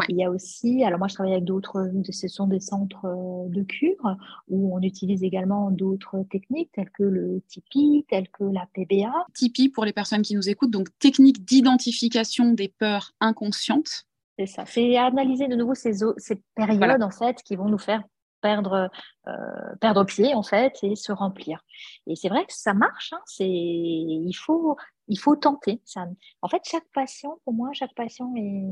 Il 0.08 0.16
y 0.16 0.24
a 0.24 0.30
aussi, 0.30 0.82
alors 0.84 0.98
moi 0.98 1.08
je 1.08 1.14
travaille 1.14 1.32
avec 1.32 1.44
d'autres, 1.44 1.90
ce 2.10 2.28
sont 2.28 2.46
des 2.46 2.60
centres 2.60 3.06
euh, 3.06 3.48
de 3.48 3.62
cure 3.62 4.16
où 4.48 4.76
on 4.76 4.80
utilise 4.82 5.22
également 5.22 5.70
d'autres 5.70 6.24
techniques 6.30 6.70
telles 6.72 6.90
que 6.90 7.04
le 7.04 7.42
Tipeee, 7.48 8.04
telles 8.08 8.28
que 8.28 8.44
la 8.44 8.66
PBA. 8.74 9.12
Tipeee 9.34 9.68
pour 9.68 9.84
les 9.84 9.92
personnes 9.92 10.22
qui 10.22 10.34
nous 10.34 10.48
écoutent, 10.48 10.70
donc 10.70 10.88
technique 10.98 11.44
d'identification 11.44 12.52
des 12.52 12.68
peurs 12.68 13.12
inconscientes. 13.20 14.06
C'est 14.38 14.46
ça, 14.46 14.64
c'est 14.66 14.96
analyser 14.96 15.48
de 15.48 15.56
nouveau 15.56 15.74
ces, 15.74 15.92
ces 16.16 16.42
périodes 16.54 17.02
en 17.02 17.10
fait 17.10 17.42
qui 17.42 17.56
vont 17.56 17.68
nous 17.68 17.78
faire 17.78 18.02
perdre, 18.40 18.90
euh, 19.26 19.76
perdre 19.80 20.04
pied 20.04 20.34
en 20.34 20.42
fait 20.42 20.76
et 20.82 20.96
se 20.96 21.12
remplir. 21.12 21.64
Et 22.06 22.16
c'est 22.16 22.28
vrai 22.28 22.44
que 22.46 22.52
ça 22.52 22.74
marche, 22.74 23.12
hein, 23.12 23.20
c'est, 23.26 23.48
il 23.48 24.34
faut, 24.34 24.76
il 25.08 25.18
faut 25.18 25.36
tenter. 25.36 25.80
Ça, 25.84 26.06
en 26.42 26.48
fait, 26.48 26.62
chaque 26.64 26.88
patient, 26.94 27.38
pour 27.44 27.54
moi, 27.54 27.70
chaque 27.72 27.94
patient 27.94 28.32
est 28.36 28.64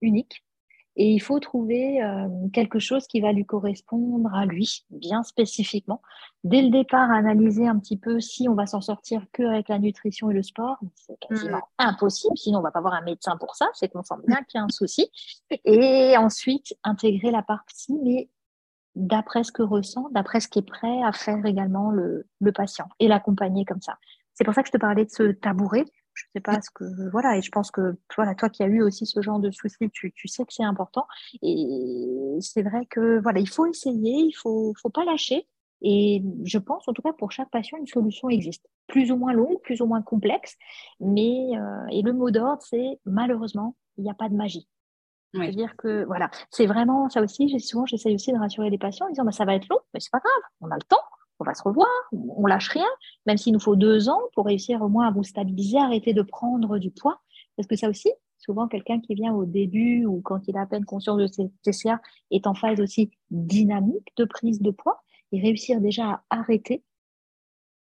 unique. 0.00 0.44
Et 1.00 1.12
il 1.12 1.20
faut 1.20 1.38
trouver 1.38 2.02
euh, 2.02 2.26
quelque 2.52 2.80
chose 2.80 3.06
qui 3.06 3.20
va 3.20 3.32
lui 3.32 3.46
correspondre 3.46 4.34
à 4.34 4.46
lui, 4.46 4.84
bien 4.90 5.22
spécifiquement. 5.22 6.02
Dès 6.42 6.60
le 6.60 6.70
départ, 6.70 7.12
analyser 7.12 7.68
un 7.68 7.78
petit 7.78 7.96
peu 7.96 8.18
si 8.18 8.48
on 8.48 8.54
va 8.54 8.66
s'en 8.66 8.80
sortir 8.80 9.22
que 9.32 9.44
avec 9.44 9.68
la 9.68 9.78
nutrition 9.78 10.28
et 10.28 10.34
le 10.34 10.42
sport. 10.42 10.76
C'est 10.96 11.16
quasiment 11.20 11.58
mmh. 11.58 11.62
impossible, 11.78 12.36
sinon 12.36 12.58
on 12.58 12.62
va 12.62 12.72
pas 12.72 12.80
avoir 12.80 12.94
un 12.94 13.02
médecin 13.02 13.36
pour 13.36 13.54
ça. 13.54 13.68
C'est 13.74 13.88
qu'on 13.88 14.02
sent 14.02 14.16
bien 14.26 14.38
qu'il 14.42 14.58
y 14.58 14.60
a 14.60 14.64
un 14.64 14.68
souci. 14.70 15.08
Et 15.64 16.16
ensuite, 16.16 16.74
intégrer 16.82 17.30
la 17.30 17.42
partie, 17.42 17.96
mais 18.02 18.28
d'après 18.96 19.44
ce 19.44 19.52
que 19.52 19.62
ressent, 19.62 20.08
d'après 20.10 20.40
ce 20.40 20.48
qui 20.48 20.58
est 20.58 20.68
prêt 20.68 21.02
à 21.04 21.12
faire 21.12 21.46
également 21.46 21.92
le, 21.92 22.26
le 22.40 22.50
patient 22.50 22.88
et 22.98 23.06
l'accompagner 23.06 23.64
comme 23.64 23.80
ça. 23.80 23.98
C'est 24.34 24.42
pour 24.42 24.54
ça 24.54 24.62
que 24.62 24.68
je 24.68 24.72
te 24.72 24.78
parlais 24.78 25.04
de 25.04 25.10
ce 25.10 25.30
tabouret. 25.30 25.84
Je 26.18 26.24
ne 26.26 26.40
sais 26.40 26.40
pas 26.40 26.60
ce 26.60 26.70
que. 26.70 27.10
Voilà, 27.10 27.36
et 27.36 27.42
je 27.42 27.50
pense 27.50 27.70
que 27.70 27.96
voilà, 28.16 28.34
toi 28.34 28.48
qui 28.48 28.62
as 28.62 28.66
eu 28.66 28.82
aussi 28.82 29.06
ce 29.06 29.22
genre 29.22 29.38
de 29.38 29.50
soucis, 29.50 29.90
tu, 29.92 30.12
tu 30.12 30.28
sais 30.28 30.44
que 30.44 30.52
c'est 30.52 30.64
important. 30.64 31.06
Et 31.42 32.38
c'est 32.40 32.62
vrai 32.62 32.86
que 32.86 33.20
voilà, 33.20 33.38
il 33.40 33.48
faut 33.48 33.66
essayer, 33.66 34.20
il 34.20 34.28
ne 34.28 34.36
faut, 34.36 34.74
faut 34.80 34.90
pas 34.90 35.04
lâcher. 35.04 35.46
Et 35.80 36.24
je 36.44 36.58
pense, 36.58 36.88
en 36.88 36.92
tout 36.92 37.02
cas, 37.02 37.12
pour 37.12 37.30
chaque 37.30 37.50
patient, 37.50 37.78
une 37.78 37.86
solution 37.86 38.28
existe. 38.28 38.66
Plus 38.88 39.12
ou 39.12 39.16
moins 39.16 39.32
longue, 39.32 39.60
plus 39.62 39.80
ou 39.80 39.86
moins 39.86 40.02
complexe. 40.02 40.56
Mais, 40.98 41.56
euh, 41.56 41.86
et 41.92 42.02
le 42.02 42.12
mot 42.12 42.30
d'ordre, 42.32 42.62
c'est 42.62 42.98
malheureusement, 43.04 43.76
il 43.96 44.04
n'y 44.04 44.10
a 44.10 44.14
pas 44.14 44.28
de 44.28 44.34
magie. 44.34 44.68
C'est-à-dire 45.34 45.76
que, 45.76 46.04
voilà, 46.04 46.30
c'est 46.50 46.66
vraiment 46.66 47.08
ça 47.10 47.20
aussi. 47.20 47.60
Souvent, 47.60 47.86
j'essaie 47.86 48.12
aussi 48.12 48.32
de 48.32 48.38
rassurer 48.38 48.70
les 48.70 48.78
patients 48.78 49.06
en 49.06 49.10
disant 49.10 49.24
bah, 49.24 49.32
ça 49.32 49.44
va 49.44 49.54
être 49.54 49.68
long, 49.68 49.78
mais 49.92 50.00
c'est 50.00 50.10
pas 50.10 50.20
grave, 50.20 50.42
on 50.62 50.70
a 50.70 50.74
le 50.74 50.82
temps, 50.82 50.96
on 51.40 51.44
va 51.44 51.54
se 51.54 51.62
revoir, 51.62 51.88
on 52.12 52.46
lâche 52.46 52.68
rien, 52.68 52.88
même 53.26 53.36
s'il 53.36 53.52
nous 53.52 53.60
faut 53.60 53.76
deux 53.76 54.08
ans 54.08 54.20
pour 54.34 54.46
réussir 54.46 54.82
au 54.82 54.88
moins 54.88 55.06
à 55.08 55.10
vous 55.10 55.22
stabiliser, 55.22 55.78
arrêter 55.78 56.12
de 56.12 56.22
prendre 56.22 56.78
du 56.78 56.90
poids. 56.90 57.20
Parce 57.56 57.66
que 57.68 57.76
ça 57.76 57.88
aussi, 57.88 58.10
souvent, 58.38 58.68
quelqu'un 58.68 59.00
qui 59.00 59.14
vient 59.14 59.32
au 59.32 59.44
début 59.44 60.04
ou 60.04 60.20
quand 60.20 60.40
il 60.48 60.56
a 60.56 60.62
à 60.62 60.66
peine 60.66 60.84
conscience 60.84 61.18
de 61.18 61.26
ses 61.26 61.50
TCA 61.62 62.00
est 62.30 62.46
en 62.46 62.54
phase 62.54 62.80
aussi 62.80 63.10
dynamique 63.30 64.12
de 64.16 64.24
prise 64.24 64.60
de 64.60 64.70
poids 64.70 65.02
et 65.32 65.40
réussir 65.40 65.80
déjà 65.80 66.10
à 66.10 66.22
arrêter 66.30 66.82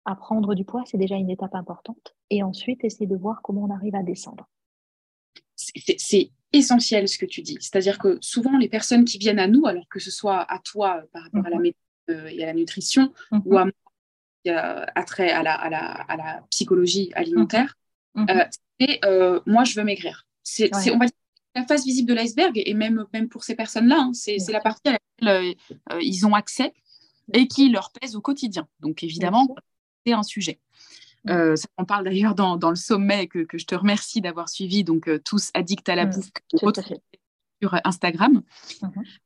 à 0.04 0.16
prendre 0.16 0.54
du 0.54 0.64
poids, 0.64 0.84
c'est 0.86 0.96
déjà 0.96 1.16
une 1.16 1.28
étape 1.28 1.54
importante. 1.54 2.16
Et 2.30 2.42
ensuite, 2.42 2.82
essayer 2.82 3.06
de 3.06 3.16
voir 3.16 3.42
comment 3.42 3.64
on 3.64 3.70
arrive 3.70 3.94
à 3.94 4.02
descendre. 4.02 4.48
C'est 5.54 6.30
essentiel 6.52 7.08
ce 7.08 7.18
que 7.18 7.26
tu 7.26 7.42
dis. 7.42 7.58
C'est-à-dire 7.60 7.98
que 7.98 8.16
souvent, 8.22 8.56
les 8.56 8.70
personnes 8.70 9.04
qui 9.04 9.18
viennent 9.18 9.38
à 9.38 9.48
nous, 9.48 9.66
alors 9.66 9.86
que 9.90 9.98
ce 9.98 10.10
soit 10.10 10.50
à 10.50 10.60
toi 10.60 11.02
par 11.12 11.24
rapport 11.24 11.44
à 11.44 11.50
la 11.50 11.56
mhm. 11.56 11.62
Euh, 12.10 12.28
et 12.28 12.42
à 12.42 12.46
la 12.46 12.54
nutrition, 12.54 13.12
mhm. 13.30 13.42
ou 13.44 13.58
à 13.58 13.64
moi, 13.64 13.72
qui 14.44 14.50
a 14.50 15.04
trait 15.06 15.30
à 15.30 15.42
la, 15.42 15.54
à, 15.54 15.68
la, 15.68 15.92
à 15.92 16.16
la 16.16 16.42
psychologie 16.50 17.10
alimentaire, 17.14 17.76
euh, 18.16 18.44
c'est 18.80 19.04
euh, 19.04 19.40
moi, 19.46 19.64
je 19.64 19.74
veux 19.78 19.84
maigrir. 19.84 20.26
C'est, 20.42 20.70
on 20.74 20.98
va 20.98 21.06
dire, 21.06 21.14
la 21.54 21.66
face 21.66 21.84
visible 21.84 22.08
de 22.08 22.14
l'iceberg, 22.14 22.52
et 22.54 22.74
même, 22.74 23.04
même 23.12 23.28
pour 23.28 23.44
ces 23.44 23.54
personnes-là, 23.54 23.98
hein, 23.98 24.12
c'est, 24.12 24.38
la 24.48 24.60
partie 24.60 24.88
à 24.88 24.98
laquelle 25.22 25.54
ils 26.00 26.26
ont 26.26 26.34
accès 26.34 26.72
et 27.32 27.46
qui 27.46 27.68
leur 27.68 27.90
pèse 27.90 28.16
au 28.16 28.20
quotidien. 28.20 28.66
Donc, 28.80 29.02
évidemment, 29.02 29.54
c'est 30.06 30.12
un 30.12 30.22
sujet. 30.22 30.60
Euh, 31.28 31.56
ça, 31.56 31.66
on 31.76 31.84
parle 31.84 32.04
d'ailleurs 32.04 32.34
dans, 32.34 32.56
dans, 32.56 32.70
le 32.70 32.76
sommet 32.76 33.26
que, 33.26 33.40
que, 33.40 33.58
je 33.58 33.66
te 33.66 33.74
remercie 33.74 34.20
d'avoir 34.20 34.48
suivi, 34.48 34.84
donc 34.84 35.10
tous 35.24 35.50
addicts 35.52 35.88
à 35.88 35.96
la 35.96 36.06
bouffe, 36.06 36.30
sur 37.60 37.74
Instagram. 37.84 38.42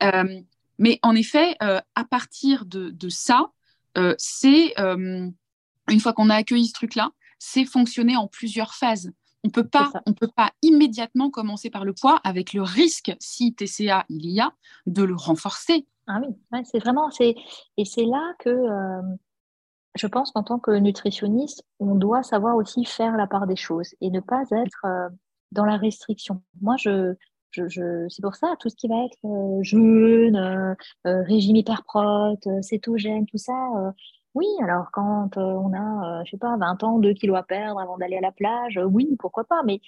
Mm 0.00 0.42
mais 0.82 0.98
en 1.02 1.14
effet, 1.14 1.54
euh, 1.62 1.80
à 1.94 2.04
partir 2.04 2.66
de, 2.66 3.08
ça, 3.08 3.52
euh, 3.96 4.16
c'est, 4.18 4.74
euh, 4.80 5.30
une 5.88 6.00
fois 6.00 6.12
qu'on 6.12 6.28
a 6.28 6.34
accueilli 6.34 6.66
ce 6.66 6.72
truc-là, 6.72 7.12
c'est 7.38 7.64
fonctionner 7.64 8.16
en 8.16 8.26
plusieurs 8.26 8.74
phases. 8.74 9.12
On 9.44 9.50
peut 9.50 9.66
pas, 9.66 9.92
on 10.06 10.12
peut 10.12 10.30
pas 10.34 10.50
immédiatement 10.60 11.30
commencer 11.30 11.70
par 11.70 11.84
le 11.84 11.92
poids 11.92 12.20
avec 12.24 12.52
le 12.52 12.62
risque, 12.62 13.14
si 13.20 13.54
TCA 13.54 14.06
il 14.08 14.26
y 14.26 14.40
a, 14.40 14.52
de 14.86 15.04
le 15.04 15.14
renforcer. 15.14 15.86
Ah 16.08 16.20
oui, 16.20 16.34
c'est 16.64 16.80
vraiment, 16.80 17.12
c'est 17.12 17.36
et 17.76 17.84
c'est 17.84 18.04
là 18.04 18.34
que 18.40 18.50
je 19.94 20.06
pense 20.08 20.32
qu'en 20.32 20.42
tant 20.42 20.58
que 20.58 20.72
nutritionniste, 20.72 21.64
on 21.78 21.94
doit 21.94 22.24
savoir 22.24 22.56
aussi 22.56 22.84
faire 22.84 23.16
la 23.16 23.28
part 23.28 23.46
des 23.46 23.56
choses 23.56 23.94
et 24.00 24.10
ne 24.10 24.20
pas 24.20 24.42
être 24.50 24.84
dans 25.52 25.64
la 25.64 25.76
restriction. 25.76 26.42
Moi, 26.60 26.76
je, 26.76 27.14
c'est 27.54 28.22
pour 28.22 28.34
ça, 28.34 28.54
tout 28.58 28.68
ce 28.68 28.76
qui 28.76 28.88
va 28.88 29.04
être 29.04 29.18
euh, 29.24 29.62
jeûne, 29.62 30.36
euh, 30.36 30.74
euh, 31.06 31.22
régime 31.22 31.56
hyperprot, 31.56 32.38
cétogène, 32.62 33.26
tout 33.26 33.38
ça. 33.38 33.54
oui, 34.34 34.46
alors 34.62 34.90
quand 34.92 35.36
on 35.36 35.72
a, 35.74 36.24
je 36.24 36.30
sais 36.32 36.38
pas, 36.38 36.56
20 36.56 36.82
ans, 36.84 36.98
2 36.98 37.12
kilos 37.14 37.36
à 37.38 37.42
perdre 37.42 37.80
avant 37.80 37.98
d'aller 37.98 38.16
à 38.16 38.20
la 38.20 38.32
plage, 38.32 38.80
oui, 38.84 39.16
pourquoi 39.18 39.44
pas, 39.44 39.62
mais 39.64 39.80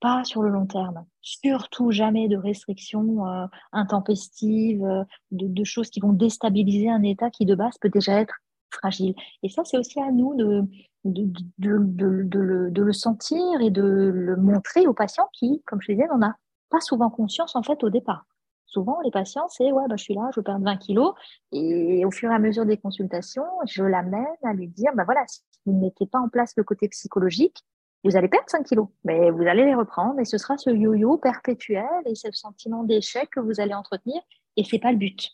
pas 0.00 0.24
sur 0.24 0.42
le 0.42 0.48
long 0.50 0.66
terme. 0.66 1.04
Surtout 1.20 1.90
jamais 1.90 2.28
de 2.28 2.36
restrictions 2.36 3.24
intempestives, 3.72 5.06
de, 5.30 5.64
choses 5.64 5.90
qui 5.90 6.00
vont 6.00 6.12
déstabiliser 6.12 6.88
un 6.90 7.02
état 7.02 7.30
qui 7.30 7.44
de 7.44 7.54
base 7.54 7.76
peut 7.78 7.90
déjà 7.90 8.20
être 8.20 8.34
fragile. 8.70 9.14
Et 9.42 9.48
ça, 9.48 9.62
c'est 9.64 9.78
aussi 9.78 10.00
à 10.00 10.10
nous 10.10 10.34
de, 10.34 10.64
de, 11.04 12.80
le, 12.82 12.92
sentir 12.92 13.60
et 13.60 13.70
de 13.70 13.82
le 13.82 14.36
montrer 14.36 14.86
aux 14.86 14.94
patients 14.94 15.28
qui, 15.32 15.62
comme 15.66 15.80
je 15.80 15.92
disais, 15.92 16.06
n'en 16.06 16.22
a 16.26 16.34
pas 16.70 16.80
souvent 16.80 17.10
conscience 17.10 17.56
en 17.56 17.62
fait 17.62 17.82
au 17.84 17.90
départ. 17.90 18.26
Souvent, 18.66 19.00
les 19.04 19.10
patients, 19.10 19.48
c'est 19.48 19.72
ouais, 19.72 19.84
bah, 19.88 19.96
je 19.96 20.04
suis 20.04 20.14
là, 20.14 20.30
je 20.34 20.40
perds 20.40 20.60
20 20.60 20.76
kilos. 20.76 21.14
Et 21.50 22.04
au 22.04 22.10
fur 22.12 22.30
et 22.30 22.34
à 22.34 22.38
mesure 22.38 22.64
des 22.64 22.76
consultations, 22.76 23.44
je 23.66 23.82
l'amène 23.82 24.24
à 24.44 24.52
lui 24.52 24.68
dire 24.68 24.92
bah 24.94 25.02
voilà, 25.04 25.24
si 25.26 25.40
vous 25.66 25.72
ne 25.72 25.80
mettez 25.80 26.06
pas 26.06 26.20
en 26.20 26.28
place 26.28 26.52
le 26.56 26.62
côté 26.62 26.88
psychologique, 26.88 27.64
vous 28.04 28.16
allez 28.16 28.28
perdre 28.28 28.48
5 28.48 28.64
kilos, 28.64 28.88
mais 29.04 29.30
vous 29.30 29.42
allez 29.42 29.64
les 29.64 29.74
reprendre 29.74 30.20
et 30.20 30.24
ce 30.24 30.38
sera 30.38 30.56
ce 30.56 30.70
yo-yo 30.70 31.18
perpétuel 31.18 31.84
et 32.06 32.14
ce 32.14 32.30
sentiment 32.30 32.84
d'échec 32.84 33.28
que 33.30 33.40
vous 33.40 33.60
allez 33.60 33.74
entretenir 33.74 34.22
et 34.56 34.64
c'est 34.64 34.78
pas 34.78 34.92
le 34.92 34.98
but. 34.98 35.30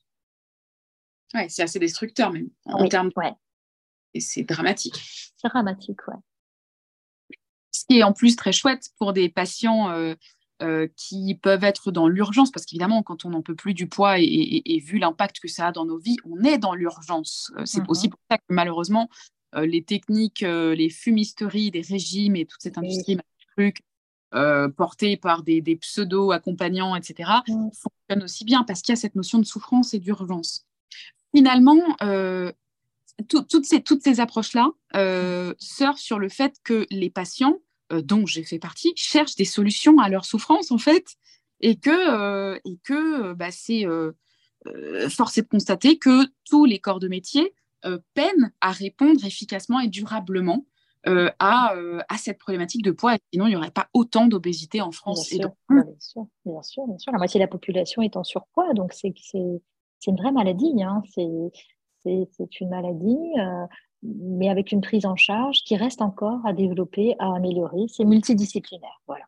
Ouais, 1.35 1.49
c'est 1.49 1.63
assez 1.63 1.79
destructeur 1.79 2.33
même 2.33 2.49
en 2.65 2.89
termes. 2.89 3.11
Ouais. 3.17 3.35
Et 4.15 4.21
c'est 4.21 4.45
dramatique. 4.45 4.97
C'est 5.37 5.49
dramatique, 5.49 6.09
ouais. 6.09 7.37
Ce 7.71 7.85
qui 7.85 7.99
est 7.99 8.03
en 8.03 8.15
plus 8.15 8.37
très 8.37 8.53
chouette 8.53 8.89
pour 8.99 9.13
des 9.13 9.29
patients 9.29 9.91
euh, 9.91 10.15
euh, 10.63 10.89
qui 10.97 11.35
peuvent 11.35 11.65
être 11.65 11.91
dans 11.91 12.09
l'urgence, 12.09 12.51
parce 12.51 12.67
qu'évidemment, 12.67 13.03
quand 13.03 13.25
on 13.25 13.31
n'en 13.31 13.43
peut 13.43 13.55
plus 13.55 13.75
du 13.75 13.87
poids 13.87 14.19
et, 14.19 14.83
vu 14.85 14.99
l'impact 14.99 15.41
que 15.41 15.49
ça 15.49 15.69
a 15.69 15.73
dans 15.73 15.85
nos 15.85 15.99
vies, 15.99 16.17
on 16.25 16.45
est 16.45 16.59
dans 16.59 16.75
l'urgence. 16.75 17.53
Euh, 17.57 17.63
c'est 17.65 17.83
aussi 17.89 18.07
mhm. 18.07 18.11
pour 18.11 18.21
ça 18.31 18.39
que 18.39 18.45
malheureusement, 18.49 19.09
les 19.55 19.83
techniques, 19.83 20.43
les 20.43 20.91
fumisteries, 20.91 21.71
des 21.71 21.81
régimes 21.81 22.37
et 22.37 22.45
toute 22.45 22.61
cette 22.61 22.77
industrie 22.77 23.17
truc, 23.57 23.81
portée 24.77 25.17
par 25.17 25.43
des, 25.45 25.63
pseudo-accompagnants, 25.81 26.95
etc., 26.95 27.31
mhm. 27.49 27.71
fonctionnent 27.73 28.25
aussi 28.25 28.45
bien 28.45 28.65
parce 28.65 28.83
qu'il 28.83 28.93
y 28.93 28.99
a 28.99 29.01
cette 29.01 29.15
notion 29.15 29.39
de 29.39 29.47
souffrance 29.47 29.95
et 29.95 29.99
d'urgence 29.99 30.67
finalement, 31.37 31.83
euh, 32.03 32.51
toutes 33.29 33.67
ces, 33.67 33.83
toutes 33.83 34.03
ces 34.03 34.21
approches-là 34.21 34.71
euh, 34.95 35.53
surfent 35.59 35.99
sur 35.99 36.19
le 36.19 36.31
fait 36.31 36.57
que 36.65 36.87
les 36.91 37.11
patients, 37.11 37.57
euh, 37.57 37.66
dont 37.91 38.27
j'ai 38.27 38.43
fait 38.43 38.59
partie, 38.59 38.93
cherchent 38.97 39.37
des 39.37 39.45
solutions 39.45 39.99
à 39.99 40.09
leur 40.09 40.25
souffrance, 40.25 40.71
en 40.71 40.79
fait, 40.79 41.17
et 41.61 41.77
que, 41.77 42.57
et 42.69 42.79
que 42.85 43.33
bah, 43.35 43.51
c'est 43.51 43.85
forcé 45.09 45.43
de 45.43 45.47
constater 45.47 45.99
que 45.99 46.27
tous 46.49 46.65
les 46.65 46.79
corps 46.79 47.01
de 47.01 47.09
métier 47.09 47.55
peinent 48.15 48.53
à 48.61 48.73
répondre 48.73 49.25
efficacement 49.25 49.81
et 49.81 49.89
durablement 49.89 50.67
à, 51.05 51.75
à, 52.09 52.19
cette 52.19 52.39
problématique 52.39 52.83
de 52.83 52.91
poids. 52.91 53.17
Sinon, 53.33 53.47
il 53.47 53.51
n'y 53.51 53.57
aurait 53.57 53.71
pas 53.71 53.89
autant 53.95 54.27
d'obésité 54.27 54.81
en 54.81 54.91
France. 54.91 55.29
Bien, 55.31 55.41
sûr, 55.41 55.51
bien, 55.71 55.85
sûr, 56.01 56.27
bien, 56.45 56.63
sûr, 56.63 56.87
bien 56.87 56.99
sûr, 56.99 57.13
La 57.13 57.19
moitié 57.19 57.39
de 57.39 57.45
la 57.45 57.49
population 57.49 58.03
est 58.03 58.17
en 58.17 58.25
surpoids, 58.25 58.75
donc 58.75 58.93
c'est 58.93 59.15
c'est 59.99 60.11
une 60.11 60.17
vraie 60.17 60.33
maladie. 60.33 60.83
Hein. 60.83 61.03
C'est 61.13 62.61
une 62.61 62.69
maladie, 62.69 63.19
euh, 63.39 63.67
mais 64.21 64.49
avec 64.49 64.73
une 64.73 64.81
prise 64.81 65.07
en 65.07 65.17
charge 65.17 65.63
qui 65.65 65.77
reste 65.77 66.03
encore 66.03 66.45
à 66.47 66.53
développer, 66.53 67.15
à 67.19 67.35
améliorer. 67.35 67.87
C'est 67.89 68.05
multidisciplinaire. 68.05 69.01
Voilà. 69.07 69.25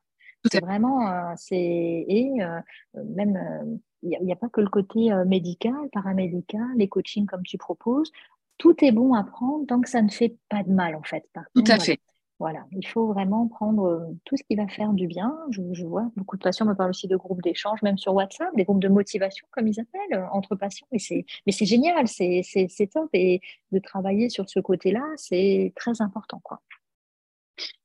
C'est 0.51 0.61
vraiment, 0.61 1.11
euh, 1.11 1.33
c'est 1.37 1.57
et 1.57 2.33
euh, 2.41 2.61
même 3.05 3.81
il 4.03 4.17
n'y 4.23 4.33
a, 4.33 4.37
pas 4.37 4.49
que 4.49 4.61
le 4.61 4.69
côté 4.69 5.13
médical, 5.27 5.75
paramédical, 5.93 6.69
les 6.77 6.89
coachings 6.89 7.27
comme 7.27 7.43
tu 7.43 7.59
proposes. 7.59 8.13
Tout 8.57 8.85
est 8.85 8.93
bon 8.93 9.15
à 9.15 9.25
prendre 9.25 9.67
tant 9.67 9.81
que 9.81 9.89
ça 9.89 10.03
ne 10.03 10.09
fait 10.09 10.37
pas 10.49 10.63
de 10.63 10.71
mal 10.71 10.95
en 10.95 11.03
fait. 11.03 11.29
Tout 11.55 11.65
à 11.67 11.79
fait. 11.81 11.99
Voilà, 12.39 12.67
il 12.71 12.87
faut 12.87 13.09
vraiment 13.09 13.49
prendre 13.49 13.85
euh, 13.87 14.17
tout 14.25 14.37
ce 14.37 14.45
qui 14.45 14.55
va 14.55 14.69
faire 14.69 14.93
du 14.93 15.09
bien. 15.09 15.37
Je, 15.51 15.85
vois 15.85 16.09
beaucoup 16.17 16.37
de 16.37 16.43
patients 16.43 16.67
me 16.67 16.75
parlent 16.75 16.91
aussi 16.91 17.09
de 17.09 17.17
groupes 17.17 17.43
d'échange, 17.43 17.83
même 17.83 17.99
sur 17.99 18.15
WhatsApp, 18.15 18.55
des 18.55 18.63
groupes 18.65 18.81
de 18.81 18.89
motivation, 18.89 19.45
comme 19.51 19.67
ils 19.67 19.81
appellent, 19.81 20.21
euh, 20.21 20.27
entre 20.31 20.55
patients. 20.55 20.87
Mais 20.93 21.01
c'est, 21.01 21.25
mais 21.47 21.53
c'est 21.53 21.67
génial, 21.67 22.07
c'est, 22.07 22.45
top. 22.93 23.09
Et 23.13 23.41
de 23.73 23.81
travailler 23.81 24.29
sur 24.29 24.49
ce 24.49 24.61
côté-là, 24.61 25.05
c'est 25.17 25.73
très 25.75 26.01
important. 26.01 26.41
Quoi. 26.45 26.61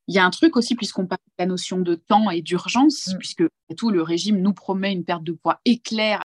Il 0.07 0.13
y 0.13 0.19
a 0.19 0.25
un 0.25 0.29
truc 0.29 0.55
aussi, 0.55 0.75
puisqu'on 0.75 1.07
parle 1.07 1.21
de 1.25 1.43
la 1.43 1.47
notion 1.47 1.79
de 1.79 1.95
temps 1.95 2.29
et 2.29 2.43
d'urgence, 2.43 3.07
mm. 3.07 3.17
puisque 3.17 3.43
tout 3.75 3.89
le 3.89 4.03
régime 4.03 4.39
nous 4.39 4.53
promet 4.53 4.91
une 4.91 5.03
perte 5.03 5.23
de 5.23 5.31
poids 5.31 5.61
éclair. 5.65 6.21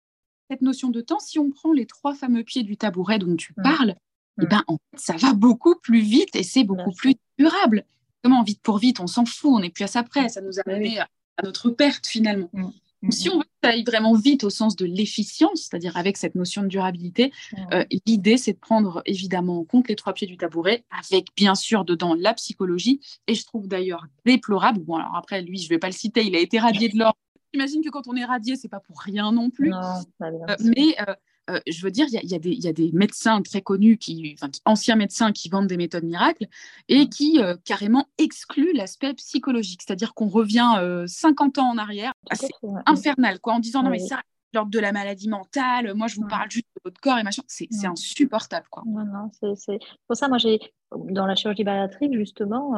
Cette 0.48 0.62
notion 0.62 0.90
de 0.90 1.00
temps, 1.00 1.18
si 1.18 1.40
on 1.40 1.50
prend 1.50 1.72
les 1.72 1.86
trois 1.86 2.14
fameux 2.14 2.44
pieds 2.44 2.62
du 2.62 2.76
tabouret 2.76 3.18
dont 3.18 3.34
tu 3.34 3.52
mm. 3.56 3.62
parles, 3.64 3.94
eh 4.40 4.44
mm. 4.44 4.48
ben, 4.48 4.62
en 4.68 4.76
fait, 4.76 5.00
ça 5.00 5.16
va 5.16 5.34
beaucoup 5.34 5.74
plus 5.74 6.02
vite 6.02 6.36
et 6.36 6.44
c'est 6.44 6.62
beaucoup 6.62 6.92
plus 6.92 7.16
durable 7.36 7.84
comment 8.22 8.42
vite 8.42 8.62
pour 8.62 8.78
vite, 8.78 9.00
on 9.00 9.06
s'en 9.06 9.24
fout, 9.24 9.50
on 9.52 9.60
n'est 9.60 9.70
plus 9.70 9.84
à 9.84 9.88
sa 9.88 10.02
près, 10.02 10.28
ça 10.28 10.40
nous 10.40 10.58
a 10.58 10.62
mené 10.66 10.98
à, 10.98 11.08
notre 11.42 11.70
perte 11.70 12.06
finalement. 12.06 12.50
Mm. 12.52 12.70
Mm. 13.02 13.10
Si 13.10 13.28
on 13.28 13.38
veut 13.38 13.44
que 13.44 13.48
ça 13.64 13.70
aille 13.70 13.84
vraiment 13.84 14.14
vite 14.14 14.44
au 14.44 14.50
sens 14.50 14.76
de 14.76 14.86
l'efficience, 14.86 15.62
c'est-à-dire 15.68 15.96
avec 15.96 16.16
cette 16.16 16.34
notion 16.34 16.62
de 16.62 16.68
durabilité, 16.68 17.32
mm. 17.52 17.56
euh, 17.72 17.84
l'idée 18.06 18.36
c'est 18.36 18.52
de 18.52 18.58
prendre 18.58 19.02
évidemment 19.06 19.58
en 19.58 19.64
compte 19.64 19.88
les 19.88 19.96
trois 19.96 20.12
pieds 20.12 20.26
du 20.26 20.36
tabouret, 20.36 20.84
avec 20.90 21.28
bien 21.36 21.54
sûr 21.54 21.84
dedans 21.84 22.14
la 22.14 22.34
psychologie. 22.34 23.00
Et 23.26 23.34
je 23.34 23.44
trouve 23.44 23.66
d'ailleurs 23.66 24.06
déplorable, 24.24 24.80
bon 24.80 24.96
alors 24.96 25.16
après 25.16 25.42
lui 25.42 25.58
je 25.58 25.64
ne 25.64 25.70
vais 25.70 25.78
pas 25.78 25.88
le 25.88 25.94
citer, 25.94 26.24
il 26.24 26.36
a 26.36 26.40
été 26.40 26.58
radié 26.58 26.88
de 26.88 26.98
l'or. 26.98 27.16
J'imagine 27.52 27.82
que 27.82 27.90
quand 27.90 28.08
on 28.08 28.16
est 28.16 28.24
radié, 28.24 28.56
c'est 28.56 28.68
pas 28.68 28.80
pour 28.80 28.98
rien 29.00 29.30
non 29.30 29.50
plus. 29.50 29.74
Euh, 29.74 30.56
mais 30.60 30.94
euh, 31.06 31.14
euh, 31.50 31.60
je 31.66 31.82
veux 31.82 31.90
dire, 31.90 32.06
il 32.10 32.30
y, 32.30 32.68
a, 32.68 32.72
des 32.72 32.90
médecins 32.92 33.42
très 33.42 33.62
connus, 33.62 33.98
qui, 33.98 34.36
anciens 34.64 34.94
médecins 34.94 35.32
qui 35.32 35.48
vendent 35.48 35.66
des 35.66 35.76
méthodes 35.76 36.04
miracles 36.04 36.46
et 36.88 37.04
mm. 37.04 37.08
qui 37.08 37.40
euh, 37.40 37.56
carrément 37.64 38.06
excluent 38.18 38.72
l'aspect 38.74 39.14
psychologique. 39.14 39.82
C'est-à-dire 39.84 40.14
qu'on 40.14 40.28
revient 40.28 41.04
50 41.06 41.58
euh, 41.58 41.60
ans 41.60 41.70
en 41.70 41.78
arrière, 41.78 42.12
c'est 42.32 42.48
infernal, 42.86 43.40
quoi, 43.40 43.54
en 43.54 43.58
disant 43.58 43.82
non, 43.82 43.90
mais 43.90 43.98
ça, 43.98 44.20
l'ordre 44.54 44.70
de 44.70 44.78
la 44.78 44.92
maladie 44.92 45.28
mentale, 45.28 45.94
moi 45.94 46.06
je 46.06 46.16
vous 46.16 46.26
parle 46.28 46.50
juste 46.50 46.66
de 46.76 46.82
votre 46.84 47.00
corps 47.00 47.18
et 47.18 47.24
machin, 47.24 47.42
c'est 47.48 47.68
insupportable. 47.84 48.66
Quoi. 48.70 48.84
Non, 48.86 49.04
non, 49.04 49.30
c'est 49.56 49.78
pour 50.06 50.16
ça, 50.16 50.28
moi 50.28 50.38
j'ai, 50.38 50.60
dans 50.92 51.26
la 51.26 51.34
chirurgie 51.34 51.64
bariatrique, 51.64 52.14
justement, 52.14 52.74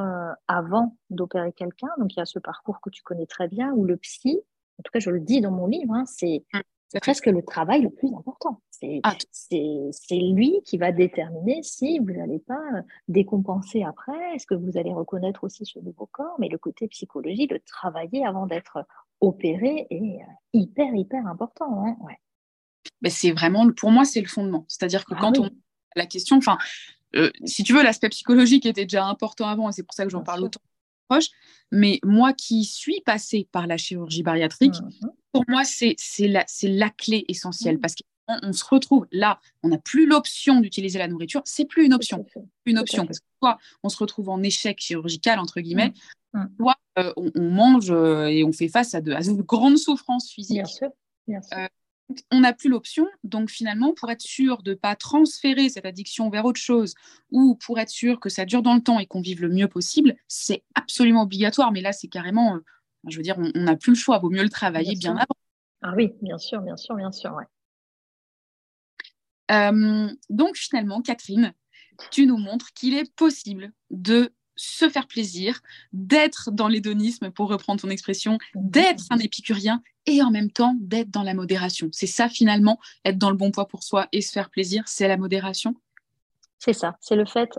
avant 0.48 0.96
d'opérer 1.10 1.52
quelqu'un, 1.52 1.88
donc 1.98 2.14
il 2.14 2.18
y 2.18 2.22
a 2.22 2.26
ce 2.26 2.38
parcours 2.38 2.80
que 2.80 2.88
tu 2.88 3.02
connais 3.02 3.26
très 3.26 3.48
bien, 3.48 3.72
où 3.72 3.84
le 3.84 3.98
psy, 3.98 4.40
en 4.78 4.82
tout 4.82 4.90
cas 4.90 5.00
je 5.00 5.10
le 5.10 5.20
dis 5.20 5.42
dans 5.42 5.50
mon 5.50 5.66
livre, 5.66 5.92
hein, 5.92 6.04
c'est 6.06 6.44
mm. 6.54 6.60
C'est 6.94 7.00
presque 7.00 7.26
le 7.26 7.42
travail 7.42 7.82
le 7.82 7.90
plus 7.90 8.14
important. 8.14 8.60
Ah, 9.02 9.16
c'est 9.32 10.16
lui 10.16 10.60
qui 10.64 10.78
va 10.78 10.92
déterminer 10.92 11.60
si 11.64 11.98
vous 11.98 12.12
n'allez 12.12 12.38
pas 12.38 12.62
décompenser 13.08 13.82
après, 13.82 14.34
est-ce 14.34 14.46
que 14.46 14.54
vous 14.54 14.78
allez 14.78 14.92
reconnaître 14.92 15.42
aussi 15.42 15.66
ce 15.66 15.80
nouveau 15.80 16.06
corps, 16.06 16.36
mais 16.38 16.48
le 16.48 16.56
côté 16.56 16.86
psychologie, 16.86 17.48
de 17.48 17.60
travailler 17.66 18.24
avant 18.24 18.46
d'être 18.46 18.86
opéré 19.20 19.88
est 19.90 20.20
euh, 20.22 20.32
hyper, 20.52 20.94
hyper 20.94 21.26
important. 21.26 21.84
Hein, 21.84 21.96
ouais. 22.02 23.10
c'est 23.10 23.32
vraiment, 23.32 23.68
pour 23.72 23.90
moi, 23.90 24.04
c'est 24.04 24.20
le 24.20 24.28
fondement. 24.28 24.64
C'est-à-dire 24.68 25.04
que 25.04 25.14
ah 25.16 25.18
quand 25.20 25.38
on 25.38 25.50
la 25.96 26.06
question, 26.06 26.36
enfin, 26.36 26.58
euh, 27.16 27.30
si 27.44 27.64
tu 27.64 27.72
veux, 27.72 27.82
l'aspect 27.82 28.08
psychologique 28.08 28.66
était 28.66 28.84
déjà 28.84 29.06
important 29.06 29.48
avant, 29.48 29.68
et 29.68 29.72
c'est 29.72 29.82
pour 29.82 29.94
ça 29.94 30.04
que 30.04 30.10
j'en 30.10 30.22
parle 30.22 30.44
autant 30.44 30.60
proche. 31.08 31.26
Mais 31.72 31.98
moi 32.04 32.32
qui 32.32 32.64
suis 32.64 33.00
passée 33.04 33.48
par 33.50 33.66
la 33.66 33.76
chirurgie 33.76 34.22
bariatrique, 34.22 34.80
mmh 34.80 35.08
pour 35.34 35.44
moi, 35.48 35.64
c'est 35.64 35.96
la, 36.20 36.46
la 36.62 36.90
clé 36.90 37.24
essentielle 37.26 37.78
mmh. 37.78 37.80
parce 37.80 37.94
qu'on 37.96 38.38
on 38.44 38.52
se 38.52 38.64
retrouve 38.64 39.06
là, 39.10 39.40
on 39.64 39.68
n'a 39.68 39.78
plus 39.78 40.06
l'option 40.06 40.60
d'utiliser 40.60 40.98
la 41.00 41.08
nourriture, 41.08 41.42
c'est 41.44 41.64
plus 41.64 41.84
une 41.84 41.92
option. 41.92 42.24
Une 42.64 42.78
option 42.78 43.04
parce 43.04 43.18
que 43.18 43.26
soit 43.42 43.58
on 43.82 43.88
se 43.88 43.96
retrouve 43.98 44.28
en 44.28 44.42
échec 44.44 44.78
chirurgical, 44.80 45.40
entre 45.40 45.60
guillemets, 45.60 45.92
mmh. 46.34 46.44
soit 46.56 46.76
euh, 47.00 47.12
on, 47.16 47.42
mange 47.42 47.90
euh, 47.90 48.26
et 48.26 48.44
on 48.44 48.52
fait 48.52 48.68
face 48.68 48.94
à 48.94 49.00
de, 49.00 49.12
à 49.12 49.20
de 49.22 49.42
grandes 49.42 49.76
souffrances 49.76 50.30
physiques. 50.30 50.54
Bien 50.54 50.64
sûr. 50.64 50.90
Bien 51.26 51.42
sûr. 51.42 51.58
Euh, 51.58 51.66
on 52.30 52.40
n'a 52.40 52.52
plus 52.52 52.68
l'option. 52.68 53.06
Donc 53.24 53.50
finalement, 53.50 53.92
pour 53.92 54.12
être 54.12 54.20
sûr 54.20 54.62
de 54.62 54.70
ne 54.70 54.76
pas 54.76 54.94
transférer 54.94 55.68
cette 55.68 55.86
addiction 55.86 56.30
vers 56.30 56.44
autre 56.44 56.60
chose 56.60 56.94
ou 57.32 57.56
pour 57.56 57.80
être 57.80 57.88
sûr 57.88 58.20
que 58.20 58.28
ça 58.28 58.44
dure 58.44 58.62
dans 58.62 58.74
le 58.74 58.82
temps 58.82 59.00
et 59.00 59.06
qu'on 59.06 59.20
vive 59.20 59.42
le 59.42 59.48
mieux 59.48 59.68
possible, 59.68 60.14
c'est 60.28 60.62
absolument 60.76 61.22
obligatoire. 61.22 61.72
Mais 61.72 61.80
là, 61.80 61.92
c'est 61.92 62.08
carrément, 62.08 62.60
je 63.08 63.16
veux 63.16 63.22
dire, 63.22 63.36
on 63.38 63.60
n'a 63.60 63.76
plus 63.76 63.92
le 63.92 63.98
choix. 63.98 64.18
Vaut 64.18 64.30
mieux 64.30 64.42
le 64.42 64.48
travailler 64.48 64.96
bien, 64.96 65.16
avant. 65.16 65.36
Ah 65.82 65.92
oui, 65.96 66.14
bien 66.22 66.38
sûr, 66.38 66.60
bien 66.60 66.76
sûr, 66.76 66.94
bien 66.96 67.12
sûr. 67.12 67.36
Euh, 69.50 70.08
donc 70.30 70.56
finalement, 70.56 71.02
Catherine, 71.02 71.52
tu 72.10 72.26
nous 72.26 72.38
montres 72.38 72.72
qu'il 72.72 72.94
est 72.94 73.14
possible 73.14 73.72
de 73.90 74.32
se 74.56 74.88
faire 74.88 75.06
plaisir, 75.06 75.60
d'être 75.92 76.50
dans 76.52 76.68
l'hédonisme, 76.68 77.30
pour 77.30 77.48
reprendre 77.48 77.80
ton 77.80 77.90
expression, 77.90 78.38
d'être 78.54 79.04
un 79.10 79.18
épicurien 79.18 79.82
et 80.06 80.22
en 80.22 80.30
même 80.30 80.50
temps 80.50 80.76
d'être 80.80 81.10
dans 81.10 81.22
la 81.22 81.34
modération. 81.34 81.88
C'est 81.92 82.06
ça 82.06 82.28
finalement, 82.28 82.78
être 83.04 83.18
dans 83.18 83.30
le 83.30 83.36
bon 83.36 83.50
poids 83.50 83.66
pour 83.66 83.82
soi 83.82 84.08
et 84.12 84.20
se 84.20 84.32
faire 84.32 84.50
plaisir, 84.50 84.84
c'est 84.86 85.08
la 85.08 85.16
modération? 85.16 85.74
C'est 86.58 86.72
ça, 86.72 86.96
c'est 87.00 87.16
le 87.16 87.26
fait, 87.26 87.50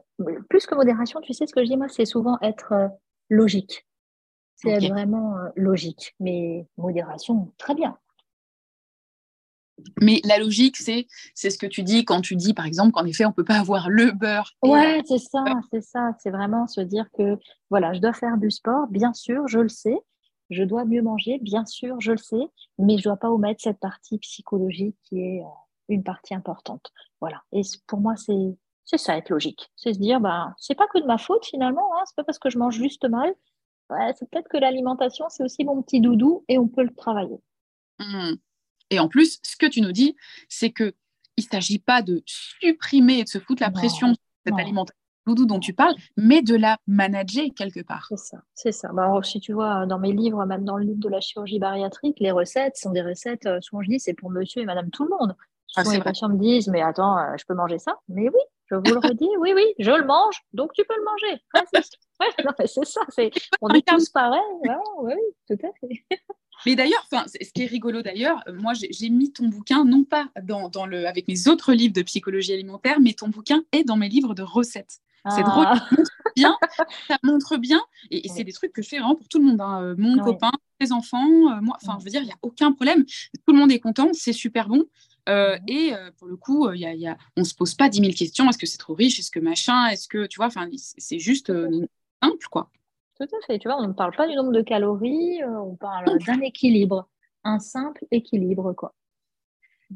plus 0.50 0.66
que 0.66 0.74
modération, 0.74 1.20
tu 1.22 1.34
sais 1.34 1.46
ce 1.46 1.54
que 1.54 1.64
je 1.64 1.70
dis 1.70 1.78
moi, 1.78 1.88
c'est 1.89 2.06
souvent 2.06 2.39
être 2.41 2.72
euh, 2.72 2.88
logique. 3.30 3.86
C'est 4.56 4.88
vraiment 4.88 5.38
euh, 5.38 5.49
logique, 5.56 6.16
mais 6.20 6.68
modération, 6.78 7.51
très 7.58 7.76
bien. 7.76 7.97
Mais 10.01 10.22
la 10.24 10.38
logique, 10.39 10.78
c'est 10.78 11.08
c'est 11.34 11.49
ce 11.49 11.58
que 11.58 11.66
tu 11.66 11.84
dis 11.84 12.06
quand 12.06 12.22
tu 12.22 12.36
dis, 12.38 12.53
par 12.53 12.66
exemple, 12.66 12.91
qu'en 12.93 13.06
effet, 13.06 13.26
on 13.26 13.30
ne 13.30 13.34
peut 13.34 13.43
pas 13.43 13.60
avoir 13.60 13.89
le 13.89 14.12
beurre. 14.12 14.51
Ouais, 14.64 15.01
c'est 15.06 15.18
ça, 15.20 15.43
c'est 15.70 15.82
ça. 15.82 16.12
C'est 16.20 16.30
vraiment 16.30 16.66
se 16.68 16.80
dire 16.80 17.10
que, 17.18 17.38
voilà, 17.70 17.93
je 17.93 17.99
dois 17.99 18.14
faire 18.14 18.38
du 18.38 18.49
sport, 18.49 18.88
bien 18.88 19.14
sûr, 19.14 19.47
je 19.47 19.60
le 19.60 19.70
sais. 19.70 19.97
Je 20.49 20.64
dois 20.64 20.86
mieux 20.86 21.01
manger, 21.01 21.39
bien 21.41 21.66
sûr, 21.66 21.99
je 21.99 22.12
le 22.12 22.18
sais. 22.18 22.47
Mais 22.78 22.93
je 22.93 22.99
ne 22.99 23.03
dois 23.03 23.18
pas 23.18 23.30
omettre 23.30 23.62
cette 23.62 23.80
partie 23.80 24.18
psychologique 24.20 24.95
qui 25.03 25.20
est 25.20 25.41
euh, 25.41 25.47
une 25.89 26.03
partie 26.03 26.34
importante. 26.34 26.91
Voilà. 27.20 27.41
Et 27.51 27.62
pour 27.88 27.99
moi, 27.99 28.16
c'est 28.16 28.56
C'est 28.86 28.97
ça, 28.99 29.18
être 29.18 29.30
logique. 29.32 29.72
C'est 29.76 29.93
se 29.93 29.99
dire, 29.99 30.22
bah, 30.22 30.53
c'est 30.58 30.76
pas 30.76 30.88
que 30.88 30.99
de 30.99 31.06
ma 31.06 31.18
faute 31.18 31.45
finalement, 31.45 31.89
hein, 31.95 32.03
c'est 32.06 32.16
pas 32.16 32.24
parce 32.24 32.39
que 32.39 32.49
je 32.49 32.58
mange 32.60 32.76
juste 32.76 33.03
mal. 33.10 33.34
C'est 33.89 34.29
peut-être 34.29 34.49
que 34.49 34.57
l'alimentation, 34.57 35.25
c'est 35.29 35.43
aussi 35.43 35.63
mon 35.63 35.81
petit 35.81 36.01
doudou 36.01 36.43
et 36.47 36.57
on 36.57 36.67
peut 36.67 36.83
le 36.83 36.93
travailler. 36.93 37.38
Mmh. 37.99 38.33
Et 38.91 38.99
en 38.99 39.07
plus, 39.07 39.39
ce 39.43 39.55
que 39.55 39.65
tu 39.65 39.81
nous 39.81 39.91
dis, 39.91 40.15
c'est 40.49 40.71
que 40.71 40.93
il 41.38 41.43
ne 41.43 41.49
s'agit 41.49 41.79
pas 41.79 42.01
de 42.01 42.23
supprimer 42.25 43.19
et 43.19 43.23
de 43.23 43.29
se 43.29 43.39
foutre 43.39 43.61
la 43.61 43.71
pression 43.71 44.07
sur 44.07 44.23
cette 44.45 44.57
alimentation 44.57 44.97
doudou 45.25 45.45
dont 45.45 45.59
tu 45.59 45.73
parles, 45.73 45.95
mais 46.17 46.41
de 46.41 46.55
la 46.55 46.77
manager 46.88 47.45
quelque 47.55 47.81
part. 47.81 48.05
C'est 48.09 48.17
ça, 48.17 48.38
c'est 48.53 48.71
ça. 48.71 48.89
Bah, 48.93 49.11
si 49.23 49.39
tu 49.39 49.53
vois, 49.53 49.86
dans 49.86 49.99
mes 49.99 50.11
livres, 50.11 50.45
même 50.45 50.63
dans 50.63 50.77
le 50.77 50.86
livre 50.86 50.99
de 50.99 51.09
la 51.09 51.19
chirurgie 51.19 51.59
bariatrique, 51.59 52.19
les 52.19 52.31
recettes 52.31 52.77
sont 52.77 52.91
des 52.91 53.01
recettes, 53.01 53.45
euh, 53.47 53.59
souvent 53.61 53.81
je 53.81 53.89
dis, 53.89 53.99
c'est 53.99 54.13
pour 54.13 54.29
monsieur 54.29 54.61
et 54.61 54.65
madame 54.65 54.91
tout 54.91 55.03
le 55.03 55.09
monde. 55.09 55.36
Ah, 55.75 55.83
souvent 55.83 55.97
les 55.97 56.03
patients 56.03 56.29
me 56.29 56.38
disent, 56.38 56.67
mais 56.67 56.81
attends, 56.81 57.17
euh, 57.17 57.36
je 57.38 57.45
peux 57.45 57.55
manger 57.55 57.79
ça? 57.79 57.97
Mais 58.07 58.29
oui, 58.29 58.39
je 58.67 58.75
vous 58.75 58.83
le 58.83 58.99
redis, 58.99 59.29
oui, 59.39 59.53
oui, 59.55 59.73
je 59.79 59.91
le 59.91 60.05
mange, 60.05 60.41
donc 60.53 60.73
tu 60.73 60.83
peux 60.88 60.95
le 60.95 61.03
manger. 61.03 61.41
C'est 62.66 62.86
ça, 62.86 63.01
on 63.61 63.70
est 63.70 63.86
tous 63.86 64.09
pareils. 64.09 64.41
oui, 64.99 65.13
tout 65.47 65.57
à 65.66 65.72
fait. 65.80 66.05
Mais 66.66 66.76
d'ailleurs, 66.76 67.07
ce 67.11 67.51
qui 67.51 67.63
est 67.63 67.68
rigolo 67.68 68.01
d'ailleurs, 68.01 68.41
euh, 68.47 68.53
moi 68.53 68.74
j'ai 68.74 69.09
mis 69.09 69.32
ton 69.32 69.47
bouquin 69.47 69.84
non 69.84 70.03
pas 70.03 70.30
dans, 70.43 70.70
dans, 70.70 70.86
le, 70.86 71.07
avec 71.07 71.28
mes 71.28 71.47
autres 71.47 71.74
livres 71.74 71.93
de 71.93 72.01
psychologie 72.01 72.53
alimentaire, 72.53 72.99
mais 72.99 73.13
ton 73.13 73.28
bouquin 73.30 73.63
est 73.72 73.84
dans 73.84 73.97
mes 73.97 74.09
livres 74.09 74.34
de 74.34 74.43
recettes. 74.43 74.99
C'est 75.36 75.41
drôle, 75.41 75.66
ça 75.66 75.88
montre 75.97 76.11
bien, 76.36 76.55
ça 77.07 77.18
montre 77.24 77.57
bien, 77.57 77.82
et, 78.11 78.30
c'est 78.30 78.43
des 78.43 78.53
trucs 78.53 78.72
que 78.72 78.84
je 78.84 78.89
fais 78.89 78.99
vraiment 78.99 79.16
pour 79.16 79.28
tout 79.28 79.39
le 79.39 79.45
monde, 79.45 79.59
hein. 79.59 79.82
euh, 79.82 79.95
mon 79.97 80.20
copain, 80.20 80.51
les 80.80 80.91
enfants, 80.91 81.28
euh, 81.51 81.61
moi, 81.61 81.76
enfin 81.82 81.97
je 81.99 82.05
veux 82.05 82.11
dire, 82.11 82.22
il 82.22 82.28
n'y 82.28 82.32
a 82.32 82.38
aucun 82.43 82.72
problème, 82.74 83.03
tout 83.05 83.51
le 83.51 83.57
monde 83.57 83.72
est 83.72 83.80
content, 83.80 84.09
c'est 84.13 84.34
super 84.34 84.68
bon. 84.70 84.86
et 85.68 85.93
pour 86.20 86.28
le 86.28 86.38
coup, 86.38 86.72
y 86.74 86.86
a, 86.86 86.93
y 86.93 87.07
a, 87.07 87.18
on 87.38 87.41
ne 87.41 87.45
se 87.45 87.55
pose 87.55 87.74
pas 87.74 87.89
10 87.89 88.01
000 88.01 88.11
questions. 88.13 88.47
Est-ce 88.47 88.59
que 88.59 88.68
c'est 88.68 88.78
trop 88.78 88.93
riche? 88.93 89.18
Est-ce 89.18 89.32
que 89.32 89.39
machin? 89.39 89.88
Est-ce 89.88 90.07
que, 90.07 90.28
tu 90.28 90.38
vois, 90.38 90.49
c'est 90.78 91.18
juste 91.18 91.51
simple, 92.30 92.47
quoi. 92.49 92.69
Tout 93.19 93.23
à 93.23 93.45
fait. 93.45 93.59
Tu 93.59 93.67
vois, 93.67 93.78
on 93.78 93.88
ne 93.88 93.93
parle 93.93 94.15
pas 94.15 94.28
du 94.28 94.36
nombre 94.36 94.51
de 94.51 94.61
calories, 94.61 95.41
euh, 95.41 95.59
on 95.59 95.76
parle 95.76 96.17
d'un 96.26 96.41
équilibre, 96.41 97.07
un 97.43 97.59
simple 97.59 98.05
équilibre, 98.11 98.73
quoi. 98.73 98.93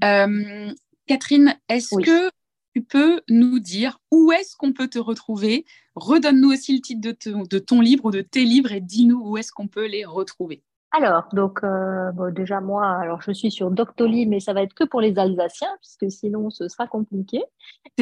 Euh, 0.03 0.71
Catherine, 1.07 1.59
est-ce 1.67 1.95
que 1.95 2.32
tu 2.75 2.84
peux 2.84 3.21
nous 3.27 3.59
dire 3.59 3.99
où 4.11 4.32
est-ce 4.32 4.55
qu'on 4.55 4.73
peut 4.73 4.88
te 4.88 4.99
retrouver? 4.99 5.65
Redonne-nous 5.95 6.51
aussi 6.51 6.75
le 6.75 6.82
titre 6.82 7.01
de, 7.01 7.47
de 7.47 7.59
ton 7.59 7.82
livre 7.82 8.05
ou 8.05 8.11
de 8.11 8.21
tes 8.21 8.45
livres 8.45 8.71
et 8.71 8.80
dis-nous 8.80 9.19
où 9.19 9.38
est-ce 9.38 9.51
qu'on 9.51 9.67
peut 9.67 9.88
les 9.88 10.05
retrouver. 10.05 10.63
Alors, 10.91 11.27
donc 11.33 11.63
euh, 11.63 12.31
déjà 12.31 12.61
moi, 12.61 12.87
alors 12.87 13.21
je 13.21 13.31
suis 13.31 13.51
sur 13.51 13.69
Doctolib, 13.69 14.27
mais 14.27 14.39
ça 14.39 14.53
va 14.53 14.63
être 14.63 14.73
que 14.73 14.83
pour 14.83 15.01
les 15.01 15.19
Alsaciens, 15.19 15.69
puisque 15.81 16.11
sinon 16.11 16.49
ce 16.49 16.67
sera 16.67 16.87
compliqué. 16.87 17.43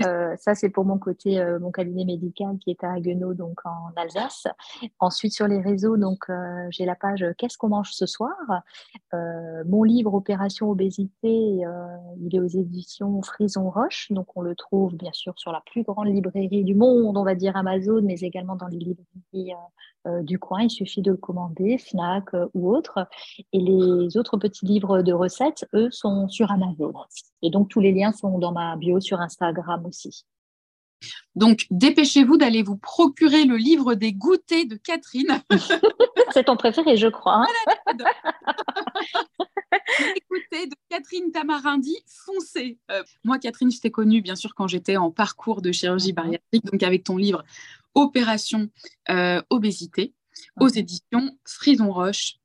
Euh, 0.06 0.36
ça 0.38 0.56
c'est 0.56 0.70
pour 0.70 0.86
mon 0.86 0.98
côté, 0.98 1.40
euh, 1.40 1.60
mon 1.60 1.72
cabinet 1.72 2.06
médical 2.06 2.58
qui 2.60 2.72
est 2.72 2.84
à 2.86 2.94
Haguenau, 2.94 3.34
donc 3.34 3.60
en 3.66 3.90
Alsace. 3.98 4.48
Ensuite 5.00 5.34
sur 5.34 5.48
les 5.48 5.60
réseaux, 5.60 5.98
donc 5.98 6.28
j'ai 6.70 6.86
la 6.86 6.96
page 6.96 7.26
Qu'est-ce 7.38 7.58
qu'on 7.58 7.70
mange 7.70 7.92
ce 7.92 8.06
soir? 8.06 8.36
Mon 9.14 9.84
livre 9.84 10.14
Opération 10.14 10.70
obésité, 10.70 11.64
il 12.20 12.30
est 12.36 12.40
aux 12.40 12.48
éditions 12.48 13.22
Frison 13.22 13.70
Roche, 13.70 14.12
donc 14.12 14.28
on 14.36 14.42
le 14.42 14.56
trouve 14.56 14.96
bien 14.96 15.12
sûr 15.14 15.34
sur 15.38 15.52
la 15.52 15.62
plus 15.66 15.84
grande 15.84 16.08
librairie 16.08 16.64
du 16.64 16.76
monde, 16.76 17.18
on 17.18 17.24
va 17.24 17.36
dire 17.36 17.58
Amazon, 17.58 18.02
mais 18.04 18.20
également 18.22 18.56
dans 18.56 18.68
les 18.68 18.78
librairies 18.78 19.54
du 20.22 20.40
coin. 20.40 20.62
Il 20.62 20.70
suffit 20.70 21.02
de 21.02 21.12
le 21.12 21.18
commander, 21.18 21.78
Fnac 21.78 22.26
ou 22.54 22.74
autre. 22.74 22.77
Et 23.54 23.60
les 23.60 24.18
autres 24.18 24.38
petits 24.38 24.66
livres 24.66 25.02
de 25.02 25.14
recettes, 25.14 25.66
eux, 25.74 25.90
sont 25.92 26.28
sur 26.28 26.52
Amazon. 26.52 26.94
Et 27.42 27.50
donc, 27.50 27.70
tous 27.70 27.80
les 27.80 27.92
liens 27.92 28.12
sont 28.12 28.38
dans 28.40 28.52
ma 28.52 28.76
bio 28.76 29.00
sur 29.00 29.20
Instagram 29.20 29.86
aussi. 29.86 30.26
Donc, 31.36 31.68
dépêchez-vous 31.70 32.38
d'aller 32.38 32.64
vous 32.64 32.78
procurer 32.78 33.46
le 33.46 33.58
livre 33.58 33.94
des 33.94 34.14
goûters 34.14 34.66
de 34.66 34.76
Catherine. 34.76 35.42
C'est 36.32 36.46
ton 36.46 36.58
préféré, 36.58 36.98
je 36.98 37.08
crois. 37.08 37.46
Hein. 37.46 37.94
goûters 40.30 40.68
de 40.68 40.76
Catherine 40.90 41.32
Tamarindi, 41.32 41.98
foncez. 42.08 42.78
Euh, 42.92 43.04
moi, 43.24 43.38
Catherine, 43.38 43.72
je 43.72 43.80
t'ai 43.80 43.92
connue, 43.92 44.22
bien 44.22 44.36
sûr, 44.36 44.56
quand 44.56 44.68
j'étais 44.68 44.98
en 44.98 45.12
parcours 45.12 45.62
de 45.62 45.72
chirurgie 45.72 46.12
mhm. 46.12 46.16
bariatrique, 46.16 46.66
donc 46.66 46.82
avec 46.84 47.04
ton 47.04 47.18
livre 47.18 47.44
Opération 47.94 48.70
euh, 49.10 49.42
Obésité, 49.50 50.14
aux 50.60 50.68
éditions 50.68 51.38
Frison 51.46 51.92
Roche 51.92 52.36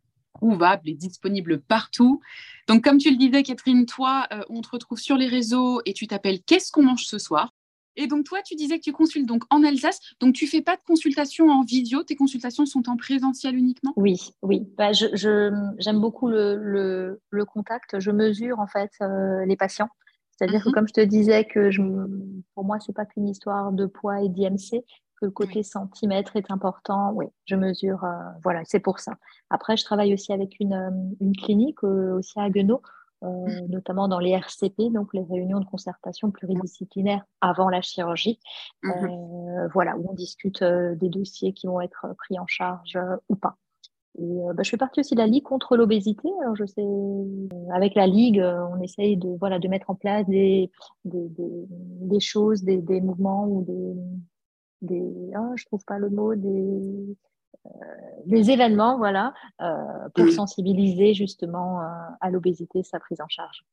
trouvable 0.42 0.88
et 0.88 0.94
disponible 0.94 1.60
partout. 1.60 2.20
Donc, 2.66 2.82
comme 2.82 2.98
tu 2.98 3.10
le 3.10 3.16
disais, 3.16 3.44
Catherine, 3.44 3.86
toi, 3.86 4.26
euh, 4.32 4.42
on 4.50 4.60
te 4.60 4.68
retrouve 4.70 4.98
sur 4.98 5.16
les 5.16 5.28
réseaux 5.28 5.80
et 5.86 5.92
tu 5.92 6.08
t'appelles 6.08 6.42
Qu'est-ce 6.42 6.72
qu'on 6.72 6.82
mange 6.82 7.04
ce 7.04 7.18
soir? 7.18 7.52
Et 7.94 8.06
donc, 8.06 8.24
toi, 8.24 8.40
tu 8.42 8.56
disais 8.56 8.78
que 8.78 8.84
tu 8.84 8.92
consultes 8.92 9.26
donc 9.26 9.44
en 9.50 9.62
Alsace. 9.62 10.00
Donc, 10.18 10.34
tu 10.34 10.46
fais 10.46 10.62
pas 10.62 10.76
de 10.76 10.82
consultation 10.82 11.50
en 11.50 11.62
vidéo. 11.62 12.02
Tes 12.02 12.16
consultations 12.16 12.66
sont 12.66 12.88
en 12.88 12.96
présentiel 12.96 13.54
uniquement? 13.54 13.92
Oui, 13.96 14.32
oui. 14.40 14.66
Bah, 14.78 14.92
j'aime 14.92 16.00
beaucoup 16.00 16.28
le, 16.28 17.20
le, 17.30 17.44
contact. 17.44 18.00
Je 18.00 18.10
mesure, 18.10 18.58
en 18.58 18.66
fait, 18.66 18.90
euh, 19.02 19.44
les 19.44 19.56
patients. 19.56 19.90
C'est-à-dire 20.30 20.64
que, 20.64 20.70
mhm. 20.70 20.74
comme 20.74 20.88
je 20.88 20.94
te 20.94 21.02
disais, 21.02 21.44
que 21.44 21.70
je, 21.70 21.82
pour 22.54 22.64
moi, 22.64 22.78
c'est 22.80 22.94
pas 22.94 23.04
qu'une 23.04 23.28
histoire 23.28 23.70
de 23.72 23.86
poids 23.86 24.22
et 24.22 24.28
d'IMC 24.28 24.82
le 25.22 25.30
côté 25.30 25.62
centimètre 25.62 26.36
est 26.36 26.50
important. 26.50 27.12
Oui, 27.12 27.26
je 27.46 27.56
mesure. 27.56 28.04
Euh, 28.04 28.10
voilà, 28.42 28.62
c'est 28.64 28.80
pour 28.80 28.98
ça. 28.98 29.14
Après, 29.50 29.76
je 29.76 29.84
travaille 29.84 30.12
aussi 30.12 30.32
avec 30.32 30.58
une, 30.60 30.74
euh, 30.74 31.32
clinique 31.42 31.82
euh, 31.84 32.16
aussi 32.18 32.38
à 32.38 32.50
Guenot, 32.50 32.82
mmh. 33.22 33.66
notamment 33.68 34.08
dans 34.08 34.18
les 34.18 34.30
RCP, 34.30 34.90
donc 34.92 35.14
les 35.14 35.22
réunions 35.22 35.60
de 35.60 35.64
concertation 35.64 36.30
pluridisciplinaires 36.30 37.24
avant 37.40 37.68
la 37.68 37.80
chirurgie. 37.80 38.40
Mmh 38.82 39.28
voilà, 39.74 39.96
où 39.96 40.10
on 40.10 40.14
discute 40.14 40.64
des 40.64 41.08
dossiers 41.08 41.52
qui 41.52 41.68
vont 41.68 41.80
être 41.80 42.06
pris 42.18 42.36
en 42.38 42.46
charge 42.48 42.98
ou 43.28 43.36
pas. 43.36 43.56
Et 44.18 44.40
bah, 44.54 44.62
je 44.64 44.70
fais 44.70 44.76
partie 44.76 45.00
aussi 45.00 45.14
de 45.14 45.20
la 45.20 45.26
Ligue 45.26 45.44
contre 45.44 45.76
l'obésité. 45.76 46.28
Alors, 46.42 46.56
je 46.56 46.64
sais, 46.64 46.84
avec 47.72 47.94
la 47.94 48.08
Ligue, 48.08 48.42
on 48.42 48.80
essaye 48.80 49.16
de, 49.16 49.36
voilà, 49.38 49.60
de 49.60 49.68
mettre 49.68 49.90
en 49.90 49.94
place 49.94 50.26
des, 50.26 50.70
des, 51.04 51.28
des, 51.30 52.20
choses, 52.20 52.64
des, 52.64 52.78
des, 52.78 53.00
mouvements 53.00 53.46
ou 53.46 53.62
des, 53.62 53.94
des 54.82 55.32
oh, 55.36 55.52
je 55.56 55.64
trouve 55.64 55.84
pas 55.84 55.98
le 55.98 56.10
mot, 56.10 56.34
des, 56.34 57.16
euh, 57.66 57.68
des 58.26 58.50
événements, 58.50 58.98
voilà, 58.98 59.32
euh, 59.60 60.08
pour 60.14 60.28
sensibiliser 60.30 61.14
justement 61.14 61.80
euh, 61.80 61.84
à 62.20 62.30
l'obésité, 62.30 62.82
sa 62.82 62.98
prise 62.98 63.20
en 63.20 63.28
charge. 63.28 63.64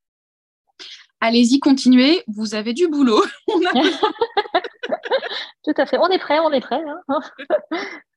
Allez-y, 1.21 1.59
continuez, 1.59 2.23
vous 2.27 2.55
avez 2.55 2.73
du 2.73 2.87
boulot. 2.87 3.21
Tout 5.63 5.73
à 5.75 5.85
fait, 5.85 5.97
on 5.97 6.07
est 6.07 6.19
prêt, 6.19 6.39
on 6.39 6.51
est 6.51 6.61
prêt. 6.61 6.81
Hein. 7.07 7.19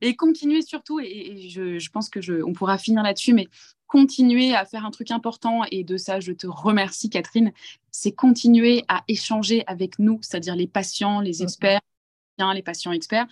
et 0.00 0.16
continuez 0.16 0.62
surtout, 0.62 1.00
et, 1.00 1.48
je, 1.48 1.78
je, 1.78 1.90
pense 1.90 2.08
que 2.08 2.20
je, 2.20 2.42
on 2.42 2.52
pourra 2.52 2.78
finir 2.78 3.02
là-dessus, 3.02 3.32
mais 3.32 3.48
continuer 3.86 4.54
à 4.54 4.64
faire 4.64 4.84
un 4.84 4.90
truc 4.90 5.10
important, 5.10 5.62
et 5.70 5.84
de 5.84 5.96
ça, 5.96 6.20
je 6.20 6.32
te 6.32 6.46
remercie, 6.46 7.10
Catherine, 7.10 7.52
c'est 7.90 8.12
continuer 8.12 8.84
à 8.88 9.02
échanger 9.08 9.64
avec 9.66 9.98
nous, 9.98 10.18
c'est-à-dire 10.22 10.56
les 10.56 10.66
patients, 10.66 11.20
les 11.20 11.42
experts, 11.42 11.80
les 12.54 12.62
patients 12.62 12.92
experts, 12.92 13.26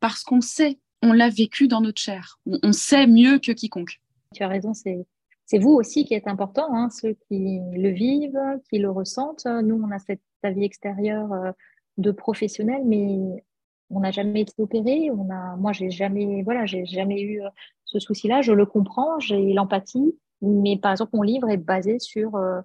parce 0.00 0.22
qu'on 0.22 0.40
sait, 0.40 0.78
on 1.02 1.12
l'a 1.12 1.28
vécu 1.28 1.68
dans 1.68 1.80
notre 1.80 2.00
chair, 2.00 2.38
on, 2.46 2.72
sait 2.72 3.06
mieux 3.06 3.38
que 3.38 3.52
quiconque. 3.52 4.00
Tu 4.34 4.42
as 4.42 4.48
raison, 4.48 4.74
c'est 4.74 5.06
c'est 5.50 5.58
vous 5.58 5.70
aussi 5.70 6.04
qui 6.04 6.12
êtes 6.12 6.28
important, 6.28 6.74
hein, 6.74 6.90
ceux 6.90 7.16
qui 7.26 7.58
le 7.72 7.88
vivent, 7.88 8.38
qui 8.68 8.78
le 8.78 8.90
ressentent. 8.90 9.46
Nous, 9.46 9.82
on 9.82 9.90
a 9.90 9.98
cette 9.98 10.20
avis 10.42 10.62
extérieur 10.62 11.32
euh, 11.32 11.52
de 11.96 12.10
professionnels, 12.10 12.82
mais 12.84 13.42
on 13.90 14.00
n'a 14.00 14.10
jamais 14.10 14.42
été 14.42 14.52
opéré. 14.58 15.10
On 15.10 15.30
a, 15.30 15.56
moi, 15.56 15.72
j'ai 15.72 15.90
jamais, 15.90 16.42
voilà, 16.42 16.66
j'ai 16.66 16.84
jamais 16.84 17.20
eu 17.20 17.42
euh, 17.42 17.48
ce 17.84 17.98
souci-là. 17.98 18.42
Je 18.42 18.52
le 18.52 18.66
comprends, 18.66 19.18
j'ai 19.18 19.52
l'empathie, 19.52 20.14
mais 20.42 20.76
par 20.76 20.92
exemple, 20.92 21.12
mon 21.14 21.22
livre 21.22 21.48
est 21.48 21.56
basé 21.56 21.98
sur 21.98 22.36
euh, 22.36 22.60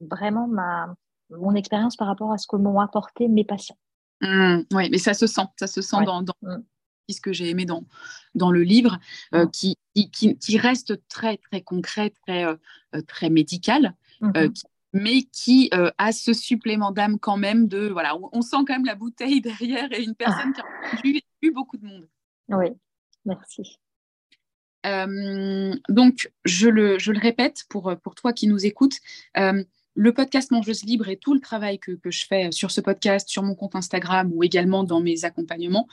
vraiment 0.00 0.46
ma, 0.48 0.94
mon 1.30 1.54
expérience 1.54 1.96
par 1.96 2.08
rapport 2.08 2.32
à 2.32 2.38
ce 2.38 2.46
que 2.46 2.56
m'ont 2.56 2.80
apporté 2.80 3.28
mes 3.28 3.44
patients. 3.44 3.78
Mmh, 4.22 4.60
oui, 4.72 4.88
mais 4.90 4.98
ça 4.98 5.12
se 5.12 5.26
sent, 5.26 5.42
ça 5.56 5.66
se 5.66 5.82
sent 5.82 6.04
dans, 6.06 6.22
mmh. 6.22 6.56
ce 7.10 7.20
que 7.20 7.34
j'ai 7.34 7.50
aimé 7.50 7.66
dans, 7.66 7.84
dans 8.34 8.50
le 8.50 8.62
livre, 8.62 8.98
euh, 9.34 9.44
mmh. 9.44 9.50
qui, 9.50 9.76
qui, 10.10 10.38
qui, 10.38 10.58
reste 10.58 11.06
très, 11.08 11.36
très 11.36 11.60
concret, 11.60 12.14
très, 12.26 12.46
très 13.06 13.28
médical, 13.28 13.94
mais 15.00 15.22
qui 15.22 15.70
a 15.72 16.12
ce 16.12 16.32
supplément 16.32 16.90
d'âme 16.90 17.18
quand 17.18 17.36
même 17.36 17.68
de, 17.68 17.88
voilà, 17.88 18.16
on, 18.32 18.42
sent 18.42 18.56
quand 18.66 18.74
même 18.74 18.84
la 18.84 18.94
bouteille 18.94 19.40
derrière 19.42 19.92
et 19.92 20.02
une 20.02 20.14
personne 20.14 20.52
qui 20.52 20.60
a 20.60 21.00
vu, 21.02 21.20
vu 21.42 21.52
beaucoup 21.52 21.76
de 21.76 21.86
monde. 21.86 22.08
Oui, 22.48 22.68
merci. 23.24 23.78
donc, 25.88 26.30
je 26.44 26.68
le, 26.68 26.98
je 26.98 27.12
le, 27.12 27.18
répète 27.18 27.64
pour, 27.68 27.94
pour 28.02 28.14
toi 28.14 28.32
qui 28.32 28.46
nous 28.46 28.66
écoutes, 28.66 28.98
le 29.96 30.12
podcast 30.12 30.50
Mangeuse 30.50 30.84
Libre 30.84 31.08
et 31.08 31.16
tout 31.16 31.34
le 31.34 31.40
travail 31.40 31.78
que, 31.78 31.98
je 32.04 32.26
fais 32.26 32.52
sur 32.52 32.70
ce 32.70 32.80
podcast, 32.80 33.28
sur 33.28 33.42
mon 33.42 33.54
compte 33.54 33.74
Instagram 33.74 34.30
ou 34.32 34.44
également 34.44 34.84
dans 34.84 35.00
mes 35.00 35.24
accompagnements 35.24 35.88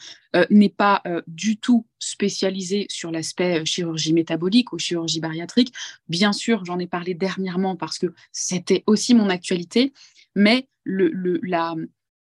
n'est 0.50 0.70
pas 0.70 1.02
du 1.28 1.58
tout 1.58 1.86
spécialisé 2.00 2.86
sur 2.90 3.12
l'aspect 3.12 3.66
chirurgie 3.66 4.14
métabolique 4.14 4.74
ou 4.74 4.78
chirurgie 4.78 5.20
bariatrique. 5.20 5.74
Bien 6.10 6.34
sûr, 6.34 6.66
j'en 6.66 6.80
ai 6.80 6.88
parlé 6.88 7.14
dernièrement 7.14 7.76
parce 7.76 7.98
que 7.98 8.14
c'était 8.32 8.84
aussi 8.88 9.16
mon 9.16 9.30
actualité, 9.30 9.94
mais 10.36 10.68
le, 10.84 11.40
la, 11.44 11.76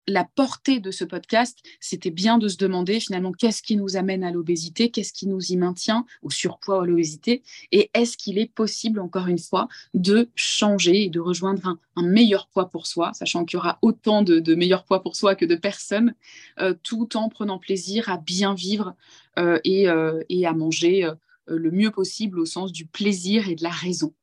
la 0.07 0.25
portée 0.25 0.81
de 0.81 0.91
ce 0.91 1.05
podcast, 1.05 1.59
c'était 1.81 2.11
bien 2.11 2.39
de 2.39 2.49
se 2.49 2.57
demander 2.57 3.01
finalement 3.01 3.33
qu'est-ce 3.33 3.63
qui 3.63 3.77
nous 3.77 3.97
amène 3.97 4.23
à 4.23 4.31
l'obésité, 4.31 4.91
qu'est-ce 4.91 5.13
qui 5.13 5.27
nous 5.27 5.41
y 5.53 5.57
maintient, 5.57 6.07
au 6.23 6.31
surpoids 6.31 6.79
ou 6.79 6.83
à 6.83 6.87
l'obésité, 6.87 7.43
et 7.73 7.91
est-ce 7.95 8.17
qu'il 8.17 8.39
est 8.39 8.53
possible, 8.53 9.01
encore 9.01 9.27
une 9.27 9.39
fois, 9.39 9.69
de 9.95 10.31
changer 10.35 11.05
et 11.05 11.09
de 11.09 11.21
rejoindre 11.21 11.79
un, 11.97 12.03
meilleur 12.03 12.47
poids 12.49 12.71
pour 12.71 12.87
soi, 12.87 13.13
sachant 13.15 13.45
qu'il 13.45 13.57
y 13.57 13.61
aura 13.61 13.79
autant 13.83 14.23
de, 14.23 14.55
meilleurs 14.55 14.85
poids 14.85 15.03
pour 15.03 15.17
soi 15.17 15.35
que 15.35 15.45
de 15.45 15.57
personnes, 15.57 16.15
euh, 16.61 16.75
tout 16.83 17.17
en 17.17 17.29
prenant 17.29 17.59
plaisir 17.59 18.09
à 18.09 18.17
bien 18.17 18.55
vivre 18.55 18.95
euh, 19.39 19.59
et, 19.65 19.89
euh, 19.89 20.23
et, 20.29 20.47
à 20.47 20.53
manger 20.53 21.11
le 21.47 21.71
mieux 21.71 21.91
possible 21.91 22.39
au 22.39 22.47
sens 22.47 22.73
du 22.73 22.87
plaisir 22.87 23.49
et 23.49 23.55
de 23.55 23.63
la 23.63 23.71
raison. 23.71 24.15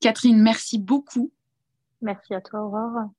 Catherine, 0.00 0.40
merci 0.40 0.78
beaucoup. 0.78 1.32
Merci 2.00 2.34
à 2.34 2.40
toi, 2.40 2.62
Aurore. 2.64 3.10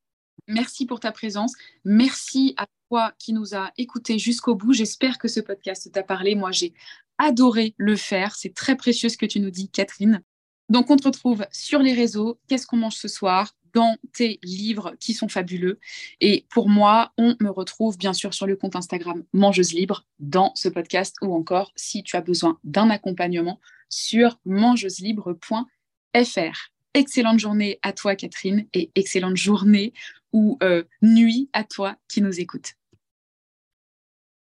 Merci 0.48 0.86
pour 0.86 1.00
ta 1.00 1.12
présence. 1.12 1.54
Merci 1.84 2.54
à 2.58 2.68
toi 2.90 3.14
qui 3.20 3.34
nous 3.34 3.56
a 3.56 3.72
écoutés 3.78 4.20
jusqu'au 4.20 4.56
bout. 4.56 4.74
J'espère 4.74 5.18
que 5.18 5.28
ce 5.28 5.40
podcast 5.40 5.92
t'a 5.92 6.04
parlé. 6.04 6.36
Moi, 6.36 6.52
j'ai 6.52 6.74
adoré 7.18 7.74
le 7.78 7.96
faire. 7.96 8.36
C'est 8.36 8.54
très 8.54 8.76
précieux 8.76 9.10
ce 9.10 9.18
que 9.18 9.26
tu 9.26 9.40
nous 9.40 9.52
dis, 9.52 9.70
Catherine. 9.70 10.22
Donc, 10.70 10.90
on 10.90 10.98
te 10.98 11.08
retrouve 11.08 11.46
sur 11.52 11.80
les 11.80 11.94
réseaux. 11.94 12.40
Qu'est-ce 12.48 12.68
qu'on 12.68 12.78
mange 12.78 12.96
ce 12.96 13.08
soir 13.08 13.54
dans 13.74 13.98
tes 14.14 14.40
livres 14.44 14.96
qui 15.00 15.14
sont 15.14 15.30
fabuleux? 15.30 15.80
Et 16.20 16.46
pour 16.50 16.70
moi, 16.70 17.14
on 17.18 17.36
me 17.40 17.50
retrouve 17.50 17.98
bien 17.98 18.14
sûr 18.14 18.34
sur 18.34 18.48
le 18.48 18.56
compte 18.56 18.76
Instagram 18.76 19.24
Mangeuse 19.34 19.74
Libre 19.74 20.06
dans 20.20 20.52
ce 20.56 20.70
podcast 20.70 21.16
ou 21.22 21.34
encore 21.34 21.72
si 21.76 22.04
tu 22.04 22.16
as 22.16 22.22
besoin 22.22 22.60
d'un 22.64 22.90
accompagnement 22.90 23.60
sur 23.90 24.40
mangeuselibre.fr. 24.46 26.72
Excellente 26.94 27.40
journée 27.40 27.80
à 27.84 27.94
toi, 27.94 28.16
Catherine, 28.16 28.68
et 28.74 28.92
excellente 28.96 29.38
journée 29.38 29.94
ou 30.34 30.58
euh, 30.64 30.84
nuit 31.02 31.50
à 31.54 31.64
toi 31.64 31.98
qui 32.08 32.22
nous 32.22 32.40
écoutes. 32.40 32.74